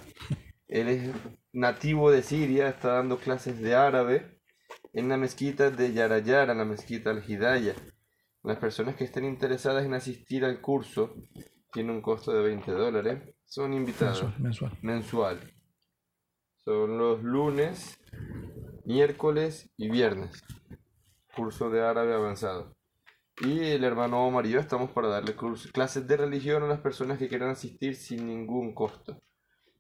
Él 0.70 0.88
es 0.88 1.10
nativo 1.52 2.10
de 2.10 2.24
Siria, 2.24 2.70
está 2.70 2.94
dando 2.94 3.18
clases 3.18 3.60
de 3.60 3.76
árabe 3.76 4.40
en 4.94 5.10
la 5.10 5.18
mezquita 5.18 5.72
de 5.72 5.92
Yara 5.92 6.20
Yara, 6.20 6.54
en 6.54 6.60
la 6.60 6.66
mezquita 6.66 7.10
Al-Hidayah. 7.10 7.76
Las 8.44 8.58
personas 8.58 8.96
que 8.96 9.06
estén 9.06 9.24
interesadas 9.24 9.86
en 9.86 9.94
asistir 9.94 10.44
al 10.44 10.60
curso, 10.60 11.16
tiene 11.72 11.92
un 11.92 12.02
costo 12.02 12.34
de 12.34 12.44
20 12.44 12.72
dólares, 12.72 13.36
son 13.46 13.74
invitados. 13.74 14.38
Mensual. 14.38 14.78
Mensual. 14.82 15.54
Son 16.66 16.98
los 16.98 17.24
lunes, 17.24 17.98
miércoles 18.86 19.72
y 19.78 19.90
viernes. 19.90 20.44
Curso 21.34 21.70
de 21.70 21.82
árabe 21.82 22.14
avanzado. 22.14 22.76
Y 23.42 23.62
el 23.62 23.86
hermano 23.86 24.28
Omar 24.28 24.46
y 24.46 24.52
yo 24.52 24.60
estamos 24.60 24.92
para 24.92 25.08
darle 25.08 25.36
clases 25.72 26.06
de 26.06 26.18
religión 26.18 26.64
a 26.64 26.68
las 26.68 26.82
personas 26.82 27.18
que 27.18 27.30
quieran 27.30 27.50
asistir 27.50 27.96
sin 27.96 28.28
ningún 28.28 28.76
costo. 28.76 29.18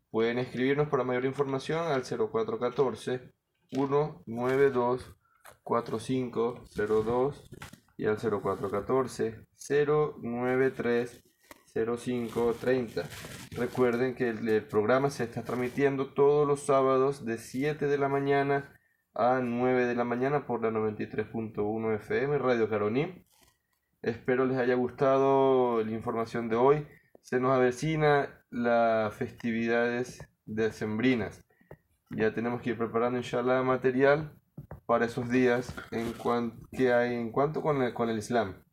Pueden 0.09 0.39
escribirnos 0.39 0.87
para 0.87 1.03
mayor 1.03 1.25
información 1.25 1.91
al 1.91 2.03
0414 2.03 3.33
192 3.71 5.15
4502 5.63 7.49
y 7.97 8.05
al 8.05 8.17
0414 8.17 9.45
093 9.69 11.23
0530. 11.73 13.03
Recuerden 13.57 14.13
que 14.13 14.29
el, 14.29 14.63
programa 14.65 15.09
se 15.09 15.23
está 15.23 15.43
transmitiendo 15.43 16.13
todos 16.13 16.47
los 16.47 16.65
sábados 16.65 17.25
de 17.25 17.39
7 17.39 17.87
de 17.87 17.97
la 17.97 18.09
mañana 18.09 18.71
a 19.15 19.39
9 19.41 19.85
de 19.85 19.95
la 19.95 20.03
mañana 20.03 20.45
por 20.45 20.61
la 20.61 20.69
93.1 20.69 21.95
FM 21.95 22.37
Radio 22.37 22.69
Caroní. 22.69 23.25
Espero 24.03 24.45
les 24.45 24.57
haya 24.57 24.75
gustado 24.75 25.83
la 25.83 25.91
información 25.91 26.47
de 26.47 26.57
hoy. 26.57 26.87
Se 27.21 27.39
nos 27.39 27.55
avecina 27.55 28.43
las 28.51 29.13
festividades 29.15 30.27
decembrinas. 30.45 31.43
Ya 32.11 32.33
tenemos 32.33 32.61
que 32.61 32.71
ir 32.71 32.77
preparando 32.77 33.17
inshallah 33.17 33.63
material 33.63 34.31
para 34.85 35.05
esos 35.05 35.29
días 35.29 35.73
en 35.91 36.13
que 36.71 36.93
hay 36.93 37.15
en 37.15 37.31
cuanto 37.31 37.61
con 37.61 37.81
el, 37.81 37.93
con 37.93 38.09
el 38.09 38.17
Islam. 38.17 38.63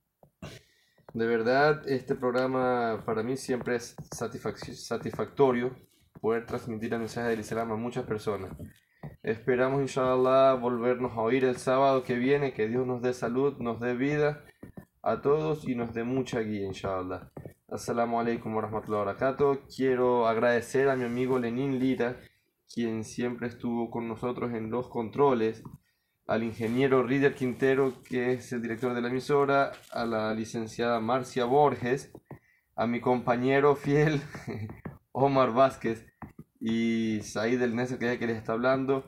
De 1.13 1.27
verdad, 1.27 1.83
este 1.89 2.15
programa 2.15 3.03
para 3.05 3.23
mí 3.23 3.37
siempre 3.37 3.77
es 3.77 3.97
satisfactorio 4.13 5.75
poder 6.21 6.47
transmitir 6.47 6.93
el 6.93 7.01
mensaje 7.01 7.29
del 7.31 7.41
Islam 7.41 7.73
a 7.73 7.77
muchas 7.77 8.05
personas. 8.05 8.57
Esperamos, 9.23 9.81
inshallah, 9.81 10.55
volvernos 10.55 11.13
a 11.13 11.21
oír 11.21 11.45
el 11.45 11.57
sábado 11.57 12.05
que 12.05 12.17
viene, 12.17 12.53
que 12.53 12.69
Dios 12.69 12.87
nos 12.87 13.03
dé 13.03 13.13
salud, 13.13 13.57
nos 13.59 13.81
dé 13.81 13.95
vida 13.95 14.45
a 15.03 15.21
todos 15.21 15.67
y 15.69 15.75
nos 15.75 15.93
dé 15.95 16.05
mucha 16.05 16.41
guía, 16.41 16.67
inshallah. 16.67 17.31
Assalamu 17.69 18.21
alaikum 18.21 18.55
wa 18.55 18.63
rahmatullahi 18.63 18.99
wa 18.99 19.05
barakatuh. 19.05 19.61
Quiero 19.75 20.27
agradecer 20.27 20.89
a 20.89 20.97
mi 20.97 21.05
amigo 21.05 21.39
Lenin 21.39 21.79
Lira, 21.79 22.21
quien 22.73 23.05
siempre 23.05 23.49
estuvo 23.49 23.91
con 23.91 24.07
nosotros 24.09 24.53
en 24.53 24.71
los 24.71 24.89
controles 24.89 25.63
al 26.31 26.45
ingeniero 26.45 27.03
Rider 27.03 27.35
Quintero, 27.35 27.93
que 28.05 28.35
es 28.35 28.53
el 28.53 28.62
director 28.62 28.95
de 28.95 29.01
la 29.01 29.09
emisora, 29.09 29.72
a 29.91 30.05
la 30.05 30.33
licenciada 30.33 31.01
Marcia 31.01 31.45
Borges, 31.45 32.12
a 32.76 32.87
mi 32.87 33.01
compañero 33.01 33.74
fiel 33.74 34.22
Omar 35.12 35.53
Vázquez 35.53 36.07
y 36.61 37.20
Said 37.22 37.59
del 37.59 37.74
Neser, 37.74 37.99
que 37.99 38.12
es 38.12 38.18
que 38.20 38.28
les 38.28 38.37
está 38.37 38.53
hablando. 38.53 39.05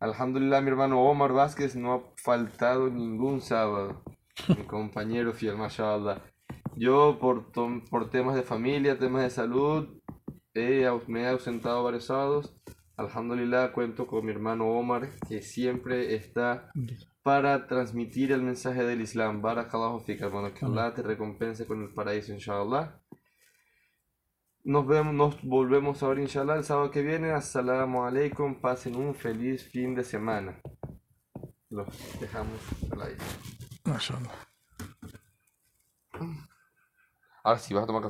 Alhamdulillah, 0.00 0.62
mi 0.62 0.70
hermano 0.70 1.02
Omar 1.02 1.34
Vázquez 1.34 1.76
no 1.76 1.92
ha 1.92 2.00
faltado 2.16 2.88
ningún 2.88 3.42
sábado. 3.42 4.02
Mi 4.48 4.64
compañero 4.66 5.34
fiel, 5.34 5.58
mashallah. 5.58 6.22
Yo, 6.74 7.18
por, 7.20 7.52
por 7.52 8.08
temas 8.08 8.34
de 8.34 8.42
familia, 8.42 8.98
temas 8.98 9.24
de 9.24 9.30
salud, 9.30 9.88
me 10.54 11.20
he 11.20 11.28
ausentado 11.28 11.84
varios 11.84 12.06
sábados 12.06 12.56
Alhamdulillah 12.96 13.72
cuento 13.72 14.06
con 14.06 14.24
mi 14.24 14.32
hermano 14.32 14.68
Omar 14.68 15.10
que 15.28 15.42
siempre 15.42 16.14
está 16.14 16.70
para 17.22 17.66
transmitir 17.66 18.32
el 18.32 18.42
mensaje 18.42 18.84
del 18.84 19.02
Islam. 19.02 19.42
Barakallahu 19.42 20.00
fik, 20.00 20.22
hermano. 20.22 20.54
Que 20.54 20.64
Allah 20.64 20.94
te 20.94 21.02
recompense 21.02 21.66
con 21.66 21.82
el 21.82 21.92
paraíso, 21.92 22.32
inshallah. 22.32 22.98
Nos 24.64 24.86
vemos, 24.86 25.12
nos 25.12 25.42
volvemos 25.42 26.02
a 26.02 26.08
ver, 26.08 26.20
inshallah, 26.20 26.56
el 26.56 26.64
sábado 26.64 26.90
que 26.90 27.02
viene. 27.02 27.32
Assalamu 27.32 28.04
alaikum. 28.04 28.60
Pasen 28.60 28.96
un 28.96 29.14
feliz 29.14 29.68
fin 29.70 29.94
de 29.94 30.02
semana. 30.02 30.60
Los 31.68 31.88
dejamos 32.18 32.60
al 32.90 33.02
aire. 33.02 33.24
Mashallah. 33.84 34.46
Ahora 37.44 37.58
sí, 37.58 37.74
vas 37.74 37.84
a 37.84 37.86
tomar 37.86 38.02
café. 38.02 38.04